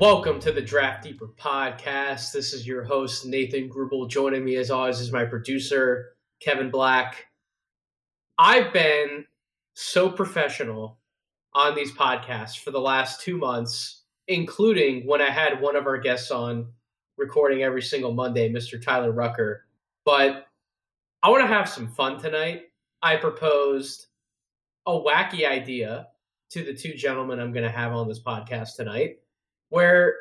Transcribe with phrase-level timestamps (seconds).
[0.00, 2.32] Welcome to the Draft Deeper podcast.
[2.32, 4.08] This is your host, Nathan Grubel.
[4.08, 7.26] Joining me, as always, is my producer, Kevin Black.
[8.38, 9.26] I've been
[9.74, 10.98] so professional
[11.52, 15.98] on these podcasts for the last two months, including when I had one of our
[15.98, 16.72] guests on
[17.18, 18.82] recording every single Monday, Mr.
[18.82, 19.66] Tyler Rucker.
[20.06, 20.46] But
[21.22, 22.62] I want to have some fun tonight.
[23.02, 24.06] I proposed
[24.86, 26.06] a wacky idea
[26.52, 29.18] to the two gentlemen I'm going to have on this podcast tonight,
[29.70, 30.14] where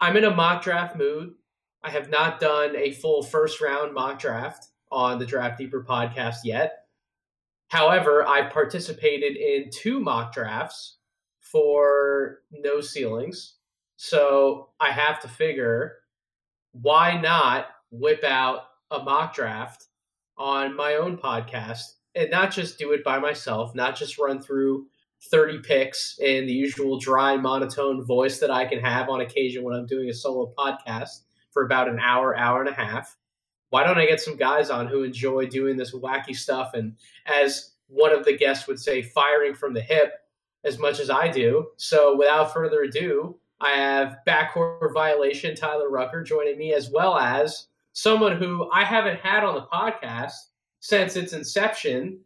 [0.00, 1.34] I'm in a mock draft mood.
[1.82, 6.38] I have not done a full first round mock draft on the Draft Deeper podcast
[6.44, 6.86] yet.
[7.68, 10.96] However, I participated in two mock drafts
[11.40, 13.54] for no ceilings.
[13.96, 15.98] So I have to figure
[16.72, 19.86] why not whip out a mock draft
[20.36, 21.82] on my own podcast
[22.14, 24.86] and not just do it by myself, not just run through
[25.22, 29.74] 30 picks in the usual dry, monotone voice that I can have on occasion when
[29.74, 33.16] I'm doing a solo podcast for about an hour, hour and a half.
[33.70, 37.72] Why don't I get some guys on who enjoy doing this wacky stuff and, as
[37.88, 40.12] one of the guests would say, firing from the hip
[40.64, 41.68] as much as I do?
[41.76, 47.66] So, without further ado, I have backcourt violation Tyler Rucker joining me, as well as
[47.92, 50.32] someone who I haven't had on the podcast
[50.80, 52.20] since its inception.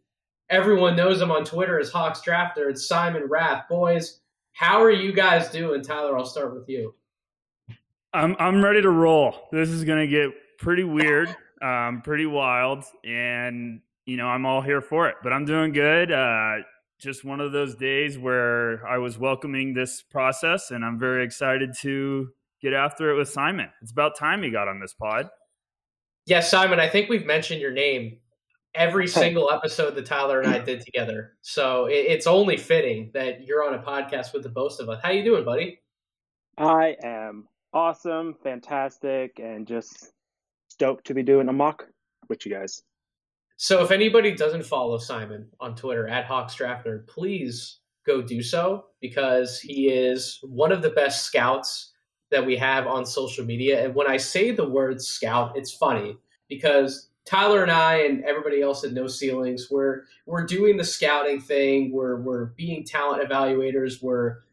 [0.49, 2.69] Everyone knows him on Twitter as Hawks Drafter.
[2.69, 3.67] It's Simon Rath.
[3.67, 4.19] Boys,
[4.53, 5.81] how are you guys doing?
[5.81, 6.93] Tyler, I'll start with you.
[8.13, 9.35] I'm I'm ready to roll.
[9.51, 14.81] This is gonna get pretty weird, um, pretty wild, and you know I'm all here
[14.81, 15.15] for it.
[15.23, 16.11] But I'm doing good.
[16.11, 16.57] Uh,
[16.99, 21.73] just one of those days where I was welcoming this process, and I'm very excited
[21.81, 22.29] to
[22.61, 23.69] get after it with Simon.
[23.81, 25.29] It's about time he got on this pod.
[26.25, 28.17] Yes, Simon, I think we've mentioned your name
[28.75, 31.33] every single episode that Tyler and I did together.
[31.41, 35.01] So it, it's only fitting that you're on a podcast with the both of us.
[35.03, 35.79] How you doing, buddy?
[36.57, 40.11] I am awesome, fantastic, and just
[40.69, 41.85] stoked to be doing a mock
[42.29, 42.81] with you guys.
[43.57, 48.85] So if anybody doesn't follow Simon on Twitter at Hawks Drafter, please go do so
[49.01, 51.93] because he is one of the best scouts
[52.31, 53.85] that we have on social media.
[53.85, 56.17] And when I say the word scout, it's funny
[56.49, 61.41] because Tyler and I and everybody else at No Ceilings, we're we're doing the scouting
[61.41, 61.91] thing.
[61.91, 64.01] We're we're being talent evaluators.
[64.01, 64.43] We're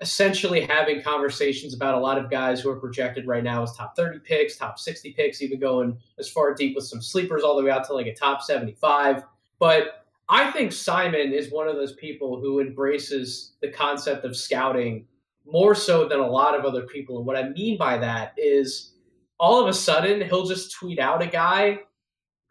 [0.00, 3.96] essentially having conversations about a lot of guys who are projected right now as top
[3.96, 7.64] 30 picks, top 60 picks, even going as far deep with some sleepers all the
[7.64, 9.22] way out to like a top 75.
[9.58, 15.06] But I think Simon is one of those people who embraces the concept of scouting
[15.46, 17.16] more so than a lot of other people.
[17.16, 18.92] And what I mean by that is
[19.38, 21.80] all of a sudden he'll just tweet out a guy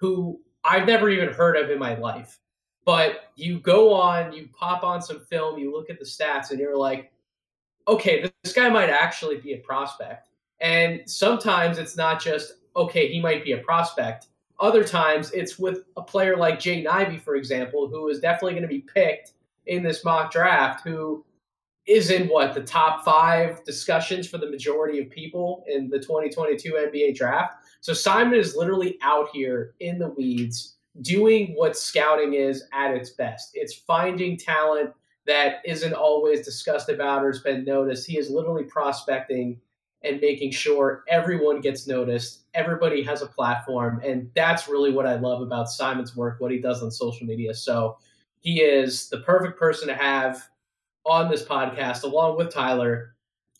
[0.05, 2.39] who I've never even heard of in my life.
[2.85, 6.59] But you go on, you pop on some film, you look at the stats, and
[6.59, 7.11] you're like,
[7.87, 10.29] okay, this guy might actually be a prospect.
[10.61, 14.27] And sometimes it's not just, okay, he might be a prospect.
[14.59, 18.61] Other times it's with a player like Jaden Ivey, for example, who is definitely going
[18.61, 19.33] to be picked
[19.65, 21.25] in this mock draft, who
[21.87, 26.73] is in what the top five discussions for the majority of people in the 2022
[26.73, 27.64] NBA draft.
[27.85, 33.11] So Simon is literally out here in the weeds doing what scouting is at its
[33.11, 33.51] best.
[33.53, 34.89] It's finding talent
[35.27, 38.07] that isn't always discussed about or has been noticed.
[38.07, 39.61] He is literally prospecting
[40.03, 45.17] and making sure everyone gets noticed, everybody has a platform, and that's really what I
[45.17, 47.53] love about Simon's work, what he does on social media.
[47.53, 47.99] So
[48.39, 50.49] he is the perfect person to have
[51.05, 53.13] on this podcast, along with Tyler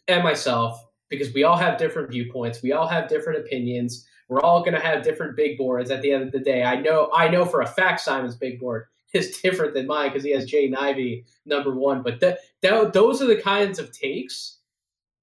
[0.07, 4.07] and myself, because we all have different viewpoints, we all have different opinions.
[4.28, 6.63] We're all going to have different big boards at the end of the day.
[6.63, 10.24] I know, I know for a fact Simon's big board is different than mine because
[10.24, 12.02] he has Jaden Ivey number one.
[12.02, 14.58] But th- th- those are the kinds of takes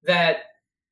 [0.03, 0.37] that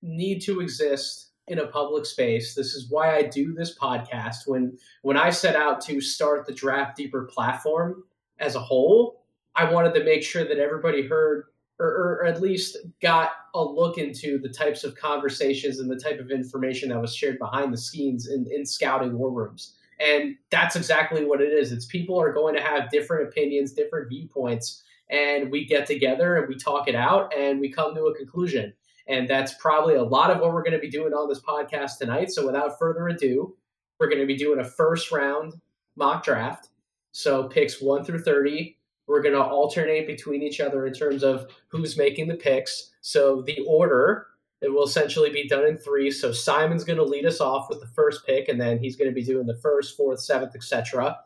[0.01, 2.53] need to exist in a public space.
[2.53, 4.47] This is why I do this podcast.
[4.47, 8.03] When when I set out to start the Draft Deeper platform
[8.39, 9.25] as a whole,
[9.55, 11.45] I wanted to make sure that everybody heard
[11.81, 16.19] or, or, at least got a look into the types of conversations and the type
[16.19, 19.73] of information that was shared behind the scenes in, in scouting war rooms.
[19.99, 21.71] And that's exactly what it is.
[21.71, 26.47] It's people are going to have different opinions, different viewpoints, and we get together and
[26.47, 28.73] we talk it out and we come to a conclusion.
[29.07, 31.97] And that's probably a lot of what we're going to be doing on this podcast
[31.97, 32.31] tonight.
[32.31, 33.55] So without further ado,
[33.99, 35.53] we're going to be doing a first round
[35.95, 36.69] mock draft.
[37.11, 38.77] So picks 1 through 30
[39.11, 42.91] we're going to alternate between each other in terms of who's making the picks.
[43.01, 44.27] So the order
[44.61, 46.11] it will essentially be done in three.
[46.11, 49.09] So Simon's going to lead us off with the first pick, and then he's going
[49.09, 51.17] to be doing the first, fourth, seventh, etc.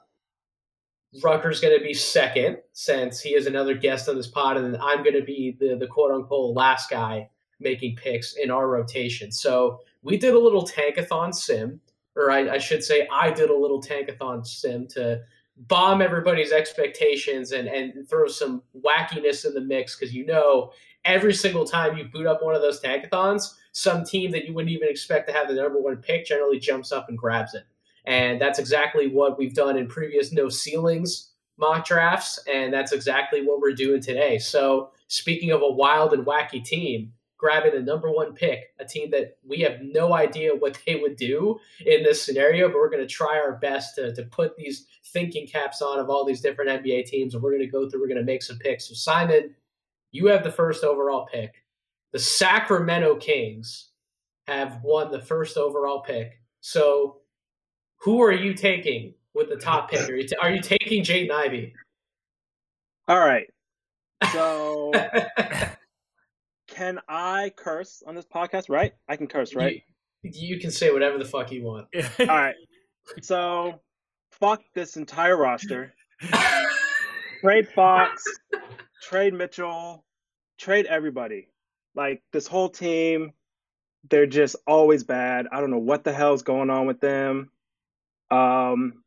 [1.21, 4.81] Rucker's going to be second, since he is another guest on this pod, and then
[4.81, 7.29] I'm going to be the the quote unquote last guy
[7.59, 9.31] making picks in our rotation.
[9.31, 11.81] So we did a little tankathon sim,
[12.15, 15.21] or I, I should say, I did a little tankathon sim to
[15.57, 20.71] bomb everybody's expectations and, and throw some wackiness in the mix because you know
[21.05, 24.71] every single time you boot up one of those tankathons, some team that you wouldn't
[24.71, 27.63] even expect to have the number one pick generally jumps up and grabs it.
[28.05, 33.41] And that's exactly what we've done in previous no ceilings mock drafts, and that's exactly
[33.41, 34.37] what we're doing today.
[34.37, 37.13] So, speaking of a wild and wacky team,
[37.45, 41.15] grabbing the number one pick, a team that we have no idea what they would
[41.15, 44.87] do in this scenario, but we're going to try our best to, to put these
[45.13, 48.01] thinking caps on of all these different NBA teams, and we're going to go through,
[48.01, 48.87] we're going to make some picks.
[48.87, 49.53] So, Simon,
[50.11, 51.63] you have the first overall pick.
[52.13, 53.89] The Sacramento Kings
[54.47, 56.41] have won the first overall pick.
[56.61, 57.17] So,
[57.97, 60.09] who are you taking with the top pick?
[60.09, 61.75] Are you, t- are you taking Jaden Ivey?
[63.07, 63.45] All right.
[64.31, 64.91] So,
[66.75, 68.69] can I curse on this podcast?
[68.69, 68.93] Right?
[69.07, 69.81] I can curse, right?
[70.23, 71.87] You, you can say whatever the fuck you want.
[72.19, 72.55] All right.
[73.21, 73.79] So,
[74.31, 75.93] fuck this entire roster.
[77.41, 78.23] trade Fox,
[79.01, 80.03] trade Mitchell,
[80.57, 81.47] trade everybody.
[81.95, 83.31] Like this whole team,
[84.09, 85.47] they're just always bad.
[85.51, 87.51] I don't know what the hell's going on with them.
[88.31, 89.03] Um,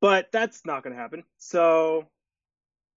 [0.00, 1.22] but that's not going to happen.
[1.36, 2.08] So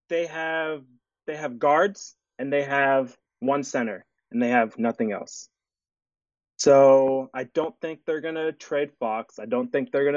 [0.09, 0.81] they have
[1.27, 5.49] they have guards and they have one center and they have nothing else.
[6.57, 9.39] So I don't think they're to trade Fox.
[9.39, 10.09] I don't think they're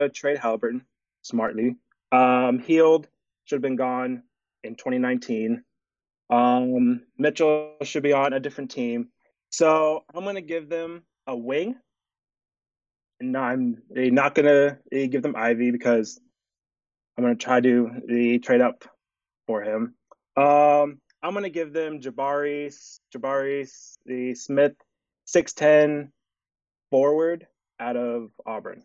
[0.00, 0.84] to trade Halliburton
[1.22, 1.76] smartly.
[2.10, 3.06] Um, Hield
[3.44, 4.24] should have been gone
[4.64, 5.62] in 2019.
[6.30, 9.08] Um, Mitchell should be on a different team.
[9.50, 11.76] So I'm to give them a wing
[13.20, 16.18] and I'm not gonna give them Ivey because
[17.16, 18.84] I'm gonna try to trade up
[19.46, 19.94] for him.
[20.36, 22.74] Um, I'm gonna give them Jabari,
[23.14, 23.70] Jabari,
[24.06, 24.74] the Smith,
[25.24, 26.12] six ten
[26.90, 27.46] forward
[27.78, 28.82] out of Auburn.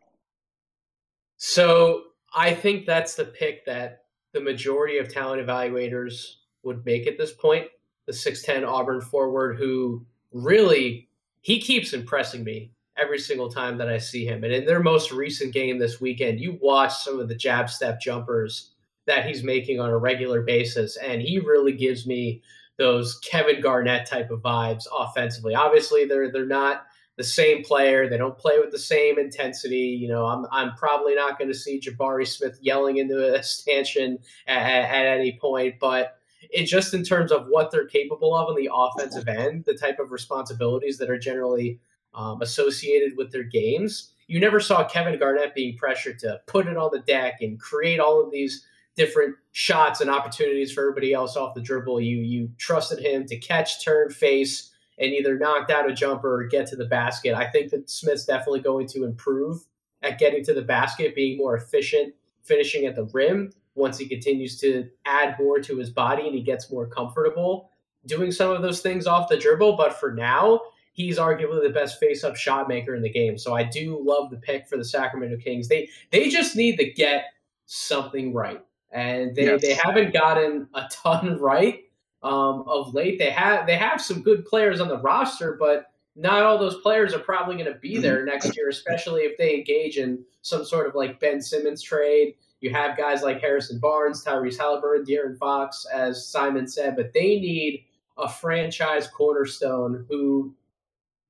[1.37, 2.03] So
[2.33, 4.03] I think that's the pick that
[4.33, 7.67] the majority of talent evaluators would make at this point.
[8.05, 11.07] The six ten Auburn forward who really
[11.41, 14.43] he keeps impressing me every single time that I see him.
[14.43, 17.99] And in their most recent game this weekend, you watch some of the jab step
[17.99, 18.71] jumpers
[19.07, 22.42] that he's making on a regular basis, and he really gives me
[22.78, 25.56] those Kevin Garnett type of vibes offensively.
[25.56, 26.86] Obviously, they're they're not
[27.18, 28.10] the same player.
[28.10, 29.98] They don't play with the same intensity.
[30.00, 34.19] You know, I'm I'm probably not going to see Jabari Smith yelling into a stanchion
[34.48, 36.18] at, at any point, but
[36.52, 40.00] it just in terms of what they're capable of on the offensive end, the type
[40.00, 41.80] of responsibilities that are generally
[42.13, 44.12] um, associated with their games.
[44.28, 48.00] You never saw Kevin Garnett being pressured to put it on the deck and create
[48.00, 52.01] all of these different shots and opportunities for everybody else off the dribble.
[52.01, 56.44] You you trusted him to catch, turn, face, and either knock down a jumper or
[56.45, 57.33] get to the basket.
[57.33, 59.65] I think that Smith's definitely going to improve
[60.01, 62.13] at getting to the basket, being more efficient,
[62.44, 66.42] finishing at the rim once he continues to add more to his body and he
[66.42, 67.69] gets more comfortable
[68.06, 69.75] doing some of those things off the dribble.
[69.75, 70.62] But for now,
[70.94, 73.38] he's arguably the best face-up shot maker in the game.
[73.38, 75.68] So I do love the pick for the Sacramento Kings.
[75.68, 77.25] They they just need to get
[77.66, 78.64] something right,
[78.95, 79.61] and they, yes.
[79.61, 81.83] they haven't gotten a ton right
[82.23, 83.19] um, of late.
[83.19, 87.14] They have they have some good players on the roster, but not all those players
[87.14, 88.30] are probably going to be there mm-hmm.
[88.30, 92.35] next year, especially if they engage in some sort of like Ben Simmons trade.
[92.61, 97.40] You have guys like Harrison Barnes, Tyrese Halliburton, De'Aaron Fox, as Simon said, but they
[97.40, 97.83] need
[98.18, 100.56] a franchise cornerstone who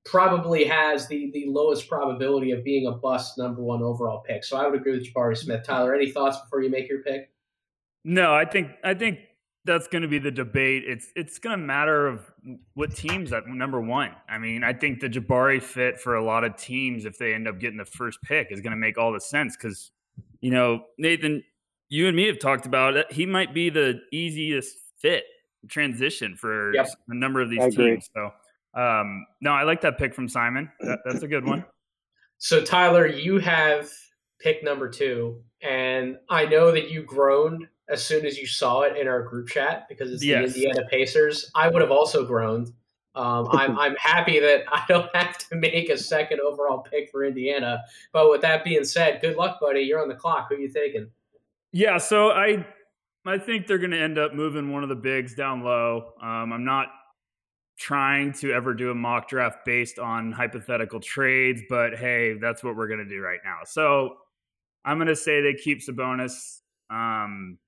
[0.04, 4.44] probably has the the lowest probability of being a bust number one overall pick.
[4.44, 5.64] So I would agree with Jabari Smith.
[5.66, 7.28] Tyler, any thoughts before you make your pick?
[8.08, 9.18] No, I think I think
[9.64, 10.84] that's going to be the debate.
[10.86, 12.30] It's it's going to matter of
[12.74, 14.12] what teams at number one.
[14.28, 17.48] I mean, I think the Jabari fit for a lot of teams if they end
[17.48, 19.90] up getting the first pick is going to make all the sense because
[20.40, 21.42] you know Nathan,
[21.88, 23.10] you and me have talked about it.
[23.10, 25.24] He might be the easiest fit
[25.68, 26.86] transition for yep.
[27.08, 28.08] a number of these teams.
[28.14, 28.30] So
[28.80, 30.70] um, no, I like that pick from Simon.
[30.78, 31.64] That, that's a good one.
[32.38, 33.90] So, Tyler, you have
[34.40, 38.96] pick number two, and I know that you groaned as soon as you saw it
[38.96, 40.34] in our group chat because it's the.
[40.34, 41.50] Indiana Pacers.
[41.54, 42.72] I would have also groaned.
[43.14, 47.24] Um, I'm I'm happy that I don't have to make a second overall pick for
[47.24, 47.82] Indiana.
[48.12, 49.80] But with that being said, good luck, buddy.
[49.80, 50.48] You're on the clock.
[50.48, 51.10] Who are you taking?
[51.72, 52.66] Yeah, so I
[53.24, 56.12] I think they're going to end up moving one of the bigs down low.
[56.22, 56.88] Um, I'm not
[57.78, 62.74] trying to ever do a mock draft based on hypothetical trades, but hey, that's what
[62.74, 63.58] we're going to do right now.
[63.64, 64.16] So
[64.84, 66.60] I'm going to say they keep Sabonis.
[66.88, 67.58] Um,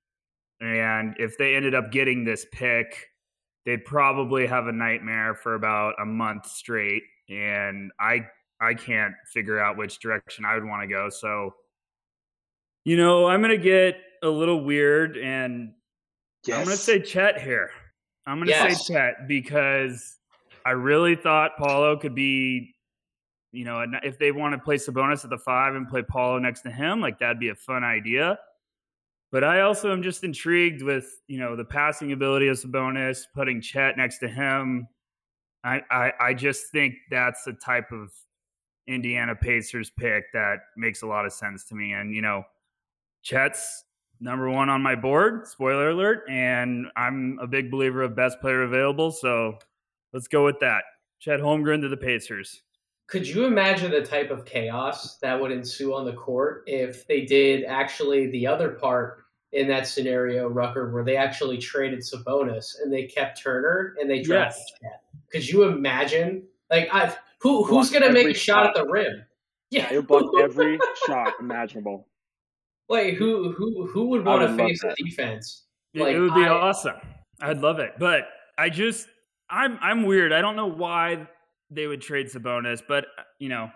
[0.61, 3.09] and if they ended up getting this pick,
[3.65, 8.27] they'd probably have a nightmare for about a month straight, and I
[8.59, 11.09] I can't figure out which direction I would want to go.
[11.09, 11.55] So,
[12.83, 15.73] you know, I'm gonna get a little weird, and
[16.45, 16.57] yes.
[16.57, 17.71] I'm gonna say Chet here.
[18.25, 18.85] I'm gonna yes.
[18.85, 20.17] say Chet because
[20.65, 22.75] I really thought Paolo could be,
[23.51, 26.61] you know, if they want to play Sabonis at the five and play Paolo next
[26.61, 28.37] to him, like that'd be a fun idea.
[29.31, 33.61] But I also am just intrigued with, you know, the passing ability of Sabonis, putting
[33.61, 34.87] Chet next to him.
[35.63, 38.11] I, I, I just think that's the type of
[38.87, 41.93] Indiana Pacers pick that makes a lot of sense to me.
[41.93, 42.43] And, you know,
[43.21, 43.83] Chet's
[44.19, 46.23] number one on my board, spoiler alert.
[46.27, 49.11] And I'm a big believer of best player available.
[49.11, 49.59] So
[50.11, 50.83] let's go with that.
[51.19, 52.63] Chet Holmgren to the Pacers.
[53.09, 57.21] Could you imagine the type of chaos that would ensue on the court if they
[57.21, 62.93] did actually the other part in that scenario, Rucker, where they actually traded Sabonis and
[62.93, 64.79] they kept Turner and they drafted yes.
[64.81, 65.01] Chet?
[65.31, 66.43] Could you imagine?
[66.69, 69.25] Like, I've, who who's going to make a shot, shot at the rim?
[69.71, 72.07] Yeah, it blocked every shot imaginable.
[72.89, 75.63] Wait, who who who would want to face the defense?
[75.95, 76.95] Like, it would be I, awesome.
[77.41, 79.07] I'd love it, but I just
[79.49, 80.31] I'm I'm weird.
[80.31, 81.27] I don't know why
[81.69, 83.69] they would trade Sabonis, but uh, you know,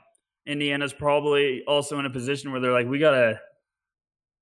[0.46, 3.40] Indiana's probably also in a position where they're like, we gotta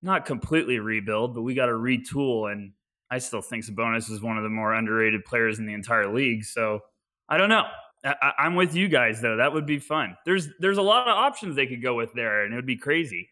[0.01, 2.51] not completely rebuild, but we gotta retool.
[2.51, 2.74] And
[3.10, 6.43] I still think Sabonis is one of the more underrated players in the entire league.
[6.43, 6.79] So
[7.29, 7.65] I don't know.
[8.03, 9.38] I, I'm with you guys though.
[9.38, 10.17] That would be fun.
[10.25, 12.77] There's there's a lot of options they could go with there, and it would be
[12.77, 13.29] crazy.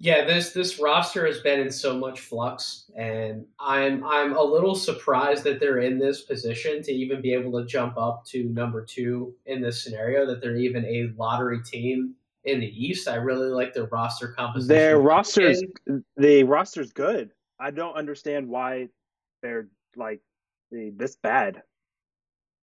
[0.00, 4.76] Yeah, this this roster has been in so much flux, and I'm I'm a little
[4.76, 8.84] surprised that they're in this position to even be able to jump up to number
[8.84, 10.24] two in this scenario.
[10.24, 12.14] That they're even a lottery team
[12.44, 13.08] in the East.
[13.08, 14.68] I really like their roster composition.
[14.68, 15.64] Their rosters,
[16.16, 17.30] the roster's good.
[17.58, 18.88] I don't understand why
[19.42, 20.20] they're like
[20.70, 21.62] this bad.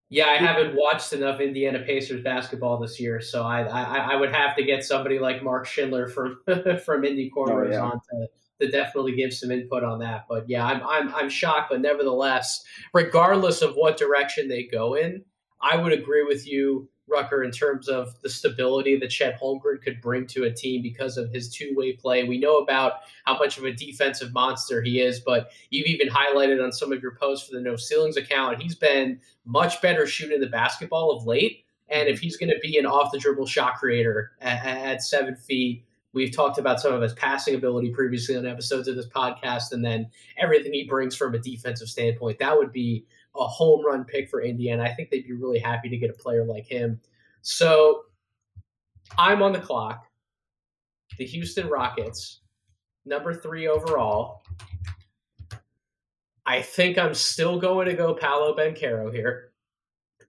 [0.10, 4.32] Yeah, I haven't watched enough Indiana Pacers basketball this year, so I I, I would
[4.32, 6.40] have to get somebody like Mark Schindler from
[6.86, 7.82] from Indy Cornrows oh, yeah.
[7.82, 8.28] on to,
[8.62, 10.26] to definitely give some input on that.
[10.30, 15.24] But yeah, I'm I'm I'm shocked, but nevertheless, regardless of what direction they go in,
[15.60, 20.02] I would agree with you Rucker in terms of the stability that Chet Holmgren could
[20.02, 22.24] bring to a team because of his two way play.
[22.24, 22.94] We know about
[23.26, 27.02] how much of a defensive monster he is, but you've even highlighted on some of
[27.02, 28.62] your posts for the No Ceilings account.
[28.62, 31.66] He's been much better shooting the basketball of late.
[31.88, 32.24] And if mm-hmm.
[32.24, 35.86] he's going to be an off the dribble shot creator at, at seven feet,
[36.16, 39.84] We've talked about some of his passing ability previously on episodes of this podcast, and
[39.84, 42.40] then everything he brings from a defensive standpoint.
[42.40, 43.06] That would be
[43.38, 44.84] a home run pick for Indiana.
[44.84, 47.00] I think they'd be really happy to get a player like him.
[47.42, 48.04] So
[49.18, 50.06] I'm on the clock.
[51.18, 52.42] The Houston Rockets,
[53.06, 54.42] number three overall.
[56.46, 59.52] I think I'm still going to go Paolo Banchero here.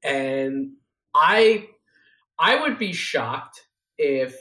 [0.03, 0.73] And
[1.15, 1.67] I
[2.39, 3.67] I would be shocked
[3.99, 4.37] if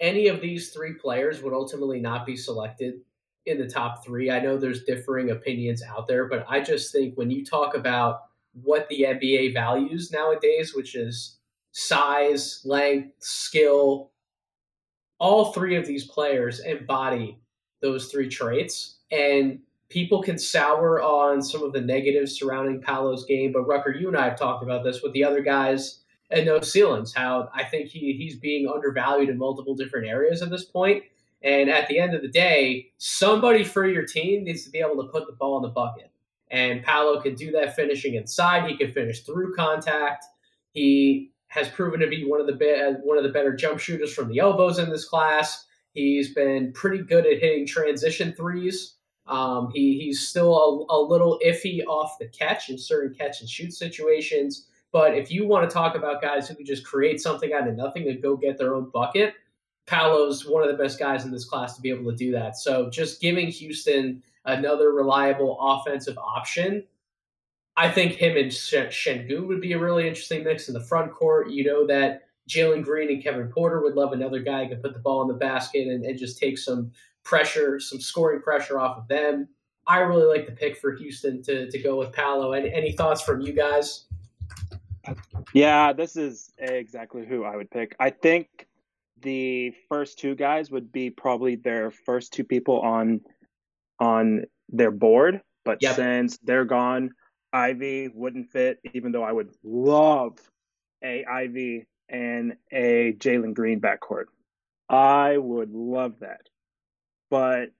[0.00, 3.00] any of these three players would ultimately not be selected
[3.48, 4.30] in the top three.
[4.30, 8.22] I know there's differing opinions out there, but I just think when you talk about
[8.62, 11.38] what the NBA values nowadays, which is
[11.72, 14.10] size, length, skill,
[15.18, 17.38] all three of these players embody
[17.80, 18.98] those three traits.
[19.10, 24.08] And people can sour on some of the negatives surrounding Paolo's game, but Rucker, you
[24.08, 26.00] and I have talked about this with the other guys
[26.30, 30.50] and no ceilings, how I think he, he's being undervalued in multiple different areas at
[30.50, 31.04] this point.
[31.42, 35.02] And at the end of the day, somebody for your team needs to be able
[35.02, 36.10] to put the ball in the bucket.
[36.50, 38.68] And Paolo can do that finishing inside.
[38.68, 40.24] He can finish through contact.
[40.72, 44.12] He has proven to be one of the be- one of the better jump shooters
[44.12, 45.66] from the elbows in this class.
[45.92, 48.94] He's been pretty good at hitting transition threes.
[49.26, 53.48] Um, he, he's still a, a little iffy off the catch in certain catch and
[53.48, 54.68] shoot situations.
[54.90, 57.76] But if you want to talk about guys who can just create something out of
[57.76, 59.34] nothing and go get their own bucket,
[59.88, 62.58] Paolo's one of the best guys in this class to be able to do that.
[62.58, 66.84] So just giving Houston another reliable offensive option,
[67.74, 71.50] I think him and Sengun would be a really interesting mix in the front court.
[71.50, 74.92] You know that Jalen Green and Kevin Porter would love another guy who can put
[74.92, 76.92] the ball in the basket and, and just take some
[77.24, 79.48] pressure, some scoring pressure off of them.
[79.86, 82.52] I really like the pick for Houston to, to go with Paolo.
[82.52, 84.04] Any, any thoughts from you guys?
[85.54, 87.96] Yeah, this is exactly who I would pick.
[87.98, 88.67] I think
[89.22, 93.20] the first two guys would be probably their first two people on
[94.00, 95.96] on their board, but yep.
[95.96, 97.10] since they're gone,
[97.52, 98.78] Ivey wouldn't fit.
[98.94, 100.38] Even though I would love
[101.02, 104.26] a Ivey and a Jalen Green backcourt,
[104.88, 106.48] I would love that.
[107.30, 107.70] But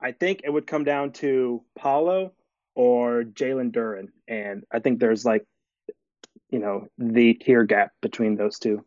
[0.00, 2.32] I think it would come down to Paolo
[2.74, 5.44] or Jalen Duren, and I think there's like,
[6.50, 8.84] you know, the tier gap between those two.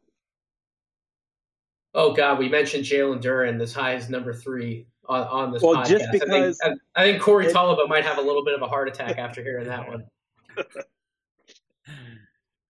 [1.93, 5.75] Oh God, we mentioned Jalen Duren as high as number three on, on this Well,
[5.77, 5.87] podcast.
[5.87, 8.53] just because- I think, I, I think Corey it- Tulaba might have a little bit
[8.53, 10.05] of a heart attack after hearing that one.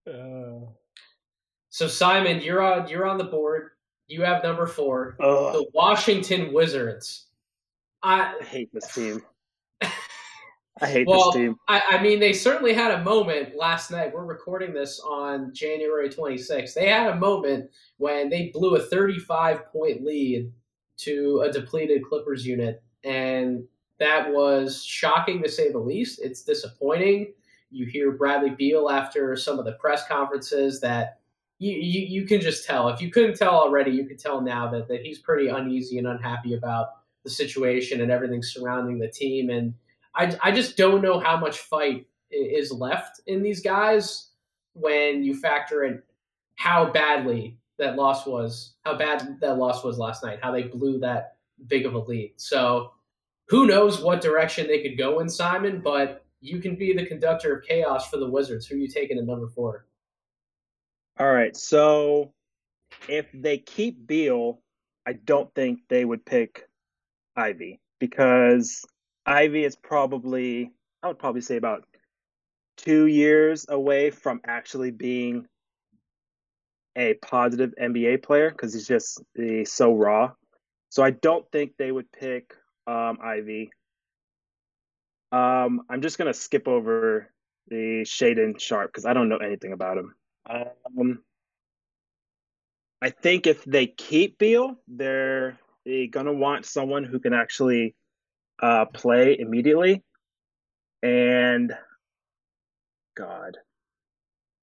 [0.06, 0.66] Uh.
[1.68, 3.70] So Simon, you're on you're on the board.
[4.08, 7.26] You have number four, Ugh, the Washington Wizards.
[8.02, 9.22] I I hate this team.
[10.80, 11.56] I hate well, this team.
[11.68, 14.12] I, I mean, they certainly had a moment last night.
[14.14, 16.74] We're recording this on January 26th.
[16.74, 20.50] They had a moment when they blew a 35 point lead
[20.98, 23.64] to a depleted Clippers unit, and
[23.98, 26.20] that was shocking to say the least.
[26.22, 27.34] It's disappointing.
[27.70, 31.20] You hear Bradley Beal after some of the press conferences that
[31.58, 32.88] you, you, you can just tell.
[32.88, 36.06] If you couldn't tell already, you can tell now that, that he's pretty uneasy and
[36.06, 36.88] unhappy about
[37.22, 39.50] the situation and everything surrounding the team.
[39.50, 39.74] And
[40.14, 44.28] I, I just don't know how much fight is left in these guys
[44.74, 46.02] when you factor in
[46.54, 50.98] how badly that loss was, how bad that loss was last night, how they blew
[51.00, 51.36] that
[51.66, 52.32] big of a lead.
[52.36, 52.92] So
[53.48, 57.56] who knows what direction they could go in, Simon, but you can be the conductor
[57.56, 58.66] of chaos for the Wizards.
[58.66, 59.86] Who you taking at number four?
[61.18, 62.32] All right, so
[63.08, 64.60] if they keep Beal,
[65.06, 66.68] I don't think they would pick
[67.36, 68.84] Ivey because
[69.26, 70.72] Ivey is probably,
[71.02, 71.84] I would probably say about
[72.76, 75.46] two years away from actually being
[76.96, 80.32] a positive NBA player because he's just he's so raw.
[80.88, 82.52] So I don't think they would pick
[82.86, 83.70] um, Ivey.
[85.30, 87.30] Um, I'm just gonna skip over
[87.68, 90.14] the Shaedon Sharpe because I don't know anything about him.
[90.48, 91.22] Um,
[93.00, 97.94] I think if they keep Beal, they're they gonna want someone who can actually
[98.60, 100.02] uh, play immediately.
[101.02, 101.72] And
[103.16, 103.56] God,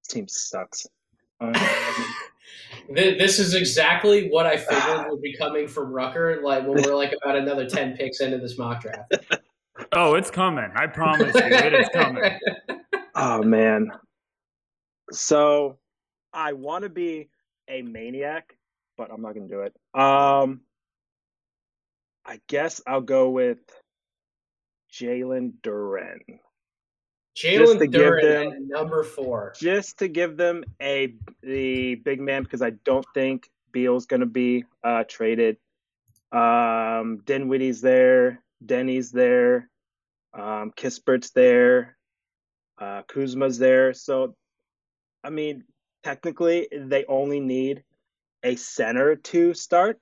[0.02, 0.86] this team sucks.
[1.40, 1.52] Um,
[2.90, 6.40] This is exactly what I figured would be coming from Rucker.
[6.42, 9.12] Like when we're like about another ten picks into this mock draft.
[9.92, 10.70] Oh, it's coming.
[10.74, 12.22] I promise you, it is coming.
[13.14, 13.90] oh man.
[15.10, 15.78] So
[16.32, 17.28] I want to be
[17.68, 18.56] a maniac,
[18.96, 19.74] but I'm not gonna do it.
[19.94, 20.62] Um,
[22.24, 23.58] I guess I'll go with
[24.92, 26.20] Jalen Duren.
[27.36, 29.52] Jalen to give Duren them- number four.
[29.58, 34.26] just to give them a the big man because I don't think Beal's going to
[34.26, 35.56] be uh, traded.
[36.32, 39.70] Um, Dinwiddie's there, Deni's there,
[40.34, 41.96] um, Kispert's there,
[42.78, 43.94] uh, Kuzma's there.
[43.94, 44.34] So,
[45.24, 45.64] I mean,
[46.02, 47.82] technically, they only need
[48.42, 49.98] a center to start.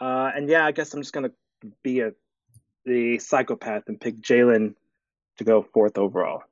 [0.00, 2.12] Uh, and yeah, I guess I'm just going to be a
[2.86, 4.74] the psychopath and pick Jalen
[5.38, 6.42] to go fourth overall.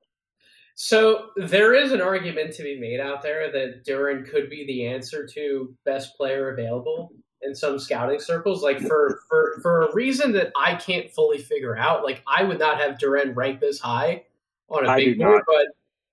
[0.74, 4.86] So there is an argument to be made out there that Duren could be the
[4.86, 8.62] answer to best player available in some scouting circles.
[8.62, 12.02] Like for for for a reason that I can't fully figure out.
[12.02, 14.24] Like I would not have Duren ranked this high
[14.68, 15.66] on a I big board, but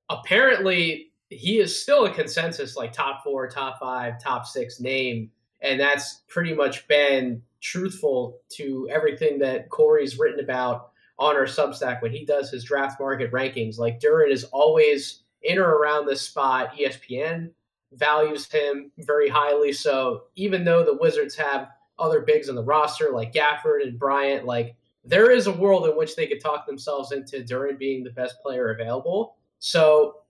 [0.09, 5.31] apparently he is still a consensus like top four, top five, top six name,
[5.61, 12.01] and that's pretty much been truthful to everything that Corey's written about on our Substack
[12.01, 13.77] when he does his draft market rankings.
[13.77, 16.75] Like Duren is always in or around this spot.
[16.75, 17.51] ESPN
[17.93, 19.71] values him very highly.
[19.71, 21.69] So even though the Wizards have
[21.99, 25.95] other bigs on the roster like Gafford and Bryant, like there is a world in
[25.95, 29.35] which they could talk themselves into Duren being the best player available.
[29.59, 30.20] So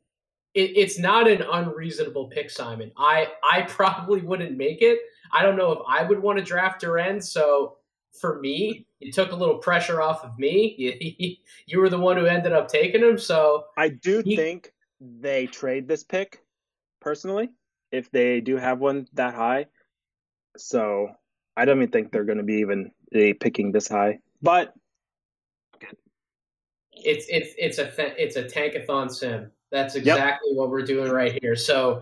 [0.54, 2.92] it, it's not an unreasonable pick, Simon.
[2.98, 5.00] I I probably wouldn't make it.
[5.34, 7.24] I don't know if I would want to draft Duren.
[7.24, 7.78] So
[8.20, 10.76] for me, you took a little pressure off of me.
[10.78, 11.36] You,
[11.66, 13.18] you were the one who ended up taking him.
[13.18, 16.44] So I do He- think they trade this pick
[17.00, 17.50] personally
[17.92, 19.68] if they do have one that high.
[20.58, 21.10] So
[21.56, 22.92] I don't even think they're going to be even
[23.40, 24.20] picking this high.
[24.42, 24.74] But
[26.94, 29.50] it's it's it's a it's a tankathon sim.
[29.71, 31.55] That's exactly what we're doing right here.
[31.55, 32.01] So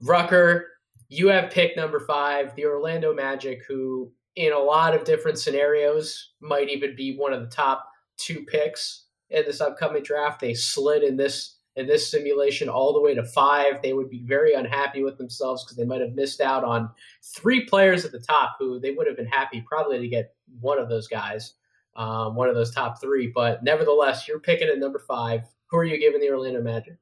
[0.00, 0.66] Rucker,
[1.08, 6.32] you have pick number five, the Orlando Magic, who in a lot of different scenarios
[6.40, 10.40] might even be one of the top two picks in this upcoming draft.
[10.40, 13.80] They slid in this in this simulation all the way to five.
[13.80, 16.90] They would be very unhappy with themselves because they might have missed out on
[17.22, 20.80] three players at the top who they would have been happy probably to get one
[20.80, 21.54] of those guys,
[21.94, 23.28] um, one of those top three.
[23.28, 25.42] But nevertheless, you're picking at number five.
[25.70, 26.96] Who are you giving the Orlando Magic?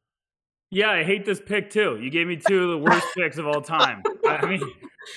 [0.70, 1.98] Yeah, I hate this pick too.
[2.02, 4.02] You gave me two of the worst picks of all time.
[4.26, 4.61] I mean,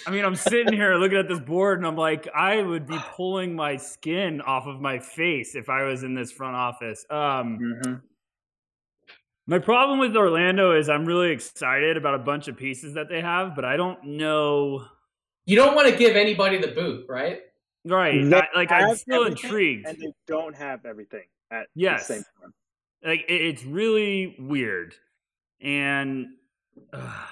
[0.05, 2.97] I mean, I'm sitting here looking at this board and I'm like, I would be
[3.15, 7.03] pulling my skin off of my face if I was in this front office.
[7.09, 7.93] Um, Mm-hmm.
[9.47, 13.19] my problem with Orlando is I'm really excited about a bunch of pieces that they
[13.21, 14.85] have, but I don't know.
[15.47, 17.41] You don't want to give anybody the boot, right?
[17.85, 18.21] Right.
[18.31, 19.87] I, like, I'm still intrigued.
[19.87, 22.07] and they don't have everything at Yes.
[22.07, 22.53] the same time.
[23.03, 24.93] Like it, it's really weird
[25.61, 26.27] and
[26.93, 27.25] uh,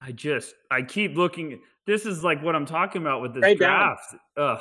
[0.00, 3.58] i just i keep looking this is like what i'm talking about with this Trade
[3.58, 3.96] down.
[3.96, 4.60] draft Ugh.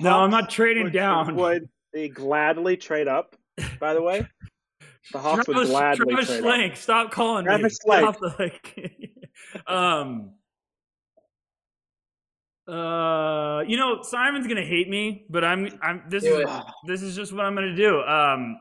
[0.00, 3.34] no i'm not trading would, down Would they gladly trade up?
[3.80, 4.26] By the way,
[5.12, 6.44] the Hawks would gladly Travis trade up.
[6.44, 7.48] Schlenk, stop calling me.
[7.48, 8.00] Travis Schlenk.
[8.00, 10.32] Stop the, like, um,
[12.68, 16.02] uh, you know, Simon's gonna hate me, but I'm, I'm.
[16.10, 16.64] This Do is it.
[16.86, 18.02] this is just what I'm gonna do.
[18.02, 18.58] Um,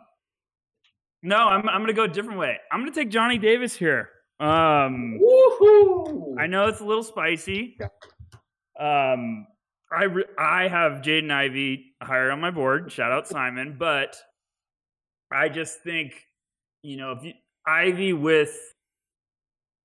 [1.26, 2.58] no, I'm, I'm gonna go a different way.
[2.72, 4.10] I'm gonna take Johnny Davis here.
[4.40, 6.36] Um, Woohoo!
[6.40, 7.78] I know it's a little spicy.
[8.80, 9.48] Um,
[9.92, 12.92] I re- I have Jaden Ivey higher on my board.
[12.92, 14.16] Shout out Simon, but
[15.32, 16.14] I just think
[16.84, 17.34] you know if you,
[17.66, 18.56] Ivey with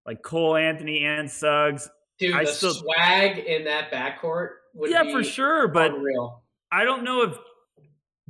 [0.06, 5.04] like Cole Anthony and Suggs, Dude, I the still- swag in that backcourt would yeah,
[5.04, 5.68] be for sure.
[5.68, 6.42] But unreal.
[6.72, 7.36] I don't know if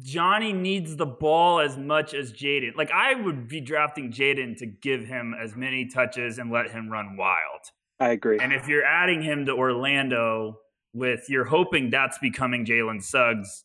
[0.02, 2.76] Johnny needs the ball as much as Jaden.
[2.76, 6.88] Like I would be drafting Jaden to give him as many touches and let him
[6.88, 7.60] run wild.
[7.98, 8.38] I agree.
[8.40, 10.58] And if you're adding him to Orlando
[10.92, 13.64] with you're hoping that's becoming Jalen Suggs,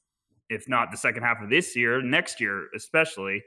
[0.49, 3.43] if not the second half of this year, next year especially.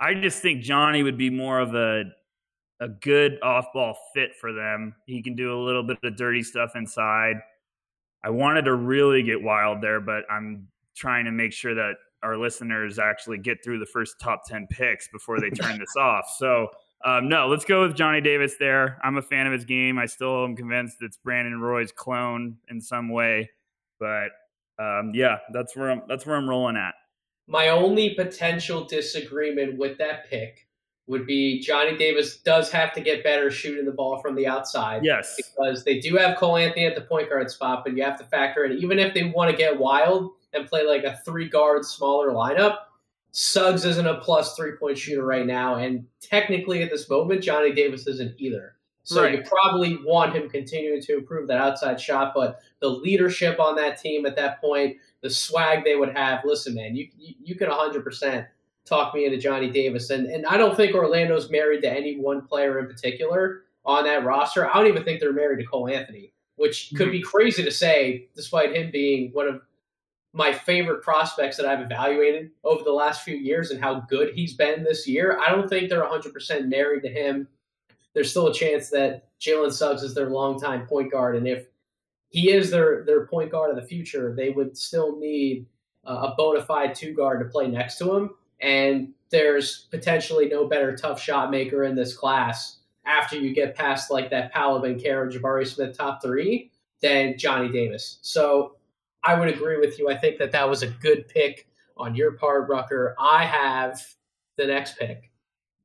[0.00, 2.04] I just think Johnny would be more of a
[2.80, 4.94] a good off ball fit for them.
[5.06, 7.36] He can do a little bit of dirty stuff inside.
[8.24, 12.36] I wanted to really get wild there, but I'm trying to make sure that our
[12.36, 16.24] listeners actually get through the first top 10 picks before they turn this off.
[16.38, 16.68] So,
[17.04, 18.98] um, no, let's go with Johnny Davis there.
[19.04, 19.98] I'm a fan of his game.
[19.98, 23.50] I still am convinced it's Brandon Roy's clone in some way,
[24.00, 24.28] but
[24.78, 26.02] um, yeah, that's where I'm.
[26.08, 26.94] That's where I'm rolling at.
[27.46, 30.66] My only potential disagreement with that pick
[31.06, 35.04] would be Johnny Davis does have to get better shooting the ball from the outside.
[35.04, 38.18] Yes, Because they do have Cole Anthony at the point guard spot, but you have
[38.18, 41.48] to factor in, even if they want to get wild and play like a three
[41.48, 42.78] guard smaller lineup,
[43.32, 45.76] Suggs isn't a plus three point shooter right now.
[45.76, 48.76] And technically at this moment, Johnny Davis isn't either.
[49.02, 49.34] So Right.
[49.34, 54.00] you probably want him continuing to improve that outside shot, but the leadership on that
[54.00, 56.42] team at that point, the swag they would have.
[56.44, 58.46] Listen, man, you you, you can 100%
[58.86, 62.46] talk me into Johnny Davis, and and I don't think Orlando's married to any one
[62.46, 64.68] player in particular on that roster.
[64.68, 67.12] I don't even think they're married to Cole Anthony, which could mm-hmm.
[67.12, 69.60] be crazy to say, despite him being one of
[70.34, 74.54] my favorite prospects that I've evaluated over the last few years and how good he's
[74.54, 75.38] been this year.
[75.38, 77.46] I don't think they're 100% married to him.
[78.14, 81.66] There's still a chance that Jalen Suggs is their longtime point guard, and if
[82.30, 85.66] he is their their point guard of the future, they would still need
[86.04, 88.30] uh, a bona fide two guard to play next to him.
[88.60, 94.10] And there's potentially no better tough shot maker in this class after you get past
[94.10, 96.70] like that Paolo Banchero, Jabari Smith top three
[97.02, 98.18] than Johnny Davis.
[98.22, 98.76] So
[99.24, 100.10] I would agree with you.
[100.10, 103.14] I think that that was a good pick on your part, Rucker.
[103.18, 104.00] I have
[104.56, 105.30] the next pick.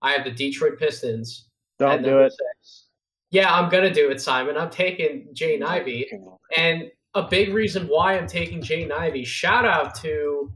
[0.01, 1.47] I have the Detroit Pistons.
[1.77, 2.31] Don't do it.
[2.31, 2.85] six.
[3.31, 4.57] Yeah, I'm gonna do it, Simon.
[4.57, 6.09] I'm taking Jaden Ivey.
[6.57, 9.23] And a big reason why I'm taking Jaden Ivey.
[9.23, 10.51] shout out to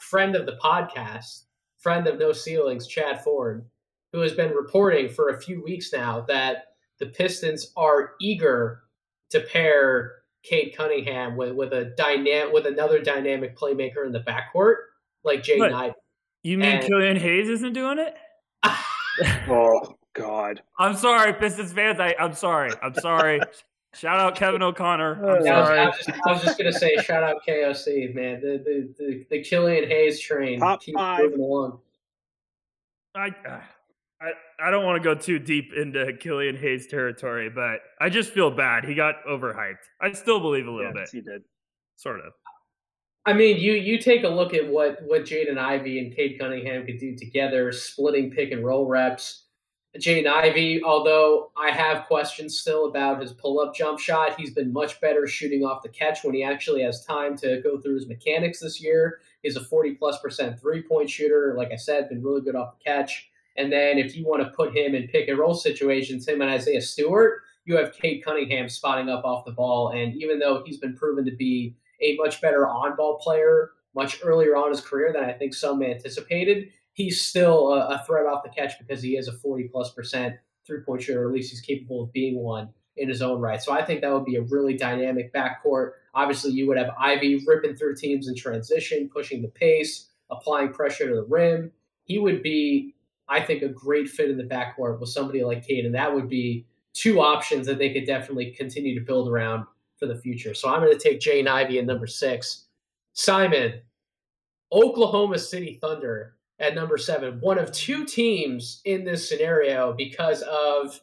[0.00, 1.44] friend of the podcast,
[1.78, 3.66] friend of No Ceilings, Chad Ford,
[4.12, 6.64] who has been reporting for a few weeks now that
[6.98, 8.82] the Pistons are eager
[9.30, 10.17] to pair
[10.48, 14.76] Cade Cunningham with, with a dynamic with another dynamic playmaker in the backcourt,
[15.24, 15.72] like Jay What?
[15.72, 15.94] Ivey.
[16.42, 18.14] you mean And- Killian Hayes isn't doing it?
[19.48, 20.62] Oh God.
[20.78, 21.98] I'm sorry, Pistons fans.
[21.98, 22.70] I, I'm sorry.
[22.80, 23.40] I'm sorry.
[23.94, 25.26] Shout out Kevin O'Connor.
[25.38, 25.78] I'm Yeah, I was, sorry.
[25.80, 28.40] I was just, I was just gonna say, shout out KOC, man.
[28.40, 31.20] The the the, the Killian Hayes train Top keeps five.
[31.24, 31.80] moving along.
[33.16, 33.60] I, uh,
[34.20, 38.30] I I don't want to go too deep into Killian Hayes territory, but I just
[38.32, 38.84] feel bad.
[38.84, 39.84] He got overhyped.
[40.00, 41.42] I still believe a little Yes, bit, he did.
[41.96, 42.32] sort of.
[43.26, 46.86] I mean, you you take a look at what what Jaden Ivey and Cade Cunningham
[46.86, 49.44] could do together, splitting pick and roll reps.
[49.96, 54.72] Jaden Ivey, although I have questions still about his pull up jump shot, he's been
[54.72, 58.06] much better shooting off the catch when he actually has time to go through his
[58.06, 59.20] mechanics this year.
[59.42, 61.54] He's a 40 plus percent three point shooter.
[61.56, 63.30] Like I said, been really good off the catch.
[63.58, 66.50] And then if you want to put him in pick and roll situations, him and
[66.50, 69.90] Isaiah Stewart, you have Cade Cunningham spotting up off the ball.
[69.90, 74.20] And even though he's been proven to be a much better on ball player much
[74.22, 76.68] earlier on his career than I think some anticipated.
[76.92, 80.36] He's still a, a threat off the catch because he is a 40 plus percent
[80.66, 83.62] three point shooter, or at least he's capable of being one in his own right.
[83.62, 85.92] So I think that would be a really dynamic backcourt.
[86.14, 91.08] Obviously, you would have Ivey ripping through teams in transition, pushing the pace, applying pressure
[91.08, 91.72] to the rim.
[92.04, 92.94] He would be,
[93.28, 96.28] I think, a great fit in the backcourt with somebody like Cade, and that would
[96.28, 99.64] be two options that they could definitely continue to build around
[99.98, 100.54] for the future.
[100.54, 102.66] So I'm going to take Jaden Ivey at number six.
[103.12, 103.80] Simon,
[104.72, 111.00] Oklahoma City Thunder at number seven, one of two teams in this scenario because of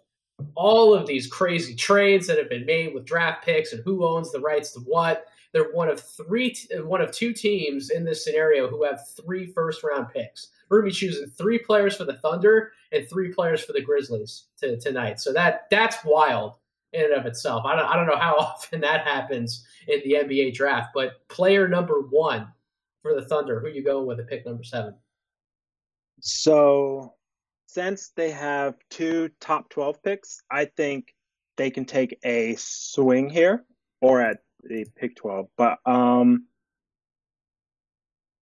[0.56, 4.32] all of these crazy trades that have been made with draft picks and who owns
[4.32, 5.28] the rights to what.
[5.56, 9.86] They're one of three, one of two teams in this scenario who have three first
[9.86, 10.50] round picks.
[10.68, 14.48] We're gonna be choosing three players for the Thunder and three players for the Grizzlies
[14.58, 15.22] to, tonight.
[15.22, 16.58] So that that's wild
[16.91, 17.63] in and of itself.
[17.65, 21.70] I don't, I don't know how often that happens in the NBA draft, but player
[21.70, 22.50] number one
[23.02, 24.94] for the Thunder, who you going with at pick number seven?
[26.20, 27.13] So,
[27.68, 31.15] since they have two top 12 picks, I think
[31.56, 33.63] they can take a swing here
[34.02, 35.47] or at the pick 12.
[35.58, 36.45] But um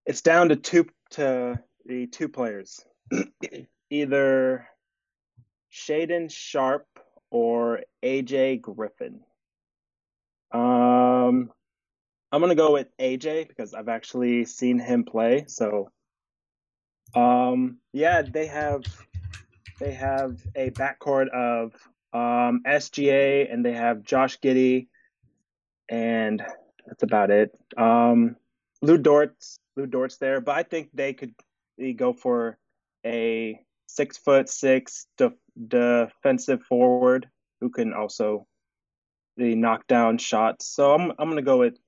[0.06, 2.84] it's down to two to the two players.
[3.90, 4.66] Either
[5.72, 6.88] Shaedon Sharpe
[7.30, 9.20] or AJ Griffin.
[10.52, 11.50] Um
[12.32, 15.44] I'm gonna go with AJ because I've actually seen him play.
[15.46, 15.90] So
[17.14, 18.84] um, yeah, they have
[19.80, 21.72] they have a backcourt of
[22.12, 24.88] um, SGA and they have Josh Giddey,
[25.94, 26.42] and
[26.86, 27.56] that's about it.
[27.76, 28.36] Um,
[28.82, 31.34] Lu Dort's Lu Dort's there, but I think they could
[31.96, 32.58] go for
[33.06, 35.32] a six foot six de-
[35.68, 37.28] defensive forward
[37.60, 38.46] who can also
[39.36, 40.66] the knock down shots.
[40.66, 41.78] So I'm I'm gonna go with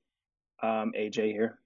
[0.62, 1.58] um, AJ here.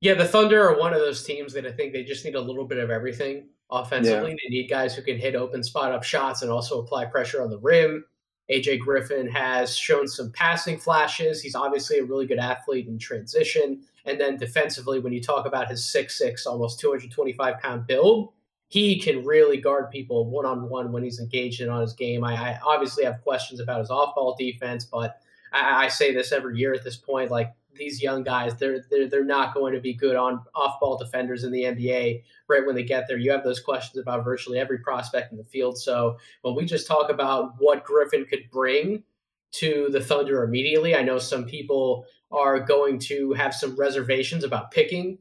[0.00, 2.40] Yeah, the Thunder are one of those teams that I think they just need a
[2.40, 4.30] little bit of everything offensively.
[4.30, 4.36] Yeah.
[4.42, 7.50] They need guys who can hit open spot up shots and also apply pressure on
[7.50, 8.04] the rim.
[8.50, 11.40] AJ Griffin has shown some passing flashes.
[11.40, 13.82] He's obviously a really good athlete in transition.
[14.04, 18.32] And then defensively, when you talk about his 6'6, almost 225 pound build,
[18.68, 22.24] he can really guard people one on one when he's engaged in on his game.
[22.24, 25.20] I, I, obviously have questions about his off ball defense, but
[25.52, 27.30] I, I say this every year at this point.
[27.30, 30.96] Like these young guys, they're they're they're not going to be good on off ball
[30.96, 33.18] defenders in the NBA right when they get there.
[33.18, 35.78] You have those questions about virtually every prospect in the field.
[35.78, 39.02] So when we just talk about what Griffin could bring
[39.52, 44.70] to the Thunder immediately, I know some people are going to have some reservations about
[44.70, 45.18] picking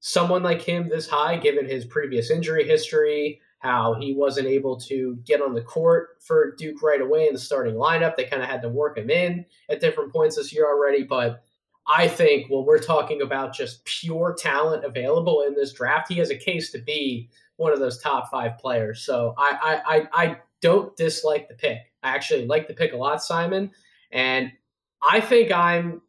[0.00, 5.16] someone like him this high, given his previous injury history, how he wasn't able to
[5.24, 8.16] get on the court for Duke right away in the starting lineup.
[8.16, 11.44] They kind of had to work him in at different points this year already, but
[11.86, 16.30] I think when we're talking about just pure talent available in this draft, he has
[16.30, 19.02] a case to be one of those top five players.
[19.04, 21.78] So I I I, I don't dislike the pick.
[22.02, 23.70] I actually like the pick a lot, Simon.
[24.10, 24.52] And
[25.02, 26.02] I think I'm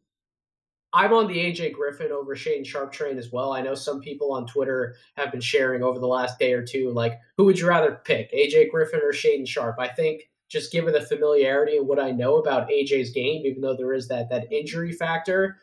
[0.93, 3.51] I'm on the AJ Griffin over Shaedon Sharpe train as well.
[3.51, 6.91] I know some people on Twitter have been sharing over the last day or two,
[6.91, 9.79] like, who would you rather pick, AJ Griffin or Shaedon Sharpe?
[9.79, 13.76] I think just given the familiarity and what I know about AJ's game, even though
[13.76, 15.58] there is that that injury factor,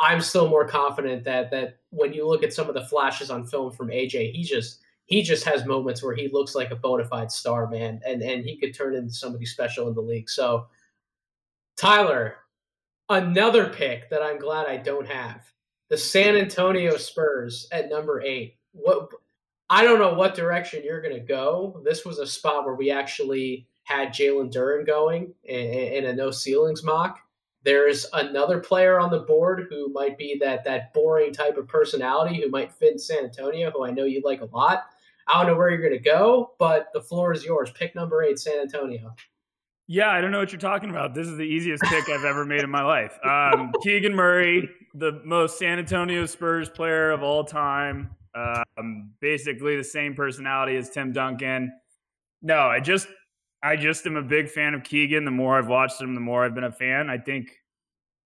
[0.00, 3.46] I'm still more confident that that when you look at some of the flashes on
[3.46, 7.04] film from AJ, he just he just has moments where he looks like a bona
[7.04, 10.30] fide star, man, and and he could turn into somebody special in the league.
[10.30, 10.68] So,
[11.76, 12.36] Tyler,
[13.10, 15.42] another pick that I'm glad I don't have
[15.90, 18.56] the San Antonio Spurs at number eight.
[18.72, 19.10] What
[19.68, 21.82] I don't know what direction you're going to go.
[21.84, 26.30] This was a spot where we actually had Jalen Duren going in, in a no
[26.30, 27.18] ceilings mock.
[27.62, 32.40] There's another player on the board who might be that that boring type of personality
[32.40, 34.84] who might fit in San Antonio, who I know you like a lot.
[35.26, 37.70] I don't know where you're going to go, but the floor is yours.
[37.72, 39.14] Pick number eight, San Antonio.
[39.86, 41.14] Yeah, I don't know what you're talking about.
[41.14, 43.18] This is the easiest pick I've ever made in my life.
[43.24, 48.10] Um, Keegan Murray, the most San Antonio Spurs player of all time.
[48.34, 51.72] Um, basically the same personality as Tim Duncan.
[52.40, 53.08] No, I just
[53.62, 55.24] I just am a big fan of Keegan.
[55.24, 57.10] The more I've watched him, the more I've been a fan.
[57.10, 57.50] I think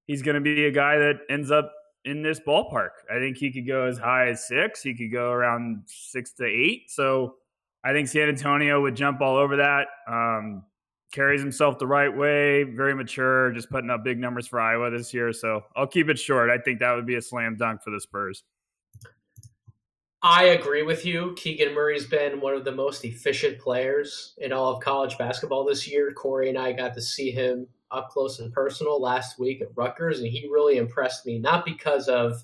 [0.07, 1.73] he's going to be a guy that ends up
[2.05, 2.91] in this ballpark.
[3.11, 4.83] I think he could go as high as six.
[4.83, 6.91] He could go around six to eight.
[6.91, 7.37] So
[7.83, 9.89] I think San Antonio would jump all over that.
[10.07, 10.65] Um,
[11.13, 15.15] carries himself the right way, very mature, just putting up big numbers for Iowa this
[15.15, 15.33] year.
[15.33, 16.51] So I'll keep it short.
[16.51, 18.43] I think that would be a slam dunk for the Spurs.
[20.27, 21.35] I agree with you.
[21.37, 25.87] Keegan Murray's been one of the most efficient players in all of college basketball this
[25.87, 26.13] year.
[26.13, 30.21] Corey and I got to see him up close and personal last week at Rutgers,
[30.21, 31.39] and he really impressed me.
[31.39, 32.43] Not because of,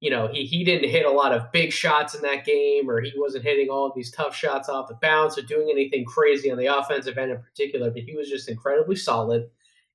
[0.00, 3.00] you know, he he didn't hit a lot of big shots in that game, or
[3.00, 6.50] he wasn't hitting all of these tough shots off the bounce, or doing anything crazy
[6.50, 7.92] on the offensive end in particular.
[7.92, 9.48] But he was just incredibly solid.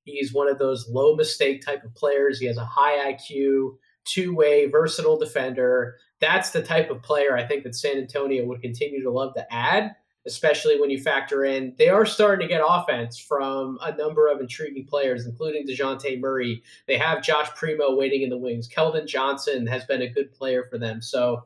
[0.04, 2.38] He's one of those low mistake type of players.
[2.38, 5.96] He has a high IQ, two way, versatile defender.
[6.20, 9.52] That's the type of player I think that San Antonio would continue to love to
[9.52, 9.94] add,
[10.26, 14.40] especially when you factor in they are starting to get offense from a number of
[14.40, 16.62] intriguing players, including DeJounte Murray.
[16.86, 18.68] They have Josh Primo waiting in the wings.
[18.68, 21.02] Keldon Johnson has been a good player for them.
[21.02, 21.44] So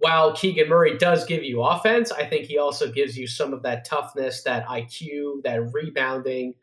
[0.00, 3.62] while Keegan Murray does give you offense, I think he also gives you some of
[3.62, 6.54] that toughness, that IQ, that rebounding.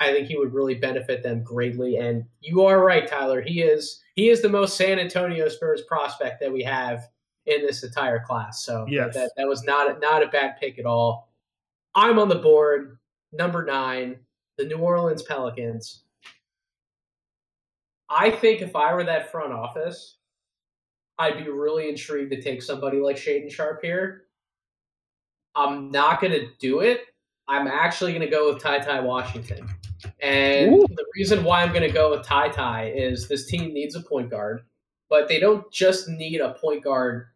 [0.00, 1.96] I think he would really benefit them greatly.
[1.96, 3.42] And you are right, Tyler.
[3.42, 7.08] He is he is the most San Antonio Spurs prospect that we have
[7.44, 8.64] in this entire class.
[8.64, 9.14] So yes.
[9.14, 11.28] that, that was not a, not a bad pick at all.
[11.94, 12.98] I'm on the board,
[13.32, 14.16] number nine,
[14.58, 16.02] the New Orleans Pelicans.
[18.08, 20.16] I think if I were that front office,
[21.18, 24.24] I'd be really intrigued to take somebody like Shaedon Sharpe here.
[25.54, 27.00] I'm not going to do it.
[27.48, 29.68] I'm actually going to go with Ty Ty Washington.
[30.26, 30.86] And Ooh.
[30.88, 34.00] the reason why I'm going to go with Ty Ty is this team needs a
[34.00, 34.62] point guard,
[35.08, 37.26] but they don't just need a point guard.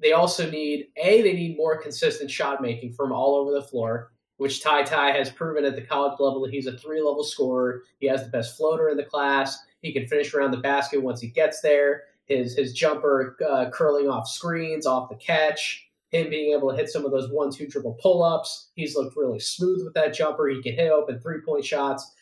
[0.00, 4.12] They also need a they need more consistent shot making from all over the floor,
[4.36, 6.46] which Ty Ty has proven at the college level.
[6.46, 7.82] He's a three level scorer.
[7.98, 9.58] He has the best floater in the class.
[9.80, 14.08] He can finish around the basket once he gets there his his jumper uh, curling
[14.08, 17.66] off screens, off the catch, him being able to hit some of those one two
[17.66, 18.70] triple pull ups.
[18.74, 20.48] He's looked really smooth with that jumper.
[20.48, 22.12] He can hit open three point shots.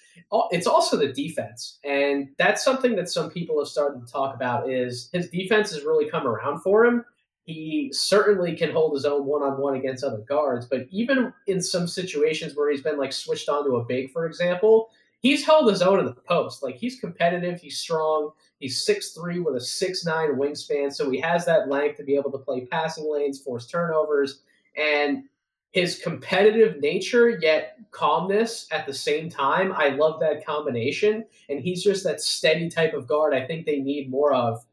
[0.50, 4.70] It's also the defense, and that's something that some people have started to talk about.
[4.70, 7.04] Is his defense has really come around for him.
[7.44, 11.60] He certainly can hold his own one on one against other guards, but even in
[11.60, 14.90] some situations where he's been like switched onto a big, for example,
[15.22, 16.62] he's held his own in the post.
[16.62, 18.30] Like he's competitive, he's strong,
[18.62, 22.16] he's six three with a six nine wingspan, so he has that length to be
[22.16, 24.40] able to play passing lanes, force turnovers,
[24.76, 25.24] and
[25.72, 29.72] his competitive nature yet calmness at the same time.
[29.72, 33.34] I love that combination, and he's just that steady type of guard.
[33.34, 34.64] I think they need more of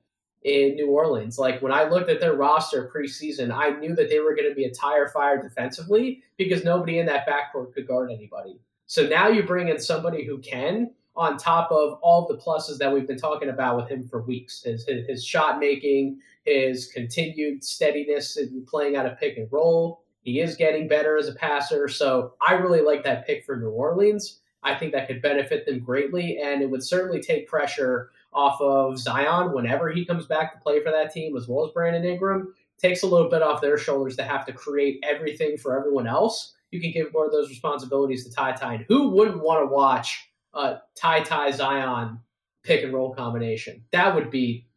[0.44, 1.38] in New Orleans.
[1.38, 4.56] Like when I looked at their roster preseason, I knew that they were going to
[4.56, 8.60] be a tire fire defensively because nobody in that backcourt could guard anybody.
[8.88, 12.92] So now you bring in somebody who can, on top of all the pluses that
[12.92, 17.62] we've been talking about with him for weeks his, his, his shot making, his continued
[17.62, 20.02] steadiness in playing out of pick and roll.
[20.22, 21.90] He is getting better as a passer.
[21.90, 24.40] So I really like that pick for New Orleans.
[24.64, 28.98] I think that could benefit them greatly, and it would certainly take pressure off of
[28.98, 32.54] Zion whenever he comes back to play for that team, as well as Brandon Ingram.
[32.78, 36.56] Takes a little bit off their shoulders to have to create everything for everyone else
[36.72, 38.74] you can give more of those responsibilities to Ty Ty.
[38.76, 42.20] And who wouldn't want to watch a Ty Ty Zion
[42.64, 43.84] pick and roll combination?
[43.92, 44.68] That would be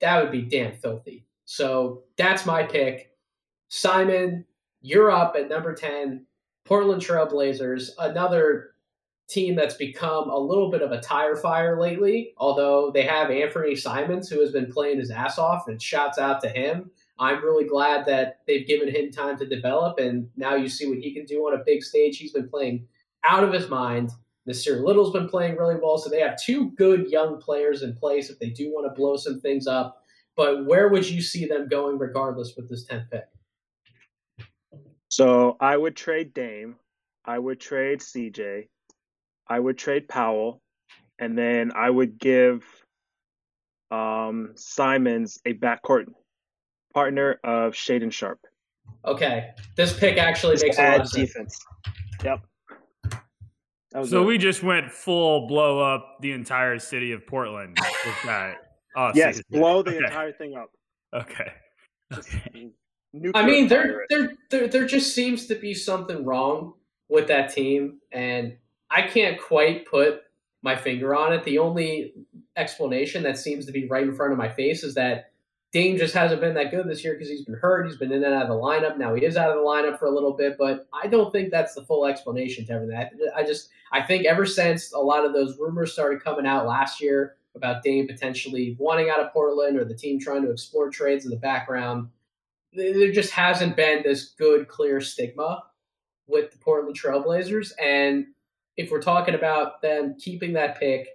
[0.00, 1.26] that would be damn filthy.
[1.44, 3.12] So that's my pick.
[3.68, 4.44] Simon,
[4.80, 6.26] you're up at number 10.
[6.64, 8.72] Portland Trailblazers, another
[9.28, 13.74] team that's become a little bit of a tire fire lately, although they have Anthony
[13.74, 16.90] Simons, who has been playing his ass off, and shouts out to him.
[17.18, 20.98] I'm really glad that they've given him time to develop, and now you see what
[20.98, 22.18] he can do on a big stage.
[22.18, 22.86] He's been playing
[23.24, 24.10] out of his mind.
[24.48, 28.28] Nassir Little's been playing really well, so they have two good young players in place
[28.28, 30.02] if they do want to blow some things up.
[30.36, 33.24] But where would you see them going regardless with this 10th pick?
[35.08, 36.76] So I would trade Dame.
[37.24, 38.68] I would trade CJ.
[39.46, 40.62] I would trade Powell.
[41.18, 42.64] And then I would give
[43.90, 46.06] um, Simons a backcourt
[46.94, 48.40] partner of Shaedon Sharpe.
[49.04, 51.58] Okay, this pick actually just makes a lot of defense.
[52.24, 52.40] Yep.
[54.04, 58.56] So we just went full blow up the entire city of Portland with that.
[58.94, 60.04] Oh, yes, blow the okay.
[60.04, 60.70] entire thing up.
[61.14, 61.50] Okay.
[62.12, 62.70] okay.
[63.34, 66.74] I mean, there, there, there, there just seems to be something wrong
[67.08, 68.54] with that team, and
[68.90, 70.24] I can't quite put
[70.60, 71.42] my finger on it.
[71.44, 72.12] The only
[72.56, 75.31] explanation that seems to be right in front of my face is that
[75.72, 77.86] Dame just hasn't been that good this year because he's been hurt.
[77.86, 78.98] He's been in and out of the lineup.
[78.98, 81.50] Now he is out of the lineup for a little bit, but I don't think
[81.50, 83.08] that's the full explanation to everything.
[83.34, 87.00] I, just I think ever since a lot of those rumors started coming out last
[87.00, 91.24] year about Dame potentially wanting out of Portland or the team trying to explore trades
[91.24, 92.08] in the background,
[92.74, 95.64] there just hasn't been this good, clear stigma
[96.26, 97.72] with the Portland Trailblazers.
[97.82, 98.26] And
[98.76, 101.08] if we're talking about them keeping that pick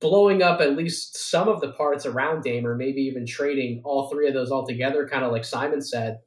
[0.00, 4.08] blowing up at least some of the parts around Dame, or maybe even trading all
[4.08, 6.20] three of those altogether, kind of like Simon said,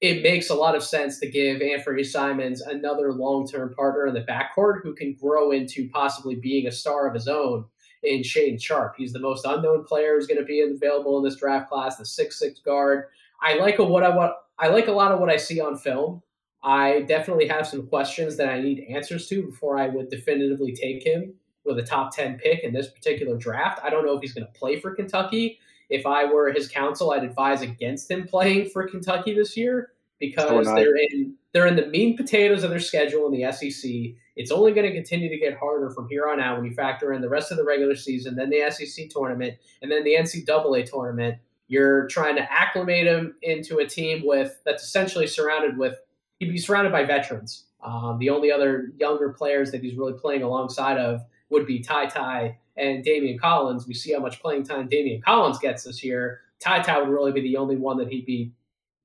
[0.00, 4.14] it makes a lot of sense to give Anthony Simons another long term partner in
[4.14, 7.64] the backcourt who can grow into possibly being a star of his own
[8.02, 8.94] in Shane Sharp.
[8.96, 12.04] He's the most unknown player who's going to be available in this draft class, the
[12.04, 13.04] six six guard.
[13.40, 14.32] I like a, what I want.
[14.58, 16.22] I like a lot of what I see on film.
[16.64, 21.04] I definitely have some questions that I need answers to before I would definitively take
[21.04, 21.34] him
[21.64, 23.80] with a top 10 pick in this particular draft.
[23.82, 25.58] I don't know if he's going to play for Kentucky.
[25.88, 30.66] If I were his counsel, I'd advise against him playing for Kentucky this year because
[30.66, 33.90] they're in they're in the mean potatoes of their schedule in the SEC.
[34.36, 37.12] It's only going to continue to get harder from here on out when you factor
[37.12, 40.88] in the rest of the regular season, then the SEC tournament, and then the NCAA
[40.90, 41.36] tournament.
[41.68, 45.96] You're trying to acclimate him into a team with that's essentially surrounded with
[46.38, 47.64] he'd be surrounded by veterans.
[47.82, 51.22] Um, the only other younger players that he's really playing alongside of
[51.52, 53.86] would be Ty Ty and Daimion Collins.
[53.86, 56.40] We see how much playing time Daimion Collins gets this year.
[56.58, 58.52] Ty Ty would really be the only one that he'd be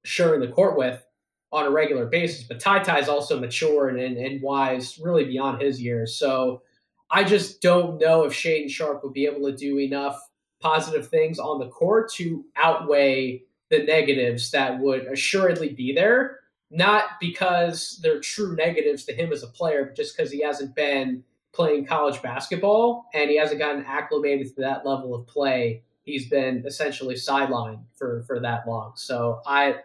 [0.03, 1.03] sure in the court with
[1.51, 2.43] on a regular basis.
[2.43, 6.15] But Ty Ty is also mature and, and, and wise, really beyond his years.
[6.15, 6.61] So
[7.09, 10.19] I just don't know if Shaedon Sharpe would be able to do enough
[10.59, 16.39] positive things on the court to outweigh the negatives that would assuredly be there.
[16.69, 20.75] Not because they're true negatives to him as a player, but just because he hasn't
[20.75, 21.23] been
[21.57, 25.81] playing college basketball and he hasn't gotten acclimated to that level of play.
[26.03, 28.93] He's been essentially sidelined for for that long.
[28.95, 29.77] So I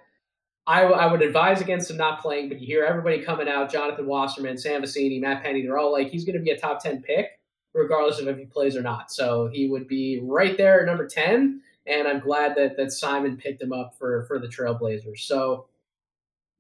[0.66, 4.06] I, I would advise against him not playing, but you hear everybody coming out, Jonathan
[4.06, 7.02] Wasserman, Sam Vecenie, Matt Penny, they're all like, he's going to be a top 10
[7.02, 7.40] pick,
[7.74, 9.10] regardless of if he plays or not.
[9.10, 13.36] So he would be right there at number 10, and I'm glad that, that Simon
[13.36, 15.18] picked him up for, for the Trailblazers.
[15.18, 15.66] So,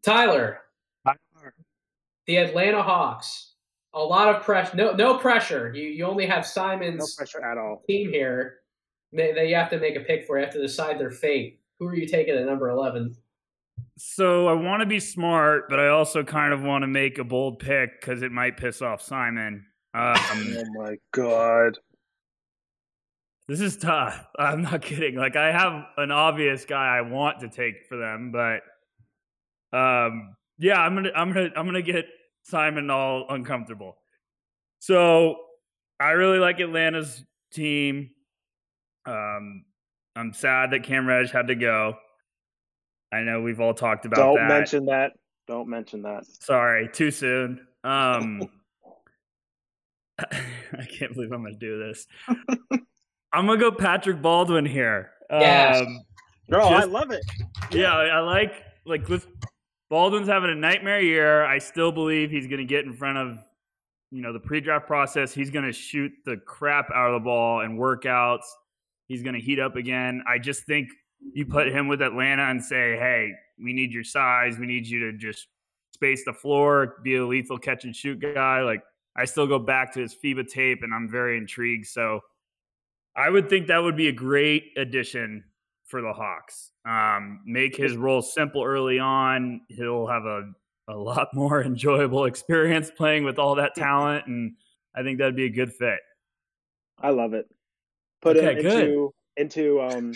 [0.02, 0.62] Tyler,
[2.26, 3.51] the Atlanta Hawks,
[3.94, 5.72] a lot of pressure, no, no pressure.
[5.74, 7.82] You, you only have Simon's no pressure at all.
[7.88, 8.60] team here
[9.12, 10.38] that you have to make a pick for.
[10.38, 11.60] You have to decide their fate.
[11.78, 13.14] Who are you taking at number 11?
[13.98, 17.24] So I want to be smart, but I also kind of want to make a
[17.24, 19.66] bold pick because it might piss off Simon.
[19.94, 21.78] Um, oh my god,
[23.48, 24.26] this is tough.
[24.38, 25.16] I'm not kidding.
[25.16, 28.62] Like I have an obvious guy I want to take for them, but
[29.76, 32.06] um, yeah, I'm gonna, I'm gonna, I'm gonna get
[32.42, 33.96] Simon all uncomfortable.
[34.78, 35.36] So
[36.00, 38.10] I really like Atlanta's team.
[39.06, 39.64] Um,
[40.16, 41.94] I'm sad that Cam Reddish had to go.
[43.12, 44.48] I know we've all talked about Don't that.
[44.48, 45.12] mention that.
[45.46, 46.24] Don't mention that.
[46.26, 47.66] Sorry, too soon.
[47.84, 48.42] Um,
[50.18, 52.06] I can't believe I'm going to do this.
[53.32, 55.10] I'm going to go Patrick Baldwin here.
[55.30, 55.80] Yes.
[55.80, 56.00] Um,
[56.50, 57.24] Girl, I love it.
[57.70, 58.52] yeah, I I like
[58.84, 59.26] like with
[59.92, 61.44] Baldwin's having a nightmare year.
[61.44, 63.44] I still believe he's going to get in front of
[64.10, 65.34] you know the pre-draft process.
[65.34, 68.46] He's going to shoot the crap out of the ball and workouts.
[69.08, 70.22] He's going to heat up again.
[70.26, 70.88] I just think
[71.34, 73.32] you put him with Atlanta and say, "Hey,
[73.62, 74.58] we need your size.
[74.58, 75.48] We need you to just
[75.92, 78.82] space the floor, be a lethal catch and shoot guy." Like
[79.14, 81.88] I still go back to his FIBA tape, and I'm very intrigued.
[81.88, 82.20] So
[83.14, 85.44] I would think that would be a great addition
[85.92, 86.72] for the Hawks.
[86.88, 89.60] Um, make his role simple early on.
[89.68, 90.50] He'll have a,
[90.88, 94.54] a lot more enjoyable experience playing with all that talent, and
[94.96, 96.00] I think that'd be a good fit.
[97.00, 97.46] I love it.
[98.22, 98.88] Put Okay, good.
[98.88, 100.12] into into um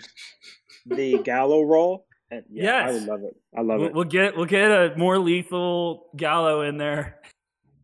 [0.87, 2.07] the Gallo role.
[2.31, 3.37] And yeah, I would love it.
[3.57, 3.95] I love We'll, it.
[3.95, 7.21] we'll get we'll get a more lethal Gallo in there.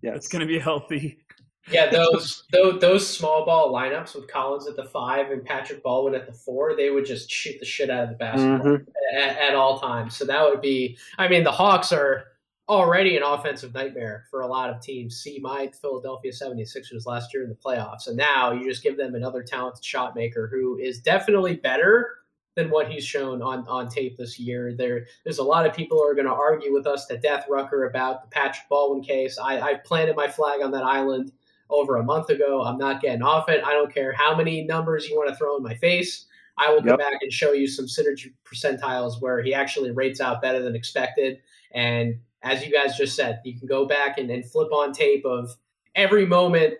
[0.04, 0.16] Yes.
[0.16, 1.21] It's going to be healthy.
[1.70, 6.14] Yeah, those, those those small ball lineups with Collins at the five and Patrick Baldwin
[6.14, 8.86] at the four, they would just shoot the shit out of the basketball Mhm.
[9.16, 10.16] at, at all times.
[10.16, 10.98] So that would be.
[11.18, 12.24] I mean, the Hawks are
[12.68, 15.20] already an offensive nightmare for a lot of teams.
[15.20, 19.14] See my Philadelphia 76ers last year in the playoffs, and now you just give them
[19.14, 22.18] another talented shot maker who is definitely better
[22.54, 24.74] than what he's shown on, on tape this year.
[24.74, 27.46] There, there's a lot of people who are going to argue with us to death,
[27.48, 29.38] Rucker, about the Patrick Baldwin case.
[29.38, 31.32] I, I planted my flag on that island
[31.72, 32.62] over a month ago.
[32.62, 33.64] I'm not getting off it.
[33.64, 36.26] I don't care how many numbers you want to throw in my face.
[36.58, 36.98] I will come Yep.
[36.98, 41.40] back and show you some synergy percentiles where he actually rates out better than expected.
[41.72, 45.24] And as you guys just said, you can go back and, and flip on tape
[45.24, 45.56] of
[45.94, 46.74] every moment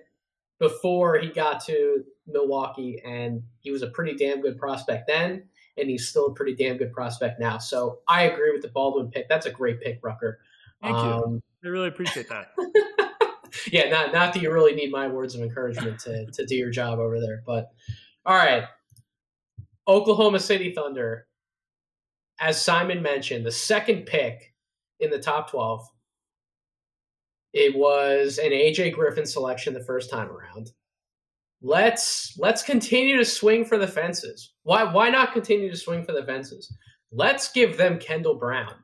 [0.59, 5.45] before he got to Milwaukee, and he was a pretty damn good prospect then,
[5.77, 7.59] and he's still a pretty damn good prospect now.
[7.59, 9.29] So I agree with the Baldwin pick.
[9.29, 10.39] That's a great pick, Rucker.
[10.83, 11.11] Thank you.
[11.11, 12.53] Um, I really appreciate that.
[13.71, 16.71] yeah, not not that you really need my words of encouragement to to do your
[16.71, 17.69] job over there, but
[18.25, 18.65] all right.
[19.89, 21.27] Oklahoma City Thunder,
[22.41, 24.55] as Simon mentioned, the second pick
[25.01, 25.87] in the top twelve.
[27.53, 30.71] It was an AJ Griffin selection the first time around.
[31.61, 34.55] Let's let's continue to swing for the fences.
[34.63, 36.75] Why why not continue to swing for the fences?
[37.11, 38.75] Let's give them Kendall Brown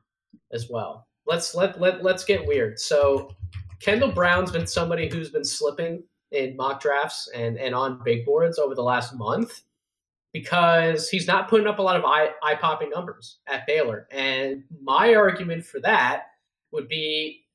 [0.51, 1.07] as well.
[1.25, 2.79] Let's let let let's get weird.
[2.79, 3.35] So
[3.79, 8.59] Kendall Brown's been somebody who's been slipping in mock drafts and, and on big boards
[8.59, 9.61] over the last month
[10.33, 14.07] because he's not putting up a lot of eye, eye popping numbers at Baylor.
[14.11, 16.23] And my argument for that
[16.71, 17.45] would be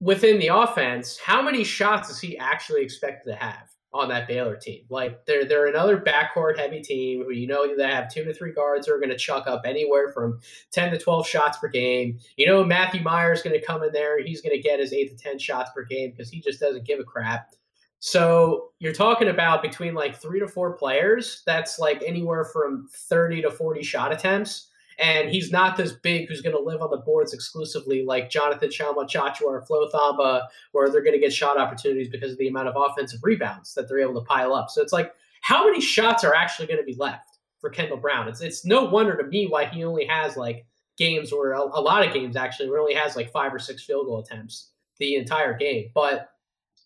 [0.00, 3.68] within the offense, how many shots is he actually expected to have?
[3.96, 4.84] On that Baylor team.
[4.88, 8.52] Like they're they're another backcourt heavy team who you know they have two to three
[8.52, 10.40] guards who are going to chuck up anywhere from
[10.70, 12.18] ten to twelve shots per game.
[12.36, 14.22] You know Matthew Mayer is going to come in there.
[14.22, 16.86] He's going to get his eight to ten shots per game because he just doesn't
[16.86, 17.50] give a crap.
[17.98, 21.42] So you're talking about between like three to four players.
[21.46, 24.68] That's like anywhere from thirty to forty shot attempts.
[24.98, 28.70] And he's not this big who's going to live on the boards exclusively like Jonathan
[28.70, 32.48] Tchamwa Tchatchoua or Flo Thamba, where they're going to get shot opportunities because of the
[32.48, 34.70] amount of offensive rebounds that they're able to pile up.
[34.70, 38.26] So it's like, how many shots are actually going to be left for Kendall Brown?
[38.26, 40.66] It's it's no wonder to me why he only has like
[40.96, 43.58] games where a, a lot of games actually where he only has like five or
[43.58, 45.90] six field goal attempts the entire game.
[45.94, 46.30] But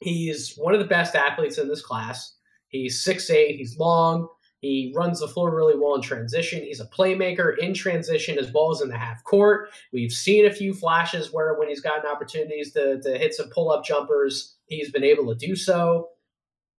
[0.01, 2.35] he's one of the best athletes in this class.
[2.69, 3.57] He's six eight.
[3.57, 4.29] He's long.
[4.61, 6.63] He runs the floor really well in transition.
[6.63, 9.71] He's a playmaker in transition as well as in the half court.
[9.93, 13.71] We've seen a few flashes where when he's gotten opportunities to, to hit some pull
[13.71, 16.11] up jumpers, he's been able to do so.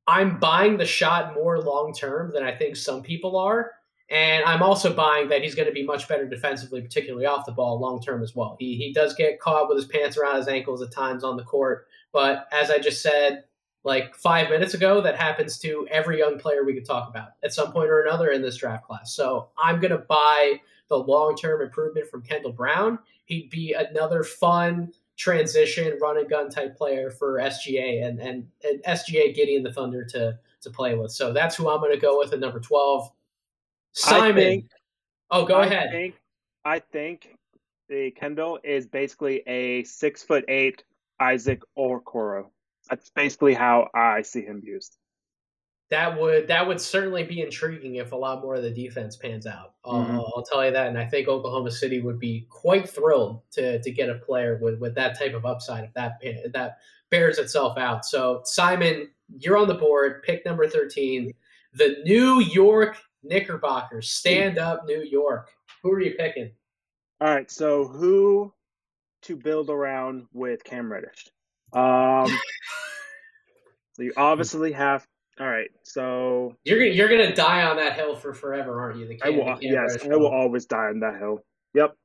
[0.07, 3.71] I'm buying the shot more long term than I think some people are.
[4.11, 7.53] And I'm also buying that he's going to be much better defensively, particularly off the
[7.53, 8.57] ball long term as well.
[8.59, 11.43] He, he does get caught with his pants around his ankles at times on the
[11.43, 11.87] court.
[12.11, 13.45] But as I just said,
[13.83, 17.53] like five minutes ago that happens to every young player we could talk about at
[17.53, 19.15] some point or another in this draft class.
[19.15, 22.99] So I'm going to buy the long term improvement from Kendall Brown.
[23.25, 28.83] He'd be another fun transition run and gun type player for SGA and, and, and
[28.83, 31.11] SGA Gideon the Thunder to, to play with.
[31.11, 33.09] So that's who I'm going to go with at number 12.
[33.93, 34.35] Simon.
[34.35, 34.71] Think,
[35.31, 35.91] oh, go I ahead.
[35.91, 36.15] Think,
[36.65, 37.35] I think
[37.89, 40.83] the Kendall is basically a six foot eight
[41.19, 42.47] Isaac Okoro.
[42.91, 44.97] That's basically how I see him used.
[45.89, 49.47] That would that would certainly be intriguing if a lot more of the defense pans
[49.47, 49.73] out.
[49.85, 50.11] Mm-hmm.
[50.11, 53.81] I'll, I'll, tell you that, and I think Oklahoma City would be quite thrilled to
[53.81, 56.77] to get a player with with that type of upside if that if that
[57.09, 58.05] bears itself out.
[58.05, 60.23] So Simon, you're on the board.
[60.23, 61.33] Pick number thirteen,
[61.73, 64.09] the New York Knickerbockers.
[64.09, 65.49] Stand up, New York.
[65.83, 66.51] Who are you picking?
[67.19, 68.53] All right, so who
[69.23, 71.27] to build around with Cam Reddish?
[71.73, 72.27] Um,
[74.01, 75.05] you obviously have.
[75.39, 79.07] All right, so you're gonna you're gonna die on that hill for forever, aren't you?
[79.07, 79.57] The I will.
[79.61, 81.39] yes, I will always die on that hill.
[81.73, 81.95] Yep.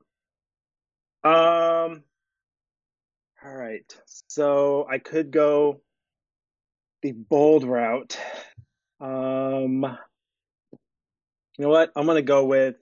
[1.23, 2.03] Um.
[3.43, 3.95] All right,
[4.27, 5.81] so I could go
[7.01, 8.17] the bold route.
[8.99, 9.85] Um.
[11.57, 11.91] You know what?
[11.95, 12.75] I'm gonna go with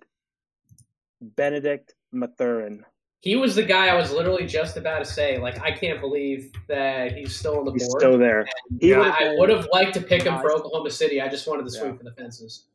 [1.22, 2.86] Benedict Mathurin.
[3.26, 5.40] He was the guy I was literally just about to say.
[5.40, 8.00] Like, I can't believe that he's still on the he's board.
[8.00, 8.46] Still there.
[8.80, 11.20] He yeah, I would have liked to pick him for Oklahoma City.
[11.20, 11.98] I just wanted to swing yeah.
[11.98, 12.68] for the fences.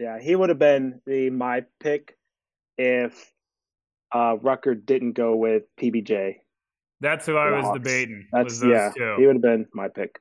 [0.00, 2.16] Yeah, he would have been the my pick
[2.78, 3.32] if
[4.10, 6.36] uh, Rucker didn't go with PBJ.
[7.02, 7.78] That's who I was Hawks.
[7.78, 8.26] debating.
[8.32, 8.90] That's was yeah.
[8.96, 9.16] Two.
[9.18, 10.20] He would have been my pick.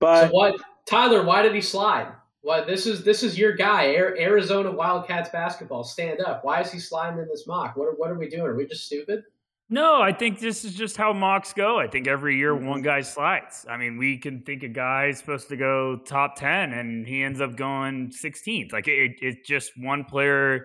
[0.00, 0.56] But so what,
[0.88, 1.22] Tyler?
[1.22, 2.12] Why did he slide?
[2.46, 5.82] Well, this is this is your guy, Arizona Wildcats basketball.
[5.82, 6.44] Stand up.
[6.44, 7.76] Why is he sliding in this mock?
[7.76, 8.42] What are, what are we doing?
[8.42, 9.24] Are we just stupid?
[9.68, 11.80] No, I think this is just how mocks go.
[11.80, 12.68] I think every year mm-hmm.
[12.68, 13.66] one guy slides.
[13.68, 17.24] I mean, we can think a guy is supposed to go top ten, and he
[17.24, 18.72] ends up going 16th.
[18.72, 20.62] Like it, it's just one player,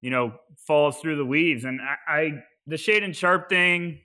[0.00, 0.32] you know,
[0.66, 1.64] falls through the weaves.
[1.64, 2.30] And I, I
[2.66, 4.00] the and Sharpe thing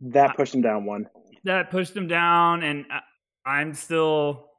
[0.00, 1.08] that pushed him down one.
[1.42, 3.00] That pushed him down, and I,
[3.44, 4.51] I'm still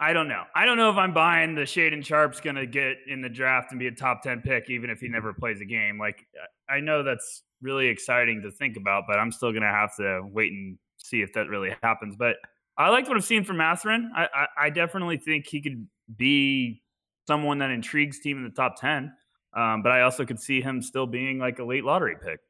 [0.00, 0.42] I don't know.
[0.54, 3.70] I don't know if I'm buying the Shaedon Sharpe's going to get in the draft
[3.70, 5.98] and be a top 10 pick, even if he never plays a game.
[5.98, 6.26] Like,
[6.68, 10.22] I know that's really exciting to think about, but I'm still going to have to
[10.24, 12.16] wait and see if that really happens.
[12.16, 12.36] But
[12.76, 14.10] I liked what I've seen from Mathurin.
[14.16, 15.86] I, I, I definitely think he could
[16.16, 16.82] be
[17.28, 19.12] someone that intrigues team in the top 10.
[19.56, 22.40] Um, but I also could see him still being like a late lottery pick.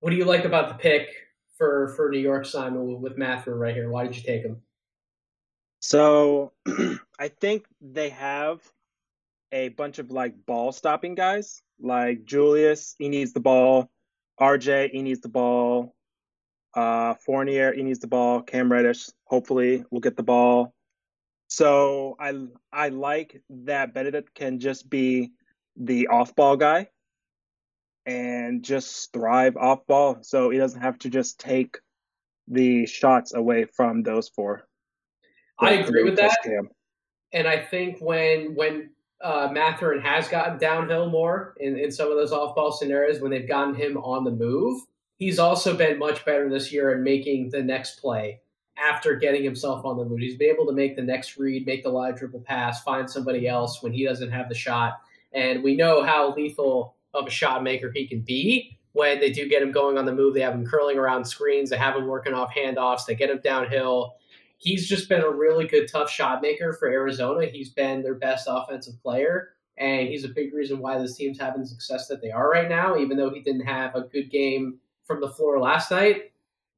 [0.00, 1.08] What do you like about the pick
[1.56, 3.90] for for New York Simon with Mathurin right here?
[3.90, 4.62] Why did you take him?
[5.80, 6.52] So
[7.18, 8.60] I think they have
[9.52, 13.90] a bunch of like ball stopping guys, like Julius, he needs the ball.
[14.40, 15.94] RJ, he needs the ball.
[16.74, 18.42] Uh, Fournier, he needs the ball.
[18.42, 20.74] Cam Reddish, hopefully, will get the ball.
[21.48, 25.30] So I I like that Benedict can just be
[25.76, 26.88] the off ball guy
[28.06, 30.18] and just thrive off ball.
[30.22, 31.78] So he doesn't have to just take
[32.48, 34.66] the shots away from those four.
[35.58, 36.36] I agree with that.
[36.42, 36.68] Cam.
[37.32, 38.90] And I think when when
[39.22, 43.30] uh, Mathurin has gotten downhill more in, in some of those off ball scenarios, when
[43.30, 44.82] they've gotten him on the move,
[45.16, 48.40] he's also been much better this year in making the next play
[48.76, 50.18] after getting himself on the move.
[50.18, 53.46] He's been able to make the next read, make the live dribble pass, find somebody
[53.46, 55.00] else when he doesn't have the shot.
[55.32, 58.78] And we know how lethal of a shot maker he can be.
[58.94, 60.34] when they do get him going on the move.
[60.34, 61.68] They have him curling around screens.
[61.68, 63.06] They have him working off handoffs.
[63.06, 64.14] They get him downhill.
[64.56, 67.46] He's just been a really good, tough shot maker for Arizona.
[67.46, 71.60] He's been their best offensive player, and he's a big reason why this team's having
[71.62, 74.78] the success that they are right now, even though he didn't have a good game
[75.04, 76.32] from the floor last night.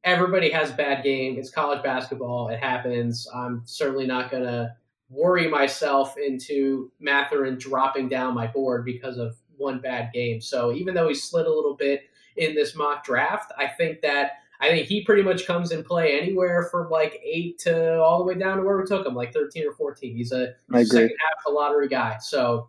[0.04, 1.36] Everybody has a bad game.
[1.38, 2.48] It's college basketball.
[2.48, 3.28] It happens.
[3.34, 4.74] I'm certainly not going to
[5.10, 10.40] worry myself into Mathurin dropping down my board because of one bad game.
[10.40, 12.02] So even though he slid a little bit
[12.36, 16.18] in this mock draft, I think that I think he pretty much comes in play
[16.18, 19.32] anywhere from like eight to all the way down to where we took him, like
[19.32, 20.16] thirteen or fourteen.
[20.16, 20.54] He's a
[20.84, 22.16] second half a lottery guy.
[22.20, 22.68] So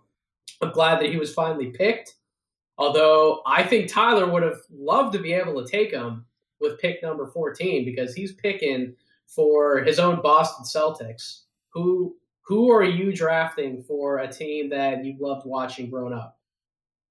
[0.61, 2.15] I'm glad that he was finally picked.
[2.77, 6.25] Although I think Tyler would have loved to be able to take him
[6.59, 11.41] with pick number 14 because he's picking for his own Boston Celtics.
[11.69, 16.36] Who who are you drafting for a team that you loved watching growing up?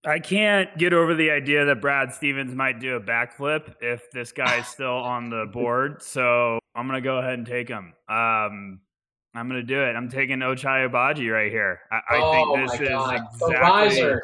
[0.05, 4.30] I can't get over the idea that Brad Stevens might do a backflip if this
[4.32, 6.03] guy's still on the board.
[6.03, 7.92] So I'm gonna go ahead and take him.
[8.09, 8.80] Um,
[9.34, 9.97] I'm gonna do it.
[9.97, 11.80] I'm taking Ochai Agbaji right here.
[11.90, 14.20] I, I oh think this is exactly.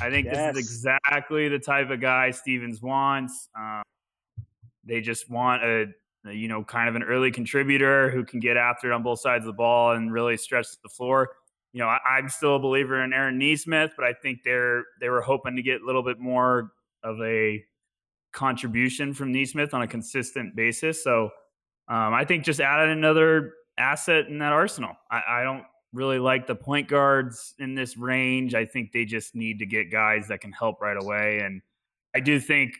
[0.00, 0.54] I think yes.
[0.54, 3.48] this is exactly the type of guy Stevens wants.
[3.58, 3.82] Um,
[4.84, 5.86] they just want a,
[6.26, 9.20] a, you know, kind of an early contributor who can get after it on both
[9.20, 11.30] sides of the ball and really stretch the floor.
[11.72, 15.08] You know, I, am still a believer in Aaron Nesmith, but I think they're they
[15.08, 17.64] were hoping to get a little bit more of a
[18.32, 21.02] contribution from Nesmith on a consistent basis.
[21.02, 21.30] So
[21.88, 24.96] um, I think just added another asset in that arsenal.
[25.10, 28.54] I, I don't really like the point guards in this range.
[28.54, 31.40] I think they just need to get guys that can help right away.
[31.40, 31.60] And
[32.14, 32.74] I do think,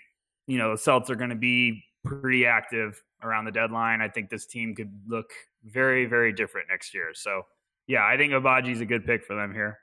[0.47, 4.01] you know, the Celts are going to be pretty active around the deadline.
[4.01, 5.31] I think this team could look
[5.65, 7.11] very, very different next year.
[7.15, 7.43] So,
[7.87, 9.79] yeah, I think Agbaji's a good pick for them here.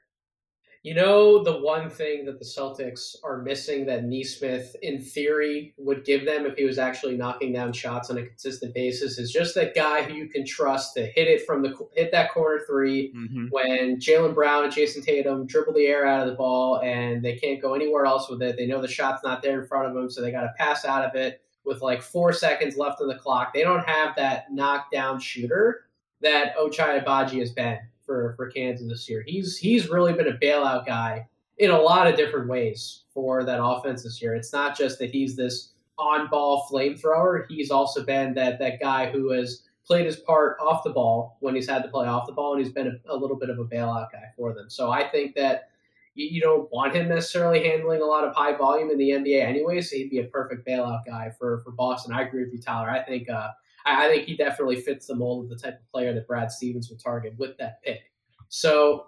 [0.81, 6.05] You know, the one thing that the Celtics are missing that Nesmith, in theory, would
[6.05, 9.55] give them if he was actually knocking down shots on a consistent basis is just
[9.55, 13.13] that guy who you can trust to hit it from the hit that corner 3
[13.13, 13.47] mm-hmm.
[13.49, 17.35] when Jaylen Brown and Jayson Tatum dribble the air out of the ball and they
[17.35, 18.55] can't go anywhere else with it.
[18.55, 20.85] They know the shot's not there in front of them, so they got to pass
[20.85, 23.53] out of it with like four seconds left on the clock.
[23.53, 25.88] They don't have that knockdown shooter
[26.21, 29.23] that Ochai Agbaji has been for for Kansas this year.
[29.25, 33.63] He's he's really been a bailout guy in a lot of different ways for that
[33.63, 34.35] offense this year.
[34.35, 37.43] It's not just that he's this on-ball flamethrower.
[37.49, 41.55] He's also been that that guy who has played his part off the ball when
[41.55, 43.59] he's had to play off the ball, and he's been a, a little bit of
[43.59, 44.69] a bailout guy for them.
[44.69, 45.69] So I think that
[46.15, 49.43] you, you, don't want him necessarily handling a lot of high volume in the NBA
[49.43, 49.81] anyway.
[49.81, 52.13] So he'd be a perfect bailout guy for for Boston.
[52.13, 52.89] I agree with you, Tyler.
[52.89, 53.49] I think uh,
[53.85, 56.89] I, think he definitely fits the mold of the type of player that Brad Stevens
[56.89, 58.11] would target with that pick.
[58.49, 59.07] So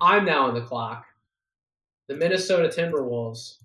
[0.00, 1.04] I'm now on the clock.
[2.08, 3.56] The Minnesota Timberwolves.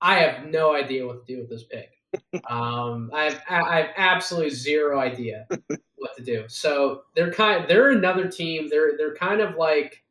[0.00, 1.90] I have no idea what to do with this pick.
[2.48, 5.46] Um, I have I have absolutely zero idea
[5.96, 6.44] what to do.
[6.48, 7.68] So they're kind.
[7.68, 8.68] They're another team.
[8.68, 10.02] They're they're kind of like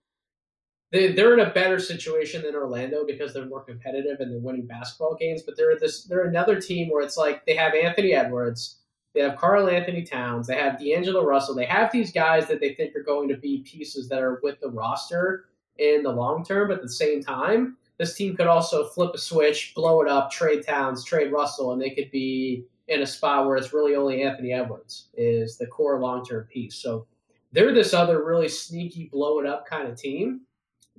[0.92, 4.66] they, they're in a better situation than Orlando because they're more competitive and they're winning
[4.66, 5.44] basketball games.
[5.44, 8.80] But they're this they're another team where it's like they have Anthony Edwards,
[9.14, 12.96] they have Karl-Anthony Towns, they have D'Angelo Russell, they have these guys that they think
[12.96, 15.46] are going to be pieces that are with the roster
[15.78, 16.70] in the long term.
[16.70, 20.32] But at the same time, this team could also flip a switch, blow it up,
[20.32, 24.24] trade Towns, trade Russell, and they could be in a spot where it's really only
[24.24, 26.76] Anthony Edwards is the core long term piece.
[26.76, 27.06] So
[27.52, 30.42] they're this other really sneaky blow it up kind of team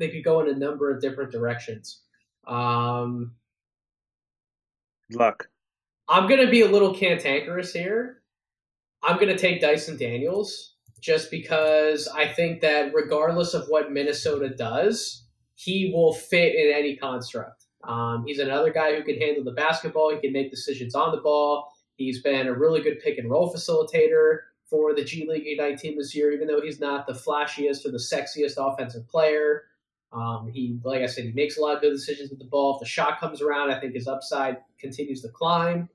[0.00, 2.00] they could go in a number of different directions.
[2.48, 3.34] Um,
[5.12, 5.48] Luck.
[6.08, 8.22] I'm going to be a little cantankerous here.
[9.02, 14.48] I'm going to take Dyson Daniels just because I think that regardless of what Minnesota
[14.48, 17.66] does, he will fit in any construct.
[17.84, 20.12] Um, he's another guy who can handle the basketball.
[20.12, 21.70] He can make decisions on the ball.
[21.96, 24.38] He's been a really good pick and roll facilitator
[24.68, 27.90] for the G League Ignite team this year, even though he's not the flashiest or
[27.90, 29.64] the sexiest offensive player.
[30.12, 32.74] Um, he, like I said, he makes a lot of good decisions with the ball.
[32.74, 35.88] If the shot comes around, I think his upside continues to climb.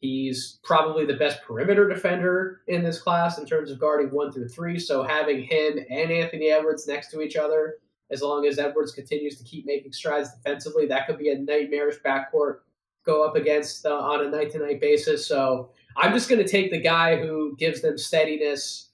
[0.00, 4.48] He's probably the best perimeter defender in this class in terms of guarding one through
[4.48, 4.78] three.
[4.78, 7.74] So having him and Anthony Edwards next to each other,
[8.10, 11.96] as long as Edwards continues to keep making strides defensively, that could be a nightmarish
[12.04, 12.58] backcourt
[13.04, 15.26] go up against uh, on a night to night basis.
[15.26, 18.90] So I'm just going to take the guy who gives them steadiness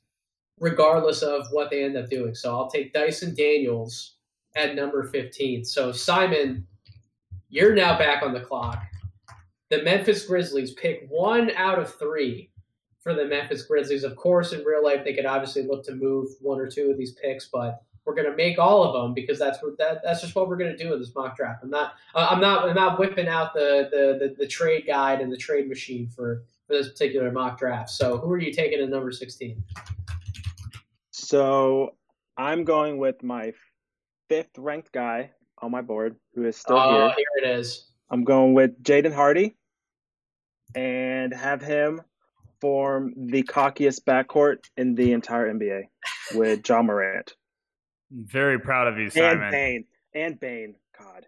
[0.59, 2.35] regardless of what they end up doing.
[2.35, 4.14] So I'll take Dyson Daniels
[4.55, 5.65] at number 15.
[5.65, 6.67] So, Simon,
[7.49, 8.83] you're now back on the clock.
[9.71, 12.51] The Memphis Grizzlies pick one out of three
[13.01, 14.05] for the Memphis Grizzlies.
[14.05, 16.99] Of course, in real life, they could obviously look to move one or two of
[16.99, 20.21] these picks, but We're going to make all of them because that's what that, that's
[20.21, 21.63] just what we're going to do in this mock draft.
[21.63, 25.21] I'm not uh, I'm not I'm not whipping out the, the the, the trade guide
[25.21, 27.91] and the trade machine for for this particular mock draft.
[27.91, 29.63] So who are you taking at number 16?
[31.13, 31.95] So
[32.37, 33.53] I'm going with my
[34.29, 37.15] fifth ranked guy on my board who is still Oh, here.
[37.17, 37.87] here it is.
[38.11, 39.57] I'm going with Jaden Hardy
[40.75, 42.03] and have him
[42.61, 45.83] form the cockiest backcourt in the entire NBA
[46.35, 47.35] with Ja Morant
[48.11, 49.31] Very proud of you, Simon.
[49.31, 49.51] and Simon.
[49.51, 50.75] Bane and Bane.
[50.99, 51.27] God,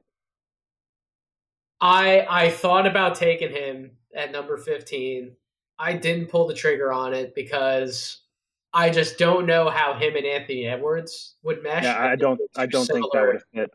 [1.80, 5.34] I I thought about taking him at number 15.
[5.78, 8.22] I didn't pull the trigger on it because
[8.76, 11.84] I just don't know how him and Anthony Edwards would mesh.
[11.84, 13.70] yeah, I don't, I don't think that would fit.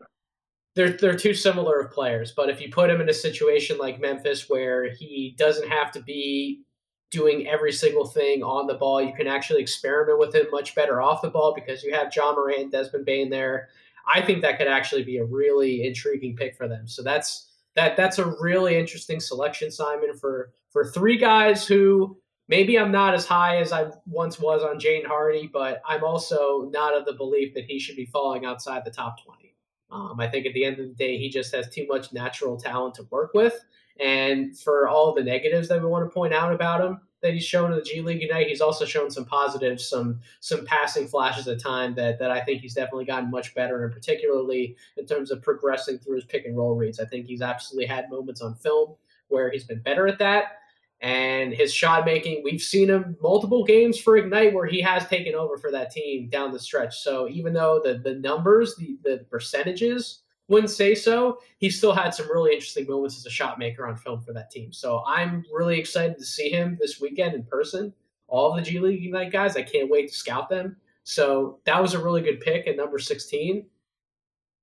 [0.76, 4.00] They're they're too similar of players, but if you put him in a situation like
[4.00, 6.62] Memphis where he doesn't have to be
[7.10, 11.02] doing every single thing on the ball, you can actually experiment with him much better
[11.02, 13.68] off the ball because you have Ja Morant, Desmond Bane there.
[14.14, 16.86] I think that could actually be a really intriguing pick for them.
[16.86, 22.16] So that's that that's a really interesting selection, Simon, for for three guys who
[22.52, 26.68] maybe I'm not as high as I once was on Jane Hardy, but I'm also
[26.70, 29.54] not of the belief that he should be falling outside the top 20.
[29.90, 32.58] Um, I think at the end of the day, he just has too much natural
[32.58, 33.64] talent to work with.
[33.98, 37.44] And for all the negatives that we want to point out about him that he's
[37.44, 41.48] shown in the G League Ignite, he's also shown some positives, some some passing flashes
[41.48, 45.30] at time that that I think he's definitely gotten much better, and particularly in terms
[45.30, 47.00] of progressing through his pick and roll reads.
[47.00, 48.96] I think he's absolutely had moments on film
[49.28, 50.61] where he's been better at that.
[51.02, 55.34] And his shot making, we've seen him multiple games for Ignite where he has taken
[55.34, 57.00] over for that team down the stretch.
[57.00, 62.14] So even though the the numbers, the the percentages wouldn't say so, he still had
[62.14, 64.72] some really interesting moments as a shot maker on film for that team.
[64.72, 67.92] So I'm really excited to see him this weekend in person.
[68.28, 70.76] All the G League Ignite guys, I can't wait to scout them.
[71.02, 73.66] So that was a really good pick at number 16.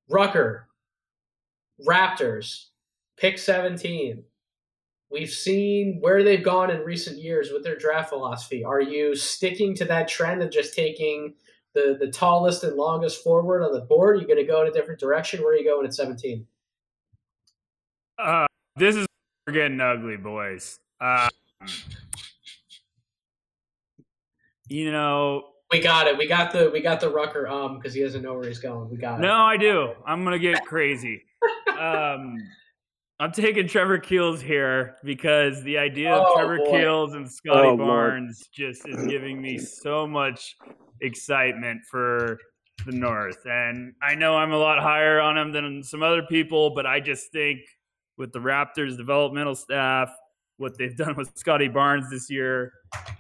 [0.10, 0.70] Rucker,
[1.86, 2.68] Raptors,
[3.18, 4.24] pick 17.
[5.12, 8.64] We've seen where they've gone in recent years with their draft philosophy.
[8.64, 11.34] Are you sticking to that trend of just taking
[11.74, 14.18] the, the tallest and longest forward on the board?
[14.18, 15.42] Are you going to go in a different direction?
[15.42, 16.46] Where are you going at 17?
[18.20, 18.46] Uh,
[18.76, 19.08] this is
[19.48, 20.78] we're getting ugly, boys.
[21.02, 21.30] Uh,
[24.68, 26.18] you know, We got it.
[26.18, 28.90] We got the we got the Rucker um because he doesn't know where he's going.
[28.90, 29.24] We got it.
[29.24, 29.94] no, I do.
[30.06, 31.24] I'm gonna get crazy.
[31.80, 32.36] Um,
[33.22, 36.72] I'm taking Trevor Keels here because the idea of Oh, Trevor boy.
[36.72, 37.78] Keels and Scottie Oh, Lord.
[38.12, 40.56] Barnes just is giving me so much
[41.02, 42.40] excitement for
[42.86, 43.46] the North.
[43.46, 47.02] And I know I'm a lot higher on him than some other people, but I
[47.02, 47.60] just think
[48.18, 50.10] with the Raptors developmental staff,
[50.56, 52.72] what they've done with Scottie Barnes this year,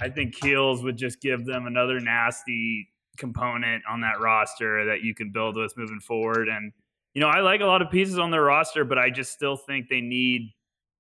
[0.02, 2.88] I think Keels would just give them another nasty
[3.18, 6.47] component on that roster that you can build with moving forward.
[6.47, 6.72] And
[7.14, 9.57] you know, I like a lot of pieces on their roster, but I just still
[9.57, 10.53] think they need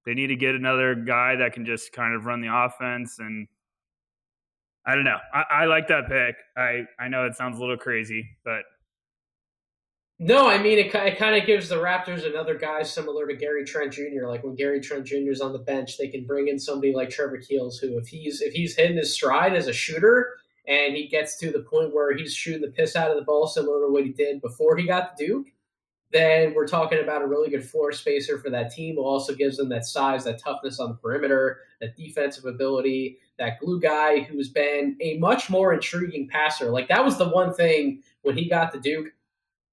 [0.05, 3.19] they need to get another guy that can just kind of run the offense.
[3.19, 3.47] And
[4.85, 5.17] I don't know.
[5.33, 6.35] I, I like that pick.
[6.57, 8.63] I I know it sounds a little crazy, but
[10.17, 10.93] No, I mean it.
[10.93, 14.27] It kind of gives the Raptors another guy similar to Gary Trent Jr.
[14.27, 15.31] Like when Gary Trent Jr.
[15.31, 18.41] is on the bench, they can bring in somebody like Trevor Keels, who if he's
[18.41, 20.37] if he's hitting his stride as a shooter
[20.67, 23.47] and he gets to the point where he's shooting the piss out of the ball,
[23.47, 25.47] similar to what he did before he got the Duke,
[26.11, 28.95] then we're talking about a really good floor spacer for that team.
[28.95, 33.59] Who also gives them that size, that toughness on the perimeter, that defensive ability, that
[33.59, 36.71] glue guy who's been a much more intriguing passer.
[36.71, 39.07] Like that was the one thing when he got the Duke.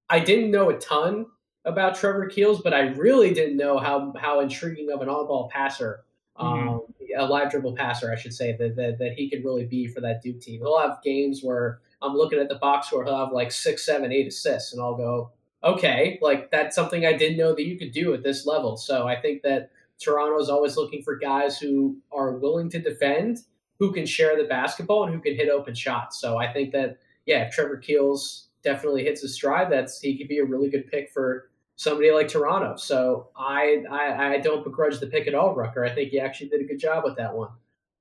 [0.09, 1.25] I didn't know a ton
[1.65, 6.05] about Trevor Keels, but I really didn't know how how intriguing of an on-ball passer,
[6.37, 6.81] um,
[7.17, 10.01] a live dribble passer, I should say, that, that that he could really be for
[10.01, 10.61] that Duke team.
[10.61, 14.13] He'll have games where I'm looking at the box score, he'll have like six, seven,
[14.13, 15.31] eight assists, and I'll go,
[15.63, 18.77] okay, like that's something I didn't know that you could do at this level.
[18.77, 23.39] So I think that Toronto is always looking for guys who are willing to defend,
[23.79, 26.19] who can share the basketball, and who can hit open shots.
[26.19, 30.27] So I think that yeah, if Trevor Keels definitely hits his stride, that's he could
[30.27, 32.75] be a really good pick for somebody like Toronto.
[32.77, 35.83] So I I, I don't begrudge the pick at all, Rucker.
[35.83, 37.49] I think he actually did a good job with that one.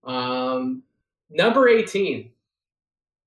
[0.04, 0.82] Um,
[1.30, 2.30] number eighteen,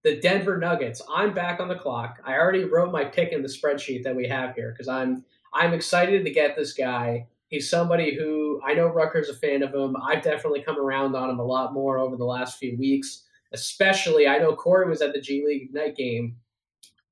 [0.03, 1.01] the Denver Nuggets.
[1.13, 2.19] I'm back on the clock.
[2.25, 5.73] I already wrote my pick in the spreadsheet that we have here because I'm I'm
[5.73, 7.27] excited to get this guy.
[7.47, 9.97] He's somebody who I know Rucker's a fan of him.
[10.01, 13.23] I've definitely come around on him a lot more over the last few weeks.
[13.51, 16.37] Especially, I know Corey was at the G League Ignite game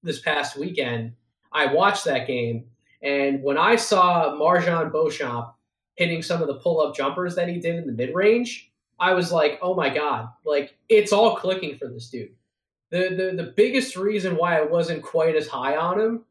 [0.04, 1.14] this past weekend.
[1.52, 2.66] I watched that game,
[3.02, 5.54] and when I saw MarJon Beauchamp
[5.96, 9.58] hitting some of the pull-up jumpers that he did in the mid-range, I was like,
[9.64, 12.30] "Oh my god!" Like it's all clicking for this dude.
[12.92, 16.26] The, the the biggest reason why I wasn't quite as high on him,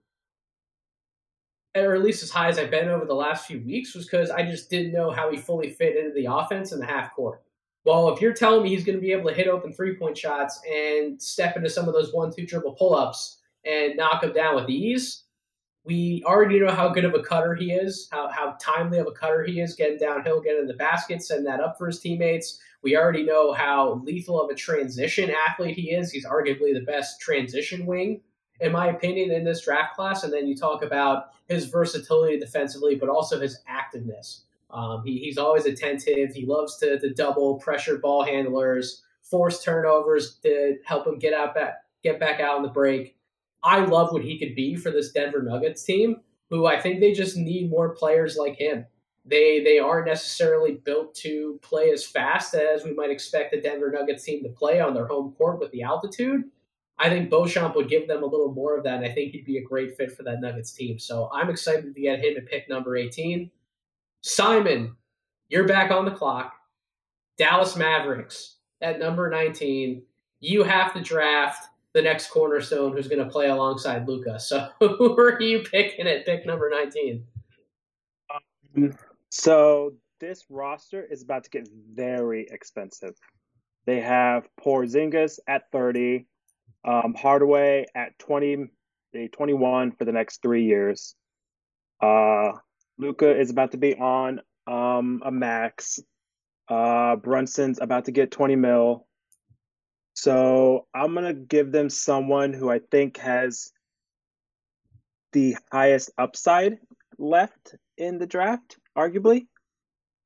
[1.74, 4.30] or at least as high as I've been over the last few weeks, was because
[4.30, 7.42] I just didn't know how he fully fit into the offense in the half court.
[7.84, 10.18] Well, if you're telling me he's going to be able to hit open three point
[10.18, 14.32] shots and step into some of those one two dribble pull ups and knock them
[14.32, 15.24] down with ease,
[15.84, 19.12] we already know how good of a cutter he is, how, how timely of a
[19.12, 22.58] cutter he is, getting downhill, getting in the basket, setting that up for his teammates.
[22.86, 26.12] We already know how lethal of a transition athlete he is.
[26.12, 28.20] He's arguably the best transition wing,
[28.60, 30.22] in my opinion, in this draft class.
[30.22, 34.42] And then you talk about his versatility defensively, but also his activeness.
[34.70, 36.32] Um, he, he's always attentive.
[36.32, 41.56] He loves to, to double pressure ball handlers, force turnovers to help him get out
[41.56, 43.16] back, get back out on the break.
[43.64, 46.20] I love what he could be for this Denver Nuggets team,
[46.50, 48.86] who I think they just need more players like him.
[49.26, 53.90] They they aren't necessarily built to play as fast as we might expect the Denver
[53.90, 56.44] Nuggets team to play on their home court with the altitude.
[56.98, 59.44] I think Beauchamp would give them a little more of that, and I think he'd
[59.44, 60.98] be a great fit for that Nuggets team.
[60.98, 63.50] So I'm excited to get him at pick number 18.
[64.22, 64.96] Simon,
[65.48, 66.54] you're back on the clock.
[67.36, 70.02] Dallas Mavericks at number 19.
[70.40, 74.38] You have to draft the next cornerstone who's going to play alongside Luka.
[74.38, 77.24] So who are you picking at pick number 19?
[78.76, 78.94] Um,
[79.30, 83.14] so this roster is about to get very expensive.
[83.86, 86.26] They have Porzingis at 30,
[86.84, 88.66] um, Hardaway at 20,
[89.32, 91.14] 21 for the next three years.
[92.00, 92.52] Uh,
[92.98, 96.00] Luka is about to be on um, a max.
[96.68, 99.06] Uh, Brunson's about to get 20 mil.
[100.14, 103.70] So I'm gonna give them someone who I think has
[105.32, 106.78] the highest upside
[107.18, 109.46] left in the draft, arguably,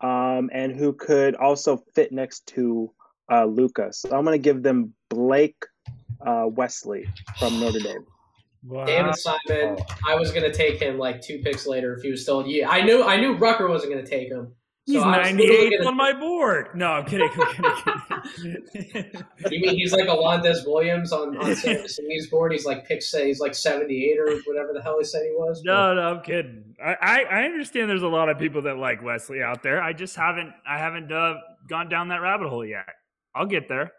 [0.01, 2.93] um, and who could also fit next to
[3.31, 4.01] uh, Lucas.
[4.01, 5.65] So I'm gonna give them Blake
[6.25, 7.07] uh, Wesley
[7.39, 8.07] from Notre Dame.
[8.63, 8.85] Wow.
[8.85, 9.79] Damn it, Simon!
[10.07, 12.47] I was gonna take him like two picks later if he was still.
[12.47, 14.53] Yeah, I knew I knew Rucker wasn't gonna take him.
[14.91, 16.71] He's so 98 on my board.
[16.75, 17.31] No, I'm kidding.
[17.33, 18.63] I'm kidding.
[19.51, 22.53] you mean he's like Alondes Williams on, on Sammy's board?
[22.53, 25.63] He's like pick say he's like 78 or whatever the hell he said he was.
[25.63, 26.75] No, no, I'm kidding.
[26.85, 29.81] I, I, I, understand there's a lot of people that like Wesley out there.
[29.81, 31.35] I just haven't I haven't uh,
[31.69, 32.89] gone down that rabbit hole yet.
[33.35, 33.93] I'll get there.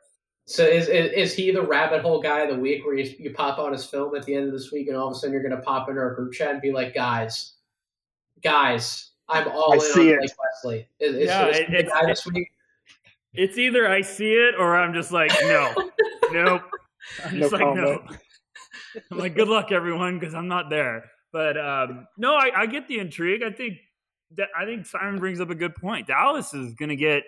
[0.46, 3.32] So is, is, is he the rabbit hole guy of the week where you, you
[3.34, 5.32] pop on his film at the end of this week and all of a sudden
[5.32, 7.54] you're going to pop into our group chat and be like, guys,
[8.44, 10.88] guys, I'm all I in see on Blake Wesley.
[11.00, 12.28] Is, yeah, is, is it, it's,
[13.34, 15.74] it's either I see it or I'm just like, no,
[16.32, 16.64] nope.
[17.26, 18.02] I'm just no like, comment.
[18.10, 18.18] no.
[19.12, 21.06] I'm like, good luck, everyone, because I'm not there.
[21.32, 23.42] But um, no, I, I get the intrigue.
[23.42, 23.78] I think
[24.36, 26.08] that I think Simon brings up a good point.
[26.08, 27.24] Dallas is going to get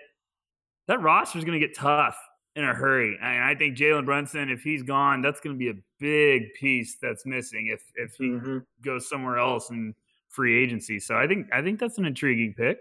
[0.88, 2.16] that roster is going to get tough
[2.56, 3.18] in a hurry.
[3.20, 6.96] And I think Jalen Brunson, if he's gone, that's going to be a big piece
[7.00, 8.58] that's missing if if he mm-hmm.
[8.82, 9.94] goes somewhere else and
[10.34, 10.98] free agency.
[10.98, 12.78] So I think I think that's an intriguing pick.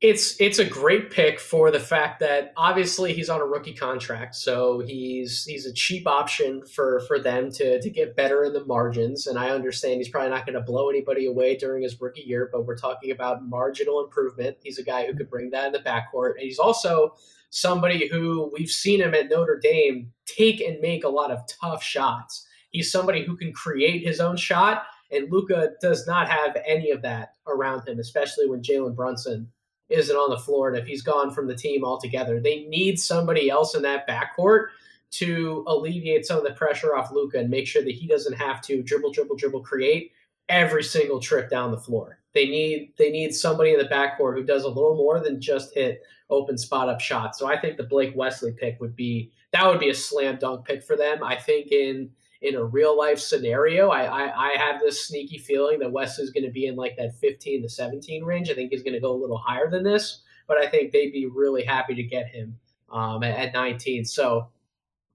[0.00, 4.34] It's it's a great pick for the fact that obviously he's on a rookie contract,
[4.34, 8.64] so he's he's a cheap option for for them to to get better in the
[8.66, 9.26] margins.
[9.26, 12.50] And I understand he's probably not going to blow anybody away during his rookie year,
[12.52, 14.58] but we're talking about marginal improvement.
[14.62, 17.14] He's a guy who could bring that in the backcourt, and he's also
[17.48, 21.82] somebody who we've seen him at Notre Dame take and make a lot of tough
[21.82, 22.46] shots.
[22.70, 27.02] He's somebody who can create his own shot and Luka does not have any of
[27.02, 29.50] that around him, especially when Jalen Brunson
[29.88, 32.40] isn't on the floor and if he's gone from the team altogether.
[32.40, 34.68] They need somebody else in that backcourt
[35.12, 38.60] to alleviate some of the pressure off Luka and make sure that he doesn't have
[38.62, 40.12] to dribble, dribble, dribble, create
[40.48, 42.18] every single trip down the floor.
[42.34, 45.72] They need they need somebody in the backcourt who does a little more than just
[45.74, 47.38] hit open spot up shots.
[47.38, 50.66] So I think the Blake Wesley pick would be that would be a slam dunk
[50.66, 51.22] pick for them.
[51.22, 52.10] I think in
[52.44, 56.30] in a real life scenario, I, I, I have this sneaky feeling that West is
[56.30, 58.50] going to be in like that 15 to 17 range.
[58.50, 61.10] I think he's going to go a little higher than this, but I think they'd
[61.10, 62.58] be really happy to get him
[62.92, 64.04] um, at, at 19.
[64.04, 64.50] So,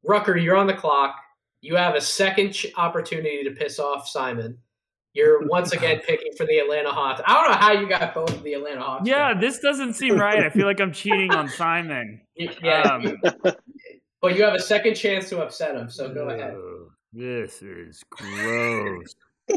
[0.03, 1.15] Rucker, you're on the clock.
[1.61, 4.57] You have a second ch- opportunity to piss off Simon.
[5.13, 7.21] You're once again picking for the Atlanta Hawks.
[7.27, 9.07] I don't know how you got both of the Atlanta Hawks.
[9.07, 10.43] Yeah, this doesn't seem right.
[10.43, 12.21] I feel like I'm cheating on Simon.
[12.63, 12.81] Yeah.
[12.83, 13.17] Um,
[14.21, 16.55] but you have a second chance to upset him, so go ahead.
[17.11, 19.15] This is gross.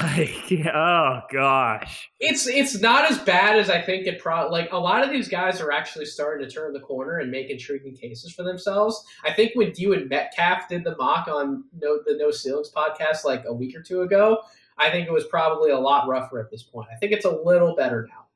[0.00, 4.18] oh gosh, it's it's not as bad as I think it.
[4.18, 7.30] Pro like a lot of these guys are actually starting to turn the corner and
[7.30, 9.02] make intriguing cases for themselves.
[9.24, 13.24] I think when you and Metcalf did the mock on no the No Ceilings podcast
[13.24, 14.42] like a week or two ago,
[14.76, 16.88] I think it was probably a lot rougher at this point.
[16.92, 18.26] I think it's a little better now.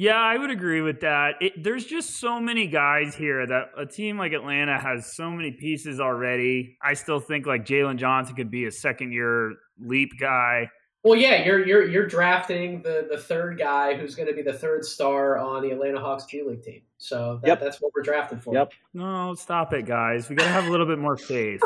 [0.00, 1.34] Yeah, I would agree with that.
[1.40, 5.50] It, there's just so many guys here that a team like Atlanta has so many
[5.50, 6.76] pieces already.
[6.80, 10.70] I still think like Jalen Johnson could be a second year leap guy.
[11.02, 14.52] Well, yeah, you're you're you're drafting the the third guy who's going to be the
[14.52, 16.82] third star on the Atlanta Hawks G League team.
[16.98, 17.60] So that, Yep.
[17.60, 18.54] that's what we're drafting for.
[18.54, 18.72] Yep.
[18.94, 20.28] No, stop it, guys.
[20.28, 21.60] We gotta have a little bit more faith.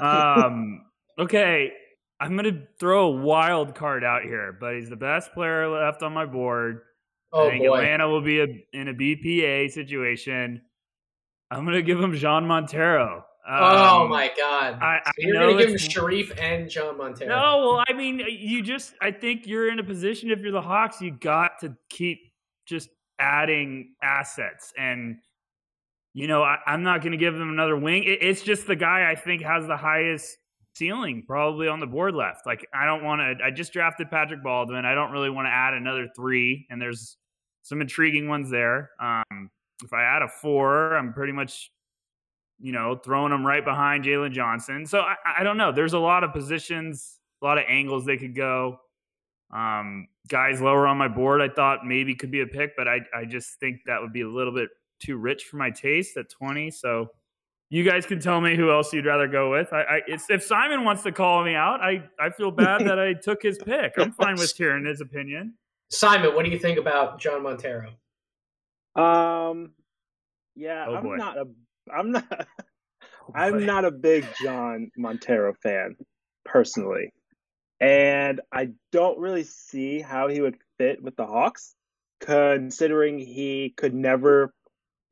[0.00, 0.86] Um,
[1.18, 1.72] okay,
[2.20, 6.12] I'm gonna throw a wild card out here, but he's the best player left on
[6.12, 6.80] my board.
[7.34, 7.78] Oh I think boy.
[7.78, 10.62] Atlanta will be a, in a BPA situation.
[11.50, 13.24] I'm gonna give him Jean Montero.
[13.48, 14.78] oh Um, my God!
[14.80, 17.28] I- I so you're going to give him Sharife and Jean Montero.
[17.28, 20.62] No, well, I mean, you just, I think you're in a position, if you're the
[20.62, 22.20] Hawks, you got to keep
[22.66, 24.72] just adding assets.
[24.78, 25.18] And,
[26.14, 28.04] you know, I, I'm not going to give them another wing.
[28.04, 30.38] It, it's just the guy I think has the highest
[30.74, 32.46] ceiling probably on the board left.
[32.46, 34.86] Like, I don't want to, I just drafted Patrick Baldwin.
[34.86, 36.66] I don't really want to add another three.
[36.70, 37.18] And there's
[37.64, 38.90] some intriguing ones there.
[39.00, 39.50] Um,
[39.82, 41.72] if I add a four, I'm pretty much
[42.58, 44.86] you know, throwing him right behind Jalen Johnson.
[44.86, 45.72] So I, I don't know.
[45.72, 48.78] There's a lot of positions, a lot of angles they could go.
[49.52, 53.00] Um, guys lower on my board, I thought maybe could be a pick, but I,
[53.14, 56.30] I just think that would be a little bit too rich for my taste at
[56.30, 56.70] 20.
[56.70, 57.08] So
[57.70, 59.72] you guys can tell me who else you'd rather go with.
[59.72, 62.98] I, I it's, if Simon wants to call me out, I, I feel bad that
[62.98, 63.92] I took his pick.
[63.98, 65.54] I'm fine with hearing his opinion.
[65.94, 67.90] Simon, what do you think about Jean Montero?
[68.96, 69.72] Um,
[70.56, 71.16] yeah, Oh, I'm boy.
[71.16, 71.46] not a,
[71.92, 72.46] I'm not, boy.
[73.34, 75.96] I'm not a big Jean Montero fan
[76.44, 77.12] personally,
[77.80, 81.74] and I don't really see how he would fit with the Hawks,
[82.20, 84.52] considering he could never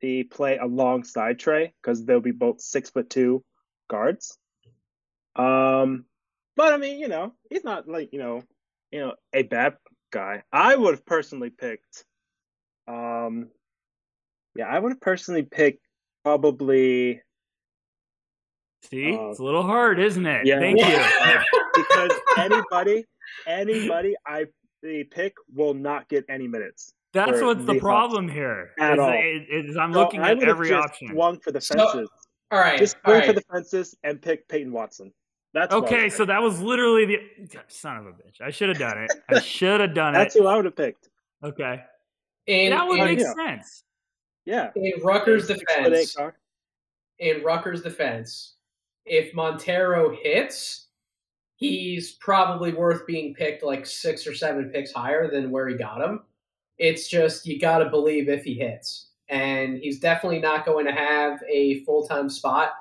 [0.01, 3.43] be play alongside Trae because they'll be both six foot two
[3.89, 4.37] guards.
[5.35, 6.05] Um,
[6.55, 8.43] but I mean, you know, he's not like you know,
[8.91, 9.75] you know, a bad
[10.13, 10.43] guy.
[10.53, 12.05] I would have personally picked,
[12.87, 13.49] um,
[14.55, 15.85] yeah, I would have personally picked
[16.23, 17.21] probably
[18.83, 20.45] See, Uh, it's a little hard, isn't it?
[20.45, 20.59] yeah.
[20.59, 20.85] Thank you.
[21.75, 23.05] because anybody,
[23.47, 24.45] anybody I
[25.09, 26.93] pick will not get any minutes.
[27.13, 28.71] That's what's the the problem here.
[28.79, 29.13] At is- all.
[29.13, 31.07] is- is I'm So looking I at would have every just option.
[31.09, 32.09] swung for the So- fences.
[32.51, 33.27] All right, just all swing right.
[33.27, 35.13] for the fences and pick Peyton Watson.
[35.53, 37.19] That's Okay, so that was literally the
[37.67, 38.41] son of a bitch.
[38.41, 39.11] I should have done it.
[39.29, 40.39] I should have done that's it.
[40.39, 41.09] That's who I would have picked.
[41.43, 41.81] Okay,
[42.47, 43.33] in, that would in, make yeah.
[43.33, 43.83] sense.
[44.45, 46.35] Yeah, in Rucker's Six foot eight defense,
[47.19, 48.55] in Rucker's defense,
[49.05, 50.87] if Montero hits,
[51.55, 56.01] he's probably worth being picked like six or seven picks higher than where he got
[56.01, 56.21] him.
[56.79, 60.91] It's just you got to believe if he hits, and he's definitely not going to
[60.91, 62.71] have a full time spot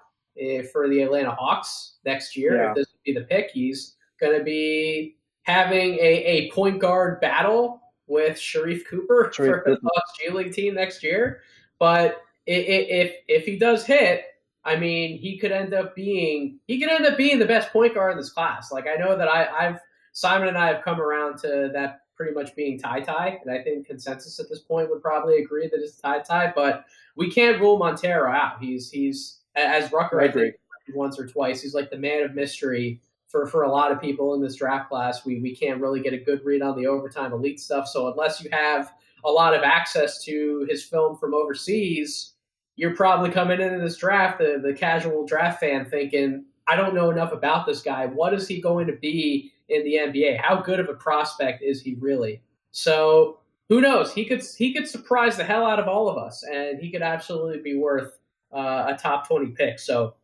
[0.40, 2.56] Eh, for the Atlanta Hawks next year.
[2.56, 2.70] Yeah.
[2.70, 7.20] If this would be the pick, he's going to be having a, a point guard
[7.20, 9.80] battle with Sharife Cooper Sharife for the.
[9.82, 11.42] Hawks G League team next year.
[11.78, 14.24] But if if he does hit,
[14.64, 17.94] I mean, he could end up being he could end up being the best point
[17.94, 18.72] guard in this class.
[18.72, 19.80] Like I know that I, I've
[20.12, 23.86] Simon and I have come around to that pretty much being TyTy, and I think
[23.86, 26.54] consensus at this point would probably agree that it's TyTy.
[26.54, 28.62] But we can't rule Montero out.
[28.62, 30.55] He's he's as Rucker I I, think
[30.94, 31.62] once or twice.
[31.62, 34.88] He's like the man of mystery for for a lot of people in this draft
[34.88, 35.24] class.
[35.24, 37.88] We we can't really get a good read on the overtime elite stuff.
[37.88, 38.92] So unless you have
[39.24, 42.32] a lot of access to his film from overseas,
[42.76, 47.11] you're probably coming into this draft, the, the casual draft fan, thinking, I don't know
[47.11, 48.07] enough about this guy.
[48.07, 50.40] What is he going to be in the NBA?
[50.40, 52.42] How good of a prospect is he really?
[52.72, 53.38] So
[53.68, 54.12] who knows?
[54.12, 57.03] He could he could surprise the hell out of all of us, and he could
[57.03, 58.18] absolutely be worth
[58.53, 59.78] uh, a top twenty pick.
[59.78, 60.14] So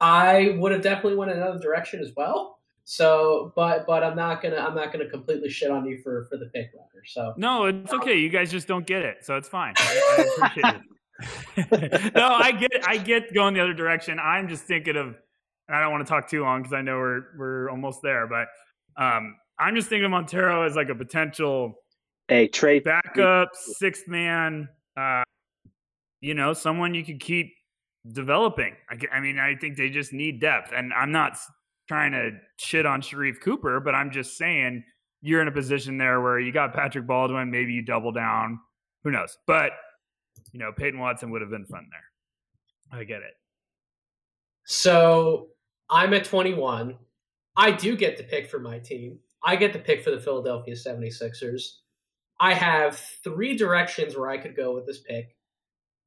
[0.00, 2.58] I would have definitely went another direction as well.
[2.84, 6.36] So, but but I'm not gonna I'm not gonna completely shit on you for for
[6.36, 7.04] the pick, Rucker.
[7.06, 8.18] So No, it's okay.
[8.18, 9.74] You guys just don't get it, so it's fine.
[9.78, 12.14] I, I appreciate it.
[12.16, 14.18] no, I get I get going the other direction.
[14.18, 15.06] I'm just thinking of,
[15.68, 18.26] and I don't want to talk too long because I know we're we're almost there,
[18.26, 18.48] but
[19.00, 21.78] um, I'm just thinking of Montero as like a potential
[22.26, 22.80] Hey, Trey.
[22.80, 24.68] backup sixth man.
[24.96, 25.22] Uh,
[26.22, 27.52] you know, someone you could keep
[28.10, 28.74] developing.
[28.88, 31.36] I, I mean, I think they just need depth, and I'm not
[31.88, 34.84] trying to shit on Sharife Cooper, but I'm just saying
[35.20, 37.50] you're in a position there where you got Patrick Baldwin.
[37.50, 38.58] Maybe you double down.
[39.04, 39.36] Who knows?
[39.46, 39.72] But
[40.52, 42.98] you know, Peyton Watson would have been fun there.
[43.00, 43.34] I get it.
[44.64, 45.48] So
[45.90, 46.96] I'm at 21.
[47.56, 49.18] I do get to pick for my team.
[49.44, 51.78] I get to pick for the Philadelphia 76ers.
[52.38, 55.36] I have three directions where I could go with this pick.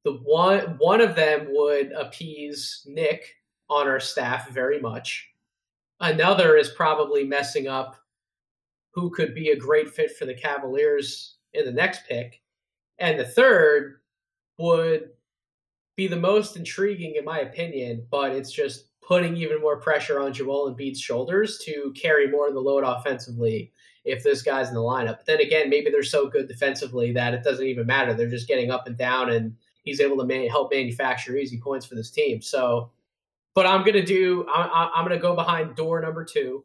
[0.06, 3.34] The one one of them would appease Nick
[3.68, 5.28] on our staff very much.
[5.98, 7.96] Another is probably messing up
[8.92, 12.40] who could be a great fit for the Cavaliers in the next pick.
[13.00, 13.96] And the third
[14.58, 15.10] would
[15.96, 20.32] be the most intriguing, in my opinion, but it's just putting even more pressure on
[20.32, 23.72] Joel Embiid's shoulders to carry more of the load offensively
[24.04, 25.16] if this guy's in the lineup.
[25.16, 28.14] But then again, maybe they're so good defensively that it doesn't even matter.
[28.14, 31.86] They're just getting up and down, and he's able to man- help manufacture easy points
[31.86, 32.42] for this team.
[32.42, 32.90] So,
[33.54, 34.46] but I'm gonna do.
[34.52, 36.62] I'm, I'm gonna go behind door number two,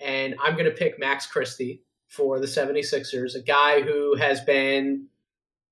[0.00, 5.06] and I'm gonna pick Max Christie for the 76ers, a guy who has been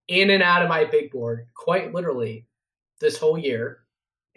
[0.09, 2.47] in and out of my big board quite literally
[3.01, 3.81] this whole year.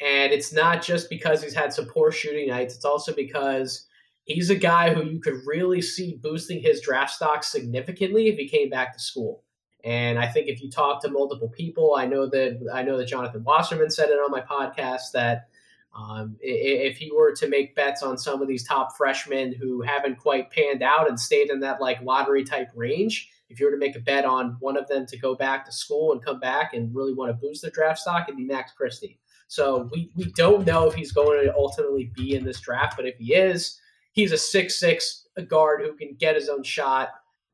[0.01, 3.88] And it's not just because he's had some poor shooting nights, it's also because
[4.26, 8.49] he's a guy who you could really see boosting his draft stock significantly if he
[8.49, 9.43] came back to school.
[9.84, 13.08] And I think if you talk to multiple people, I know that I know that
[13.08, 15.50] Jonathan Wasserman said it on my podcast that
[15.96, 20.18] um, if he were to make bets on some of these top freshmen who haven't
[20.18, 23.78] quite panned out and stayed in that like lottery type range, if you were to
[23.78, 26.74] make a bet on one of them to go back to school and come back
[26.74, 29.20] and really want to boost their draft stock, it'd be Max Christie.
[29.48, 33.06] So we, we don't know if he's going to ultimately be in this draft, but
[33.06, 33.80] if he is,
[34.14, 37.10] he's a six six guard who can get his own shot.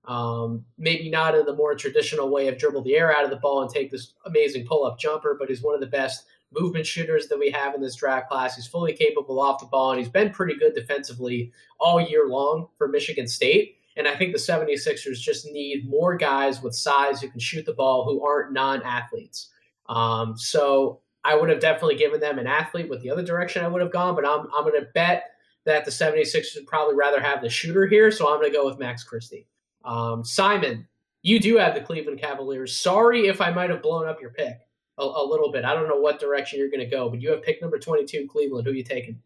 [0.05, 3.35] Um, maybe not in the more traditional way of dribble the air out of the
[3.35, 6.85] ball and take this amazing pull up jumper, but he's one of the best movement
[6.85, 8.55] shooters that we have in this draft class.
[8.55, 12.67] He's fully capable off the ball, and he's been pretty good defensively all year long
[12.77, 13.75] for Michigan State.
[13.95, 17.73] And I think the 76ers just need more guys with size who can shoot the
[17.73, 19.49] ball who aren't non athletes.
[19.87, 23.67] Um, so I would have definitely given them an athlete with the other direction I
[23.67, 25.31] would have gone, but I'm, I'm going to bet
[25.65, 28.09] that the 76ers would probably rather have the shooter here.
[28.11, 29.47] So I'm going to go with Max Christie.
[29.83, 30.87] Um, Simon,
[31.21, 32.75] you do have the Cleveland Cavaliers.
[32.75, 34.59] Sorry if I might have blown up your pick
[34.97, 35.65] a, a little bit.
[35.65, 38.27] I don't know what direction you're going to go, but you have pick number 22,
[38.27, 38.65] Cleveland.
[38.65, 39.19] Who are you taking?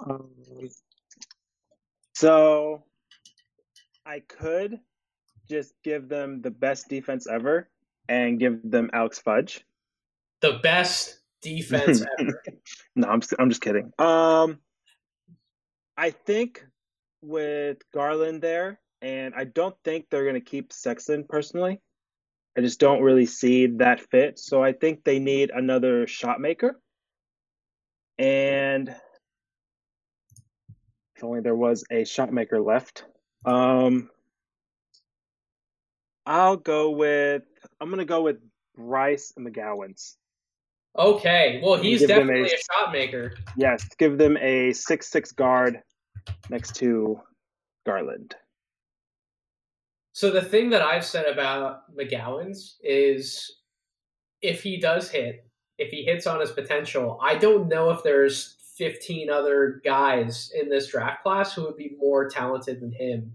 [0.00, 0.28] Um,
[2.14, 2.84] so
[4.06, 4.80] I could
[5.48, 7.68] just give them the best defense ever
[8.08, 9.64] and give them Alex Fudge.
[10.40, 12.42] The best defense ever.
[12.96, 13.92] no, I'm I'm just kidding.
[13.98, 14.58] Um,
[15.96, 16.64] I think
[17.22, 21.78] with Garland there, and I don't think they're gonna keep Sexton personally.
[22.56, 24.38] I just don't really see that fit.
[24.38, 26.80] So I think they need another shot maker.
[28.18, 28.88] And
[31.16, 33.04] if only there was a shot maker left.
[33.44, 34.08] Um,
[36.24, 37.42] I'll go with
[37.80, 38.38] I'm gonna go with
[38.74, 40.14] Bryce McGowens.
[40.98, 43.34] Okay, well he's definitely a, a, shot maker.
[43.58, 45.82] Yes, give them a six six guard
[46.48, 47.20] next to
[47.84, 48.34] Garland.
[50.14, 53.56] So the thing that I've said about McGowens is
[54.42, 55.44] if he does hit,
[55.76, 60.68] if he hits on his potential, I don't know if there's 15 other guys in
[60.68, 63.32] this draft class who would be more talented than him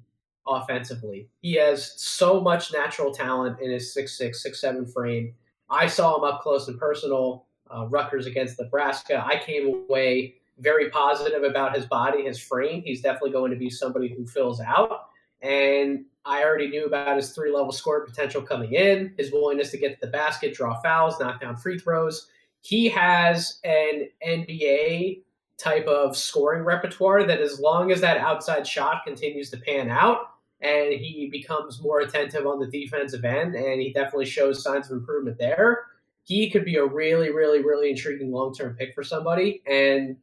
[0.47, 1.27] offensively.
[1.41, 5.33] He has so much natural talent in his 6'6, 6'7 frame.
[5.69, 9.21] I saw him up close and personal, uh, Rutgers against Nebraska.
[9.25, 12.81] I came away very positive about his body, his frame.
[12.83, 15.09] He's definitely going to be somebody who fills out.
[15.41, 19.77] And I already knew about his three level score potential coming in, his willingness to
[19.77, 22.27] get to the basket, draw fouls, knock down free throws.
[22.61, 25.23] He has an NBA
[25.57, 30.31] type of scoring repertoire that as long as that outside shot continues to pan out
[30.61, 34.97] and he becomes more attentive on the defensive end and he definitely shows signs of
[34.97, 35.85] improvement there,
[36.23, 39.61] he could be a really, really, really intriguing long term pick for somebody.
[39.65, 40.17] And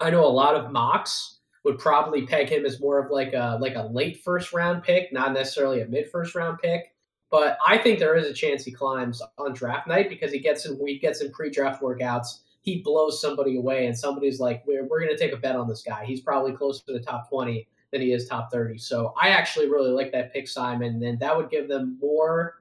[0.00, 3.58] I know a lot of mocks would probably peg him as more of like a
[3.60, 6.94] like a late first round pick, not necessarily a mid first round pick.
[7.30, 10.66] But I think there is a chance he climbs on draft night because he gets
[10.66, 14.84] in he gets in pre draft workouts he blows somebody away and somebody's like, we're,
[14.84, 16.04] we're going to take a bet on this guy.
[16.04, 18.78] He's probably closer to the top 20 than he is top 30.
[18.78, 22.56] So I actually really like that pick, Simon, and that would give them more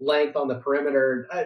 [0.00, 1.28] length on the perimeter.
[1.30, 1.44] Uh,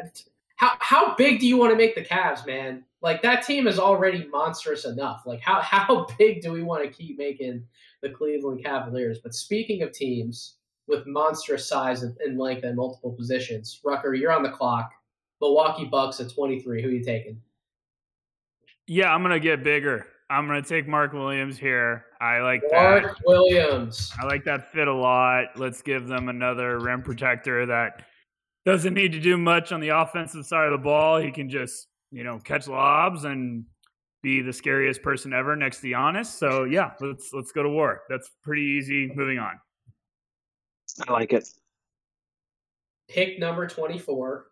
[0.56, 2.84] how, how big do you want to make the Cavs, man?
[3.02, 5.22] Like that team is already monstrous enough.
[5.26, 7.64] Like how, how big do we want to keep making
[8.02, 9.18] the Cleveland Cavaliers?
[9.22, 10.56] But speaking of teams
[10.86, 14.90] with monstrous size and length and multiple positions, Rucker, you're on the clock.
[15.40, 16.82] Milwaukee Bucks at 23.
[16.82, 17.40] Who are you taking?
[18.86, 20.06] Yeah, I'm gonna get bigger.
[20.28, 22.06] I'm gonna take Mark Williams here.
[22.20, 23.16] I like Mark that.
[23.24, 24.12] Williams.
[24.20, 25.56] I like that fit a lot.
[25.56, 28.04] Let's give them another rim protector that
[28.66, 31.18] doesn't need to do much on the offensive side of the ball.
[31.18, 33.64] He can just, you know, catch lobs and
[34.22, 36.26] be the scariest person ever next to Giannis.
[36.26, 38.02] So yeah, let's let's go to war.
[38.08, 39.10] That's pretty easy.
[39.14, 39.58] Moving on.
[41.08, 41.48] I like it.
[43.08, 44.46] Pick number 24.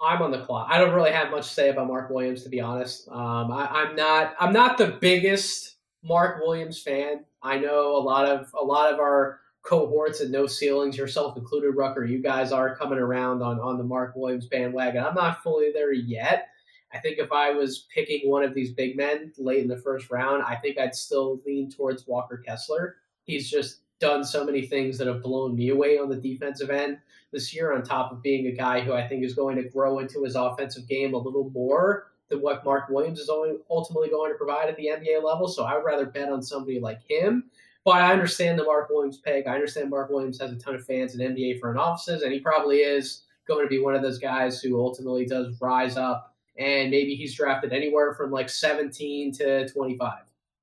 [0.00, 0.68] I'm on the clock.
[0.70, 3.08] I don't really have much to say about Mark Williams, to be honest.
[3.08, 4.34] Um, I, am not.
[4.38, 7.24] I'm not the biggest Mark Williams fan.
[7.42, 11.70] I know a lot of a lot of our cohorts and no ceilings, yourself included,
[11.70, 12.04] Rucker.
[12.04, 15.02] You guys are coming around on on the Mark Williams bandwagon.
[15.02, 16.48] I'm not fully there yet.
[16.94, 20.10] I think if I was picking one of these big men late in the first
[20.10, 22.96] round, I think I'd still lean towards Walker Kessler.
[23.24, 26.98] He's just done so many things that have blown me away on the defensive end
[27.32, 29.98] this year, on top of being a guy who I think is going to grow
[29.98, 33.30] into his offensive game a little more than what Mark Williams is
[33.70, 35.48] ultimately going to provide at the NBA level.
[35.48, 37.50] So I would rather bet on somebody like him.
[37.84, 39.46] But I understand the Mark Williams peg.
[39.46, 42.40] I understand Mark Williams has a ton of fans in NBA front offices, and he
[42.40, 46.33] probably is going to be one of those guys who ultimately does rise up.
[46.58, 50.12] And maybe he's drafted anywhere from like 17 to 25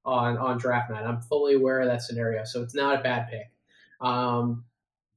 [0.05, 1.03] on, on draft night.
[1.03, 3.51] I'm fully aware of that scenario, so it's not a bad pick.
[3.99, 4.63] Um,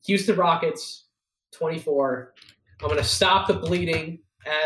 [0.06, 1.04] Houston Rockets,
[1.52, 2.34] 24.
[2.82, 4.18] I'm going to stop the bleeding,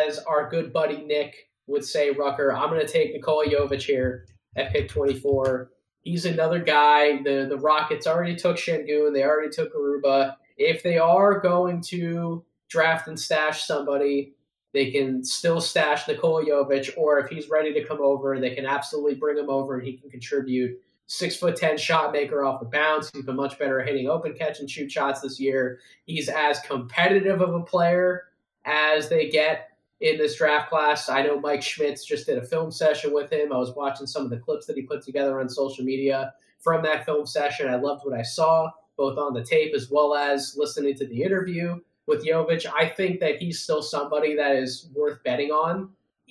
[0.07, 2.53] as our good buddy Nick would say Rucker.
[2.53, 4.27] I'm going to take Nikola Jovic here
[4.57, 5.71] at pick 24.
[6.01, 7.23] He's another guy.
[7.23, 9.13] The the Rockets already took Sengun.
[9.13, 10.37] They already took Garuba.
[10.57, 14.35] If they are going to draft and stash somebody,
[14.73, 16.91] they can still stash Nikola Jovic.
[16.97, 19.97] Or if he's ready to come over, they can absolutely bring him over and he
[19.97, 20.81] can contribute.
[21.07, 23.11] Six foot ten shot maker off the bounce.
[23.11, 25.81] He's been much better at hitting open catch and shoot shots this year.
[26.05, 28.25] He's as competitive of a player
[28.67, 29.71] as they get
[30.01, 31.09] in this draft class.
[31.09, 33.53] I know Mike Schmitz just did a film session with him.
[33.53, 36.83] I was watching some of the clips that he put together on social media from
[36.83, 37.69] that film session.
[37.69, 41.23] I loved what I saw, both on the tape as well as listening to the
[41.23, 42.67] interview with Jovic.
[42.75, 45.91] I think that he's still somebody that is worth betting on,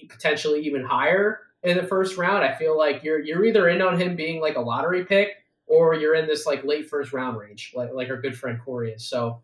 [0.09, 2.43] potentially even higher in the first round.
[2.43, 5.29] I feel like you're you're either in on him being like a lottery pick
[5.67, 8.91] or you're in this like late first round range, like like our good friend Corey
[8.91, 9.05] is.
[9.05, 9.41] So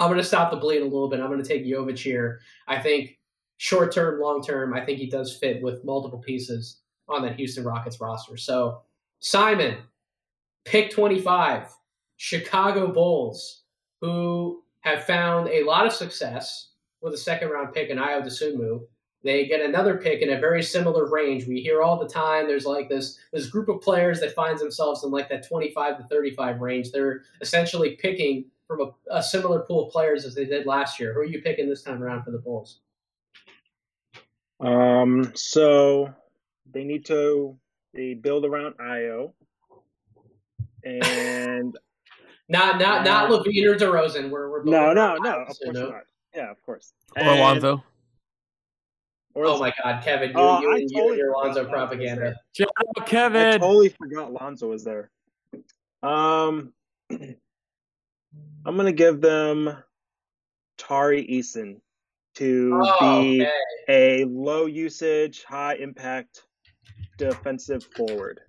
[0.00, 1.20] I'm going to stop the bleed a little bit.
[1.20, 2.40] I'm going to take Jovic here.
[2.66, 3.18] I think
[3.56, 7.64] short term, long term, I think he does fit with multiple pieces on that Houston
[7.64, 8.36] Rockets roster.
[8.36, 8.82] So,
[9.20, 9.78] Simon,
[10.64, 11.68] pick 25,
[12.16, 13.62] Chicago Bulls,
[14.00, 16.70] who have found a lot of success
[17.00, 18.80] with a second round pick in Ayo Dosunmu.
[19.24, 21.46] They get another pick in a very similar range.
[21.46, 25.02] We hear all the time there's like this this group of players that finds themselves
[25.02, 26.92] in like that 25 to 35 range.
[26.92, 31.12] They're essentially picking from a, a similar pool of players as they did last year.
[31.12, 32.80] Who are you picking this time around for the Bulls?
[34.60, 36.12] Um, so
[36.70, 37.56] they need to
[37.94, 39.32] they build around Ayo,
[40.84, 41.76] and
[42.48, 44.30] not not not LaVine or DeRozan.
[44.30, 46.02] We're we're no no no of course not.
[46.34, 46.92] Yeah, of course.
[47.16, 47.82] Or Alonzo.
[49.34, 50.30] oh my God, Kevin!
[50.30, 52.36] You, oh, you, you, totally your Lonzo propaganda.
[52.52, 53.54] Shout out, Kevin!
[53.54, 55.10] I totally forgot Lonzo was there.
[56.02, 56.72] Um,
[57.10, 57.36] I'm
[58.64, 59.76] gonna give them
[60.76, 61.80] Tari Eason
[62.36, 63.50] to oh, be okay.
[63.88, 66.44] a low usage, high impact
[67.16, 68.40] defensive forward.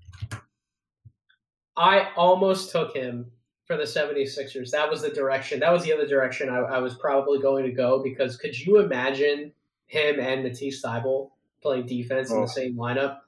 [1.75, 3.31] I almost took him
[3.69, 4.71] for the 76ers.
[4.71, 5.59] That was the direction.
[5.59, 8.79] That was the other direction I, I was probably going to go because could you
[8.79, 9.51] imagine
[9.85, 11.29] him and Matisse Thybulle
[11.61, 12.35] playing defense oh.
[12.35, 12.51] in the oh.
[12.51, 13.19] same lineup?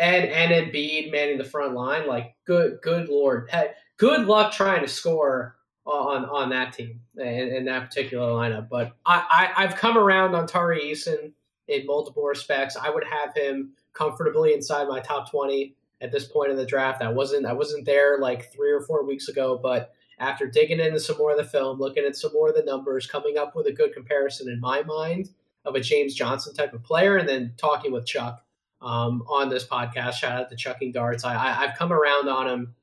[0.00, 3.50] And and Embiid manning the front line, like good good lord,
[3.96, 8.68] good luck trying to score on on that team in, in that particular lineup.
[8.68, 11.32] But I, I have come around on Tari Eason
[11.66, 12.76] in multiple respects.
[12.76, 17.02] I would have him comfortably inside my top twenty at this point in the draft.
[17.02, 20.98] I wasn't I wasn't there like three or four weeks ago, but after digging into
[20.98, 23.66] some more of the film, looking at some more of the numbers, coming up with
[23.66, 25.30] a good comparison in my mind
[25.64, 28.44] of a James Johnson type of player, and then talking with Chuck
[28.80, 30.14] um, on this podcast.
[30.14, 31.24] Shout out to Chucking Darts.
[31.24, 32.74] I, I, I've come around on him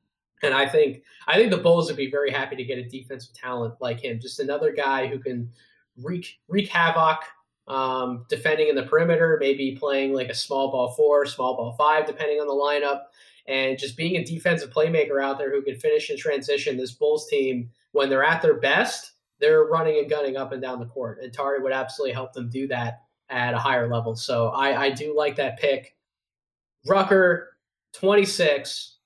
[0.43, 3.33] and I think I think the Bulls would be very happy to get a defensive
[3.33, 5.49] talent like him, just another guy who can
[6.01, 7.23] wreak wreak havoc
[7.67, 12.05] um, defending in the perimeter, maybe playing like a small ball four, small ball five,
[12.05, 13.03] depending on the lineup,
[13.47, 16.77] and just being a defensive playmaker out there who can finish in transition.
[16.77, 20.79] This Bulls team, when they're at their best, they're running and gunning up and down
[20.79, 24.15] the court, and Tari would absolutely help them do that at a higher level.
[24.15, 25.95] So I, I do like that pick.
[26.85, 27.57] Rucker,
[27.93, 28.97] twenty six.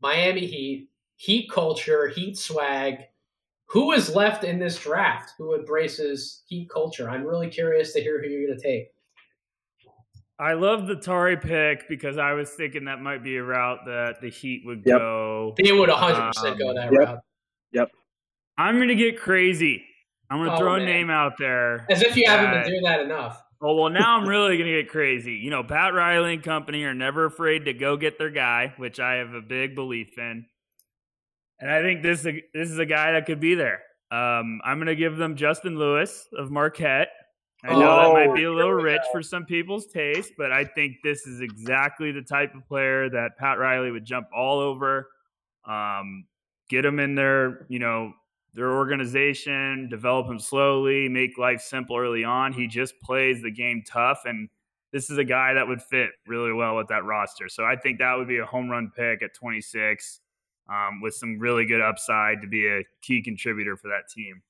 [0.00, 3.04] Miami Heat, Heat culture, Heat swag.
[3.74, 7.10] Who is left in this draft who embraces Heat culture?
[7.10, 8.86] I'm really curious to hear who you're going to take.
[10.38, 14.20] I love the Tari pick because I was thinking that might be a route that
[14.22, 14.98] the Heat would yep.
[14.98, 15.54] go.
[15.60, 17.00] They would 100% um, go that yep.
[17.00, 17.18] route.
[17.72, 17.90] Yep.
[18.56, 19.84] I'm going to get crazy.
[20.30, 20.82] I'm going to oh, throw man.
[20.82, 21.84] a name out there.
[21.90, 23.42] As if you that, haven't been doing that enough.
[23.60, 25.36] Oh well, now I'm really gonna get crazy.
[25.36, 29.00] You know, Pat Riley and company are never afraid to go get their guy, which
[29.00, 30.44] I have a big belief in.
[31.64, 33.80] And I think this this is a guy that could be there.
[34.10, 37.08] Um, I'm gonna give them Justin Lewis of Marquette.
[37.64, 40.52] I know oh, that might oh, be a little rich for some people's taste, but
[40.52, 44.60] I think this is exactly the type of player that Pat Riley would jump all
[44.60, 45.08] over.
[45.66, 46.26] Um,
[46.68, 48.12] get him in their, you know,
[48.52, 52.52] their organization, develop him slowly, make life simple early on.
[52.52, 54.50] He just plays the game tough and
[54.92, 57.48] this is a guy that would fit really well with that roster.
[57.48, 60.20] So I think that would be a home run pick at 26
[60.68, 64.42] um, with some really good upside to be a key contributor for that team.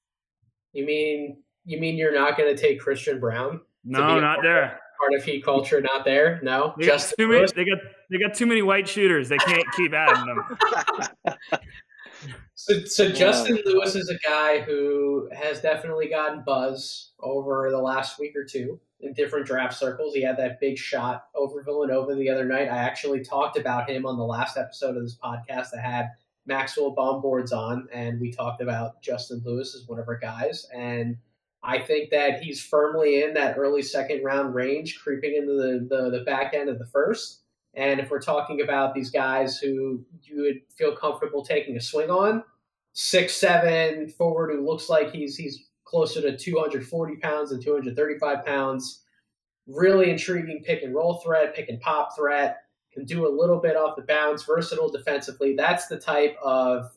[0.73, 3.61] You mean you mean you're not going to take Christian Braun?
[3.85, 4.81] No, not there.
[4.99, 6.41] Part of heat culture, not there.
[6.43, 7.79] No, they just too many, they got
[8.11, 9.29] they got too many white shooters.
[9.29, 11.37] They can't keep adding them.
[12.55, 18.19] so, so Justin Lewis is a guy who has definitely gotten buzz over the last
[18.19, 20.15] week or two in different draft circles.
[20.15, 22.69] He had that big shot over Villanova the other night.
[22.69, 25.69] I actually talked about him on the last episode of this podcast.
[25.77, 26.11] I had
[26.47, 30.67] Maxwell Bombard's on, and we talked about Justin Lewis as one of our guys.
[30.75, 31.17] And
[31.63, 36.19] I think that he's firmly in that early second round range, creeping into the, the,
[36.19, 37.41] the back end of the first.
[37.75, 42.11] And if we're talking about these guys who you would feel comfortable taking a swing
[42.11, 42.45] on,
[42.93, 49.03] six seven forward who looks like he's he's closer to 240 pounds and 235 pounds.
[49.67, 52.59] Really intriguing pick and roll threat, pick and pop threat.
[52.93, 55.57] Can do a little bit off the bounce, versatile defensively.
[55.57, 56.97] That's the type of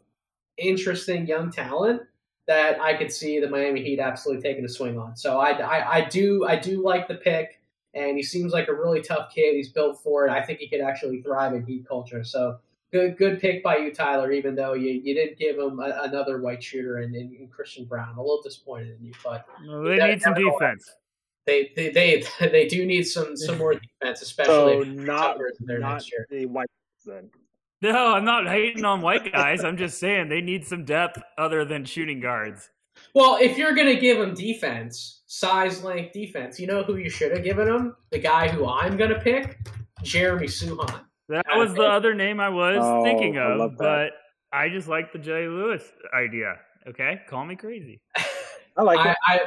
[0.58, 2.02] interesting young talent
[2.48, 5.16] that I could see the Miami Heat absolutely taking a swing on.
[5.16, 7.60] So I, I, I do I do like the pick,
[7.94, 9.56] and he seems like a really tough kid.
[9.56, 10.32] He's built for it.
[10.32, 12.24] I think he could actually thrive in Heat culture.
[12.24, 12.60] So
[12.92, 14.32] good good pick by you, Tyler.
[14.32, 17.86] Even though you, you didn't give him a, another white shooter in, in, in, Christian
[17.86, 20.90] Braun, a little disappointed in you, but well, they need some defense.
[21.46, 26.12] They, they they they do need some some more defense, especially so not not next
[26.12, 26.28] year.
[26.30, 26.70] the white
[27.06, 27.30] then.
[27.82, 29.64] No, I'm not hating on white guys.
[29.64, 32.72] I'm just saying they need some depth other than shooting guards.
[33.14, 37.10] Well, if you're going to give them defense, size, length, defense, you know who you
[37.10, 37.96] should have given them?
[38.10, 39.60] The guy who I'm going to pick,
[40.02, 41.02] Jeremy Sochan.
[41.30, 44.12] That was the other name I was oh, thinking of, I but
[44.52, 45.84] I just like the Jay Lewis
[46.14, 46.56] idea.
[46.88, 48.02] Okay, call me crazy.
[48.78, 49.18] I like it.
[49.28, 49.40] I,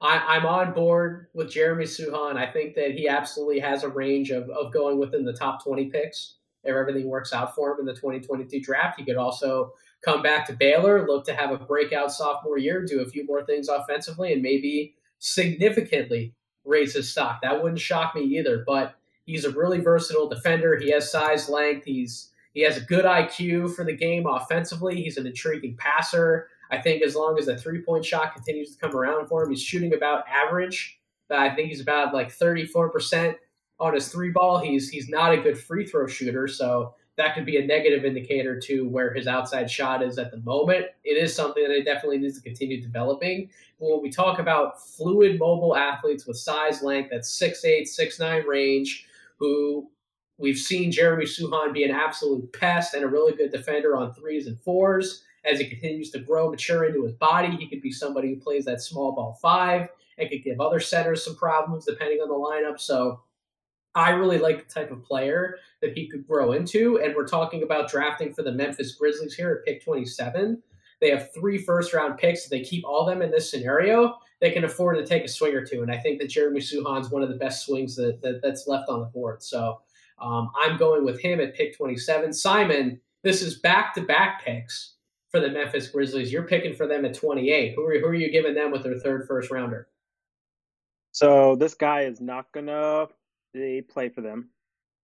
[0.00, 2.36] I, am on board with Jeremy Sochan.
[2.36, 5.86] I think that he absolutely has a range of, of going within the top 20
[5.86, 8.98] picks if everything works out for him in the 2022 draft.
[8.98, 9.72] He could also
[10.04, 13.44] come back to Baylor, look to have a breakout sophomore year, do a few more
[13.44, 16.34] things offensively, and maybe significantly
[16.64, 17.40] raise his stock.
[17.42, 18.64] That wouldn't shock me either.
[18.66, 18.96] But
[19.26, 20.76] he's a really versatile defender.
[20.76, 21.84] He has size, length.
[21.84, 25.02] He's he has a good IQ for the game offensively.
[25.02, 26.48] He's an intriguing passer.
[26.70, 29.50] I think as long as the three point shot continues to come around for him,
[29.50, 30.98] he's shooting about average.
[31.30, 33.34] Uh, I think he's about like 34%
[33.78, 34.58] on his three ball.
[34.58, 38.60] He's he's not a good free throw shooter, so that could be a negative indicator
[38.60, 40.86] to where his outside shot is at the moment.
[41.04, 43.48] It is something that he definitely needs to continue developing.
[43.80, 49.05] But when we talk about fluid mobile athletes with size length at 6'8, 6'9 range,
[49.38, 49.90] who
[50.38, 54.46] we've seen Jeremy Sochan be an absolute pest and a really good defender on threes
[54.46, 55.22] and fours.
[55.44, 58.64] As he continues to grow, mature into his body, he could be somebody who plays
[58.64, 59.88] that small ball five
[60.18, 62.80] and could give other centers some problems depending on the lineup.
[62.80, 63.20] So
[63.94, 67.00] I really like the type of player that he could grow into.
[67.02, 70.62] And we're talking about drafting for the Memphis Grizzlies here at pick 27.
[71.00, 72.44] They have three first round picks.
[72.44, 75.28] If they keep all of them in this scenario, they can afford to take a
[75.28, 75.82] swing or two.
[75.82, 78.88] And I think that Jeremy Sochan's one of the best swings that, that that's left
[78.88, 79.42] on the board.
[79.42, 79.80] So
[80.18, 82.32] um, I'm going with him at pick 27.
[82.32, 84.94] Simon, this is back to back picks
[85.30, 86.32] for the Memphis Grizzlies.
[86.32, 87.74] You're picking for them at 28.
[87.74, 89.88] Who are, who are you giving them with their third first rounder?
[91.12, 93.08] So this guy is not to
[93.88, 94.50] play for them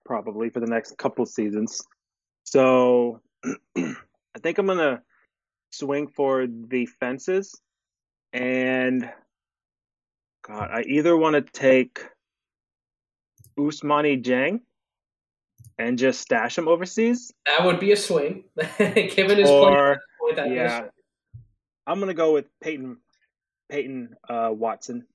[0.04, 1.82] probably for the next couple seasons.
[2.44, 3.20] So
[3.76, 5.02] I think I'm gonna
[5.72, 7.60] swing for the fences
[8.32, 9.10] and
[10.42, 12.04] God, I either want to take
[13.58, 14.60] Ousmane Dieng
[15.78, 17.32] and just stash him overseas.
[17.46, 18.44] That would be a swing,
[18.78, 20.00] given his or,
[20.34, 20.54] play.
[20.54, 20.86] Yeah,
[21.86, 22.96] I'm gonna go with Peyton
[23.68, 25.06] Peyton uh, Watson.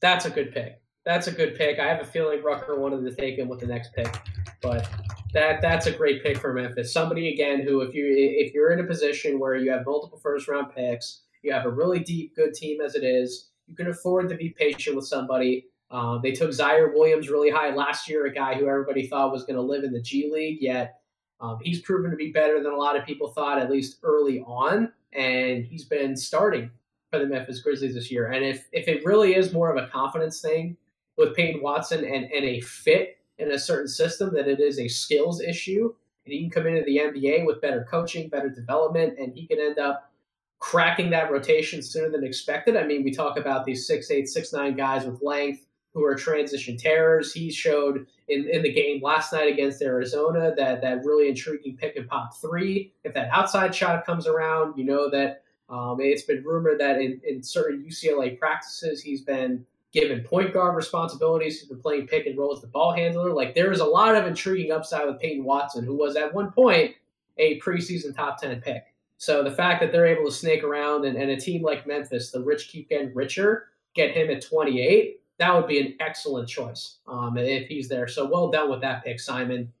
[0.00, 1.78] That's a good pick that's a good pick.
[1.78, 4.14] I have a feeling Rucker wanted to take him with the next pick,
[4.60, 4.88] but
[5.32, 6.92] that that's a great pick for Memphis.
[6.92, 10.48] Somebody again who, if you if you're in a position where you have multiple first
[10.48, 14.28] round picks, you have a really deep, good team as it is, you can afford
[14.28, 15.66] to be patient with somebody.
[15.90, 19.44] Um, they took Ziaire Williams really high last year, a guy who everybody thought was
[19.44, 21.00] going to live in the G League, yet
[21.40, 24.40] um, he's proven to be better than a lot of people thought, at least early
[24.40, 26.70] on, and he's been starting
[27.10, 28.30] for the Memphis Grizzlies this year.
[28.30, 30.76] And if if it really is more of a confidence thing
[31.16, 34.88] with Peyton Watson and, and a fit in a certain system that it is a
[34.88, 35.92] skills issue.
[36.24, 39.58] And he can come into the NBA with better coaching, better development, and he can
[39.58, 40.12] end up
[40.60, 42.76] cracking that rotation sooner than expected.
[42.76, 46.14] I mean, we talk about these six eight, six nine guys with length, who are
[46.14, 47.32] transition terrors.
[47.32, 51.96] He showed in, in the game last night against Arizona that that really intriguing pick
[51.96, 52.92] and pop three.
[53.04, 57.20] If that outside shot comes around, you know that um, it's been rumored that in,
[57.26, 61.60] in certain UCLA practices he's been given point guard responsibilities.
[61.60, 63.32] He's been playing pick and roll as the ball handler.
[63.32, 66.50] Like there is a lot of intriguing upside with Peyton Watson, who was at one
[66.50, 66.94] point
[67.38, 68.84] a preseason top ten pick.
[69.22, 72.32] So the fact that they're able to snake around and, and a team like Memphis,
[72.32, 76.96] the rich keep getting richer, get him at 28, that would be an excellent choice
[77.06, 78.08] um, if he's there.
[78.08, 79.72] So well done with that pick, Simon.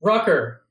[0.00, 0.62] Rucker,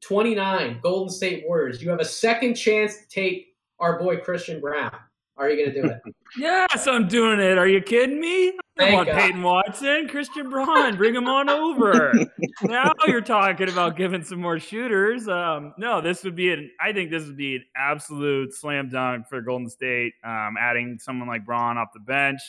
[0.00, 1.80] 29, Golden State Warriors.
[1.80, 4.90] You have a second chance to take our boy Christian Braun.
[5.38, 6.14] Are you going to do it?
[6.38, 7.58] yes, I'm doing it.
[7.58, 8.58] Are you kidding me?
[8.76, 9.06] Come on.
[9.06, 12.12] Peyton Watson, Christian Braun, bring him on over.
[12.62, 15.28] now you're talking about giving some more shooters.
[15.28, 16.70] Um, no, this would be an.
[16.80, 20.14] I think this would be an absolute slam dunk for Golden State.
[20.24, 22.40] Um, adding someone like Braun off the bench,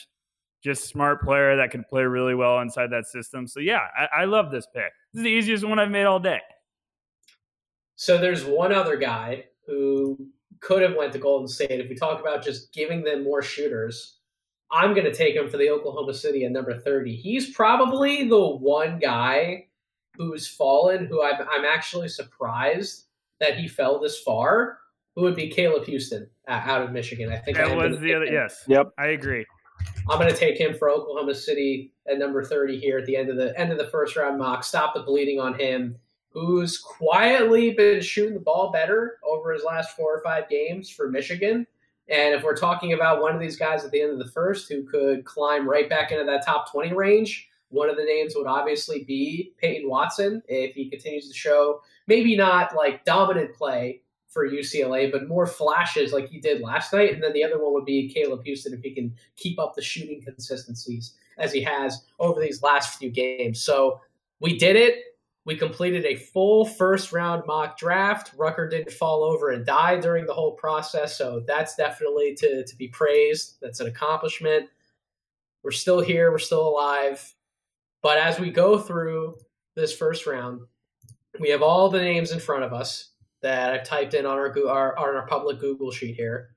[0.62, 3.46] just smart player that can play really well inside that system.
[3.46, 4.90] So yeah, I, I love this pick.
[5.12, 6.40] This is the easiest one I've made all day.
[7.94, 10.28] So there's one other guy who
[10.60, 11.70] could have went to Golden State.
[11.80, 14.16] If we talk about just giving them more shooters,
[14.70, 17.16] I'm going to take him for the Oklahoma City at number 30.
[17.16, 19.66] He's probably the one guy
[20.16, 23.06] who's fallen who I'm, I'm actually surprised
[23.40, 24.78] that he fell this far.
[25.16, 27.32] Who would be Caleb Houston uh, out of Michigan?
[27.32, 28.26] I think That am was the other.
[28.26, 28.34] him.
[28.34, 28.92] Yes, Yep.
[28.96, 29.44] I agree.
[30.08, 33.30] I'm going to take him for Oklahoma City at number 30 here at the end
[33.30, 34.62] of the end of the first round mock.
[34.62, 35.96] Stop the bleeding on him,
[36.30, 41.10] who's quietly been shooting the ball better over his last four or five games for
[41.10, 41.66] Michigan.
[42.08, 44.68] And if we're talking about one of these guys at the end of the first
[44.68, 48.46] who could climb right back into that top 20 range, one of the names would
[48.46, 54.48] obviously be Peyton Watson if he continues to show maybe not like dominant play for
[54.48, 57.12] UCLA, but more flashes like he did last night.
[57.12, 59.82] And then the other one would be Caleb Houston if he can keep up the
[59.82, 63.60] shooting consistencies as he has over these last few games.
[63.60, 64.00] So
[64.40, 64.96] we did it.
[65.50, 68.30] We completed a full first round mock draft.
[68.36, 71.18] Rucker didn't fall over and die during the whole process.
[71.18, 73.56] So that's definitely to, to be praised.
[73.60, 74.68] That's an accomplishment.
[75.64, 76.30] We're still here.
[76.30, 77.34] We're still alive.
[78.00, 79.38] But as we go through
[79.74, 80.60] this first round,
[81.40, 83.10] we have all the names in front of us
[83.42, 86.50] that I've typed in on our, our on our public Google sheet here.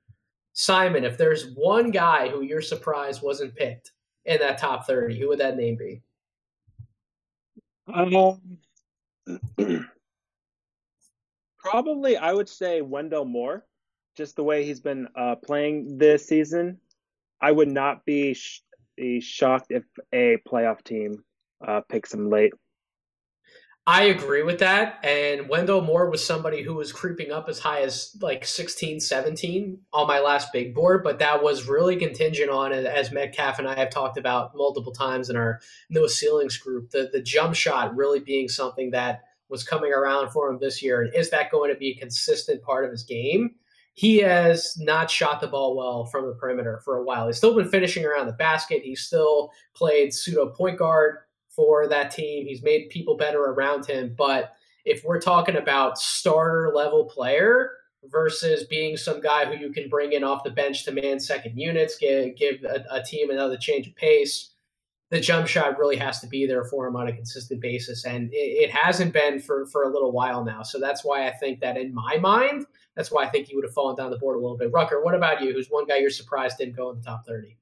[0.52, 3.94] Simon, if there's one guy who you're surprised wasn't picked
[4.26, 6.04] in that top 30, who would that name be?
[7.92, 8.40] Um,
[11.60, 13.66] probably, I would say Wendell Moore.
[14.16, 16.78] Just the way he's been uh, playing this season,
[17.42, 18.62] I would not be, sh-
[18.96, 19.84] be shocked if
[20.14, 21.24] a playoff team
[21.66, 22.54] uh, picks him late.
[23.86, 25.00] I agree with that.
[25.04, 29.78] And Wendell Moore was somebody who was creeping up as high as like 16, 17
[29.92, 33.76] on my last big board, but that was really contingent on, as Metcalf and I
[33.76, 38.22] have talked about multiple times in our No Ceilings group, the, the jump shot really
[38.22, 41.02] being something that was coming around for him this year.
[41.02, 43.56] And is that going to be a consistent part of his game?
[43.96, 47.28] He has not shot the ball well from the perimeter for a while.
[47.28, 48.82] He's still been finishing around the basket.
[48.82, 51.18] He's still played pseudo point guard
[51.56, 52.46] for that team.
[52.48, 54.16] He's made people better around him.
[54.18, 54.54] But
[54.86, 57.72] if we're talking about starter level player
[58.06, 61.58] versus being some guy who you can bring in off the bench to man second
[61.58, 64.52] units, give, give a, a team another change of pace,
[65.10, 68.04] the jump shot really has to be there for him on a consistent basis.
[68.06, 70.64] And it, it hasn't been for, for a little while now.
[70.64, 72.66] So that's why I think that in my mind,
[72.96, 74.72] that's why I think he would have fallen down the board a little bit.
[74.72, 75.54] Rucker, what about you?
[75.54, 77.58] Who's one guy you're surprised didn't go in the top 30?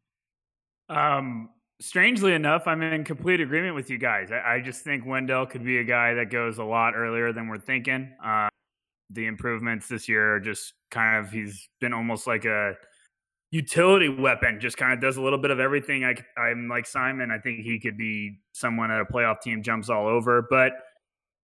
[0.89, 1.49] Um,
[1.81, 4.31] strangely enough, I'm in complete agreement with you guys.
[4.31, 7.47] I, I, just think Wendell could be a guy that goes a lot earlier than
[7.47, 8.13] we're thinking.
[8.23, 8.47] Uh,
[9.09, 12.75] the improvements this year are just kind of he's been almost like a
[13.49, 14.59] utility weapon.
[14.59, 16.05] Just kind of does a little bit of everything.
[16.05, 17.31] I, I'm like Simon.
[17.31, 20.47] I think he could be someone that a playoff team jumps all over.
[20.49, 20.73] But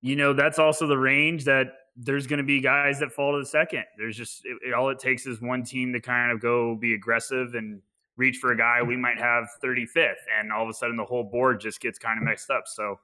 [0.01, 3.39] you know that's also the range that there's going to be guys that fall to
[3.39, 3.83] the second.
[3.97, 7.55] There's just it, all it takes is one team to kind of go be aggressive
[7.55, 7.81] and
[8.17, 11.23] reach for a guy we might have 35th and all of a sudden the whole
[11.23, 12.63] board just gets kind of mixed up.
[12.67, 12.99] So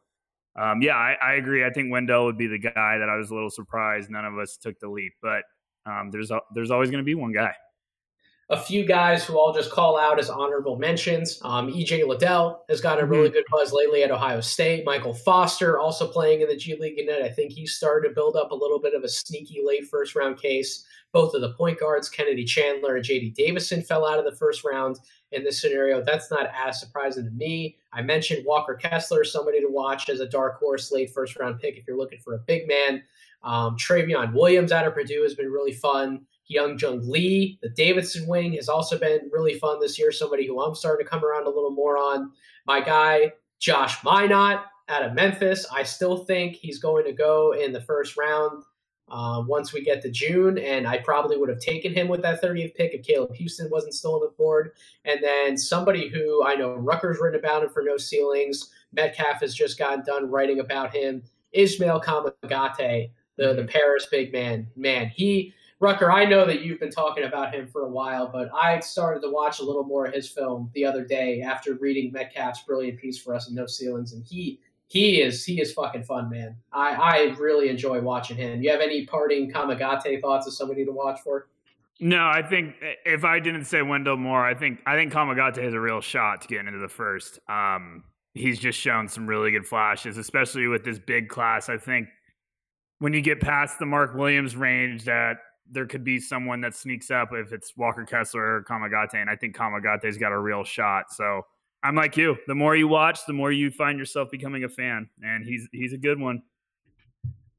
[0.60, 1.66] um, yeah I, I, agree.
[1.66, 4.38] I think wendell would be the guy that i was a little surprised none of
[4.38, 5.44] us took the leap but
[5.86, 7.54] um, there's there's always going to be one guy
[8.54, 11.40] a few guys who I'll just call out as honorable mentions.
[11.42, 14.86] Um, EJ Liddell has got a really good buzz lately at Ohio State.
[14.86, 17.24] Michael Foster also playing in the G League Ignite.
[17.24, 20.16] I think he's started to build up a little bit of a sneaky late first
[20.16, 20.86] round case.
[21.14, 24.64] Both of the point guards, Kennedy Chandler and JD Davison, fell out of the first
[24.64, 24.98] round.
[25.32, 27.78] in this scenario, that's not as surprising to me.
[27.92, 31.76] I mentioned Walker Kessler, somebody to watch as a dark horse late first round pick
[31.76, 33.02] if you're looking for a big man.
[33.44, 36.26] Um, Trevion Williams out of Purdue has been really fun.
[36.54, 40.12] Hyunjung Lee, the Davidson wing, has also been really fun this year.
[40.12, 42.32] Somebody who I'm starting to come around a little more on.
[42.66, 45.66] My guy, Josh Minott out of Memphis.
[45.72, 48.64] I still think he's going to go in the first round
[49.10, 52.42] uh, once we get to June, and I probably would have taken him with that
[52.42, 54.72] 30th pick if Caleb Houston wasn't still on the board.
[55.06, 58.72] And then somebody who I know Rucker's written about him for no ceilings.
[58.94, 61.24] Metcalf has just gotten done writing about him.
[61.52, 63.68] Ismail Kamagate, the, the mm-hmm.
[63.68, 64.68] Paris big man.
[64.76, 65.54] Man, he
[65.84, 69.20] Rucker, I know that you've been talking about him for a while, but I started
[69.24, 72.98] to watch a little more of his film the other day after reading Metcalf's brilliant
[72.98, 76.56] piece for us in No Ceilings, and he he is he is fucking fun, man.
[76.72, 78.64] I I really enjoy watching him.
[78.64, 81.50] You have any parting Kamagate thoughts of somebody to watch for?
[82.00, 85.74] No, I think if I didn't say Wendell Moore, I think I think Kamagate has
[85.74, 87.40] a real shot to get into the first.
[87.50, 91.68] Um, he's just shown some really good flashes, especially with this big class.
[91.68, 92.08] I think
[93.00, 95.40] when you get past the Mark Williams range, that
[95.74, 99.36] there could be someone that sneaks up if it's Walker Kessler or Kamagate, and I
[99.36, 101.12] think Kamagate's got a real shot.
[101.12, 101.42] So
[101.84, 102.38] I'm like you.
[102.48, 105.94] The more you watch, the more you find yourself becoming a fan, and he's he's
[105.94, 106.42] a good one.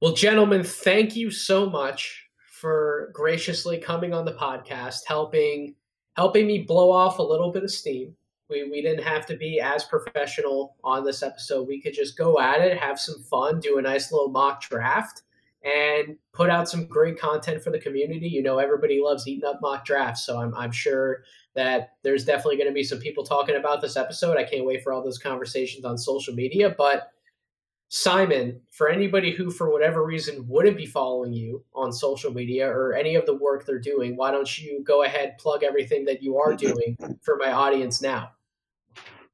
[0.01, 2.29] Well, gentlemen, thank you so much
[2.61, 5.75] for graciously coming on the podcast, helping
[6.17, 8.15] helping me blow off a little bit of steam.
[8.49, 11.67] We, we didn't have to be as professional on this episode.
[11.67, 15.23] We could just go at it, have some fun, do a nice little mock draft,
[15.65, 18.29] and put out some great content for the community.
[18.29, 21.25] You know, everybody loves eating up mock drafts, so I'm, I'm sure
[21.55, 24.37] that there's definitely going to be some people talking about this episode.
[24.37, 26.75] I can't wait for all those conversations on social media.
[26.77, 27.11] But
[27.89, 32.93] Simon, for anybody who, for whatever reason, wouldn't be following you on social media or
[32.95, 36.37] any of the work they're doing, why don't you go ahead, plug everything that you
[36.37, 38.33] are doing for my audience now?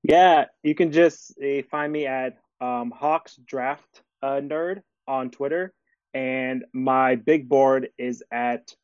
[0.02, 5.72] Yeah, you can just uh, find me at um, Hawks Draft uh, Nerd on Twitter,
[6.14, 8.74] and my big board is at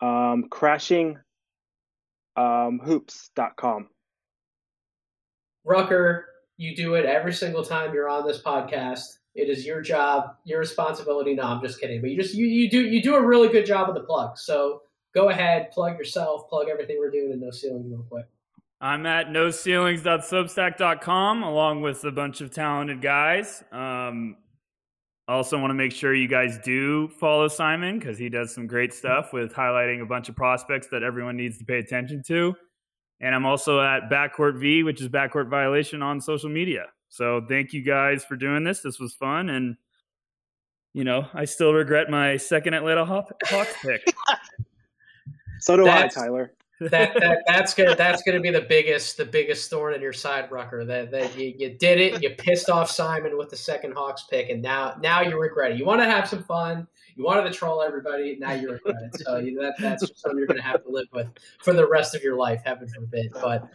[0.00, 1.18] um, Crashing
[2.36, 2.80] um,
[5.64, 6.26] Rucker,
[6.56, 9.18] you do it every single time you're on this podcast.
[9.34, 11.34] It is your job, your responsibility.
[11.34, 12.00] No, I'm just kidding.
[12.00, 14.38] But you just you, you do you do a really good job of the plug.
[14.38, 14.82] So
[15.14, 18.26] go ahead, plug yourself, plug everything we're doing in No Ceilings real quick.
[18.80, 23.64] I'm at noceilings.substack.com along with a bunch of talented guys.
[23.72, 24.46] Um, I
[25.28, 28.94] also want to make sure you guys do follow Simon because he does some great
[28.94, 32.54] stuff with highlighting a bunch of prospects that everyone needs to pay attention to.
[33.20, 36.86] And I'm also at Backcourt V, which is Backcourt Violation on social media.
[37.08, 38.80] So thank you guys for doing this.
[38.80, 39.50] This was fun.
[39.50, 39.76] And,
[40.94, 44.02] you know, I still regret my second Atlanta Hawks pick.
[45.60, 49.24] so do That's, I, Tyler that, that that's gonna that's gonna be the biggest the
[49.24, 50.84] biggest thorn in your side, Rucker.
[50.84, 54.50] That that you, you did it, you pissed off Simon with the second Hawks pick,
[54.50, 55.78] and now now you regret it.
[55.78, 56.86] You want to have some fun,
[57.16, 59.20] you wanted to troll everybody, now you regret it.
[59.20, 61.28] So that that's something you're gonna have to live with
[61.58, 63.32] for the rest of your life, heaven forbid.
[63.32, 63.68] But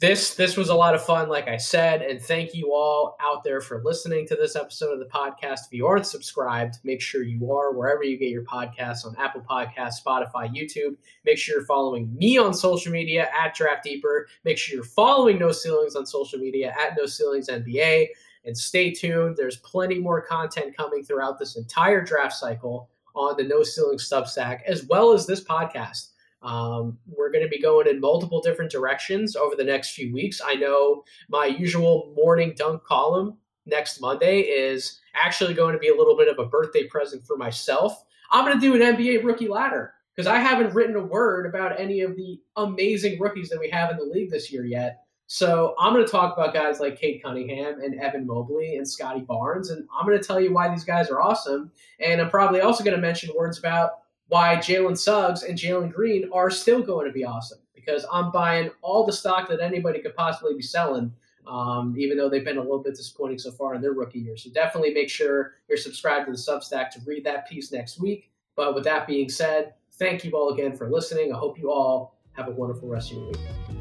[0.00, 3.44] this this was a lot of fun like i said and thank you all out
[3.44, 5.66] there for listening to this episode of the podcast.
[5.66, 9.42] If you aren't subscribed make sure you are wherever you get your podcasts on apple
[9.48, 10.96] podcasts spotify youtube.
[11.24, 14.26] Make sure you're following me on social media at draft deeper.
[14.44, 18.08] Make sure you're following no ceilings on social media at no ceilings nba
[18.44, 19.36] and stay tuned.
[19.36, 24.62] There's plenty more content coming throughout this entire draft cycle on the no ceilings substack
[24.66, 26.08] as well as this podcast
[26.44, 30.42] um, we're going to be going in multiple different directions over the next few weeks.
[30.44, 35.96] I know my usual morning dunk column next Monday is actually going to be a
[35.96, 38.04] little bit of a birthday present for myself.
[38.30, 41.80] I'm going to do an NBA rookie ladder because I haven't written a word about
[41.80, 45.00] any of the amazing rookies that we have in the league this year yet.
[45.26, 49.22] So I'm going to talk about guys like Cade Cunningham and Evan Mobley and Scottie
[49.22, 51.72] Barnes, and I'm going to tell you why these guys are awesome.
[51.98, 53.92] And I'm probably also going to mention words about
[54.34, 58.68] why Jalen Suggs and Jalen Green are still going to be awesome because I'm buying
[58.82, 61.12] all the stock that anybody could possibly be selling,
[61.46, 64.36] um, even though they've been a little bit disappointing so far in their rookie year.
[64.36, 68.32] So definitely make sure you're subscribed to the Substack to read that piece next week.
[68.56, 71.32] But with that being said, thank you all again for listening.
[71.32, 73.73] I hope you all have a wonderful rest of your week.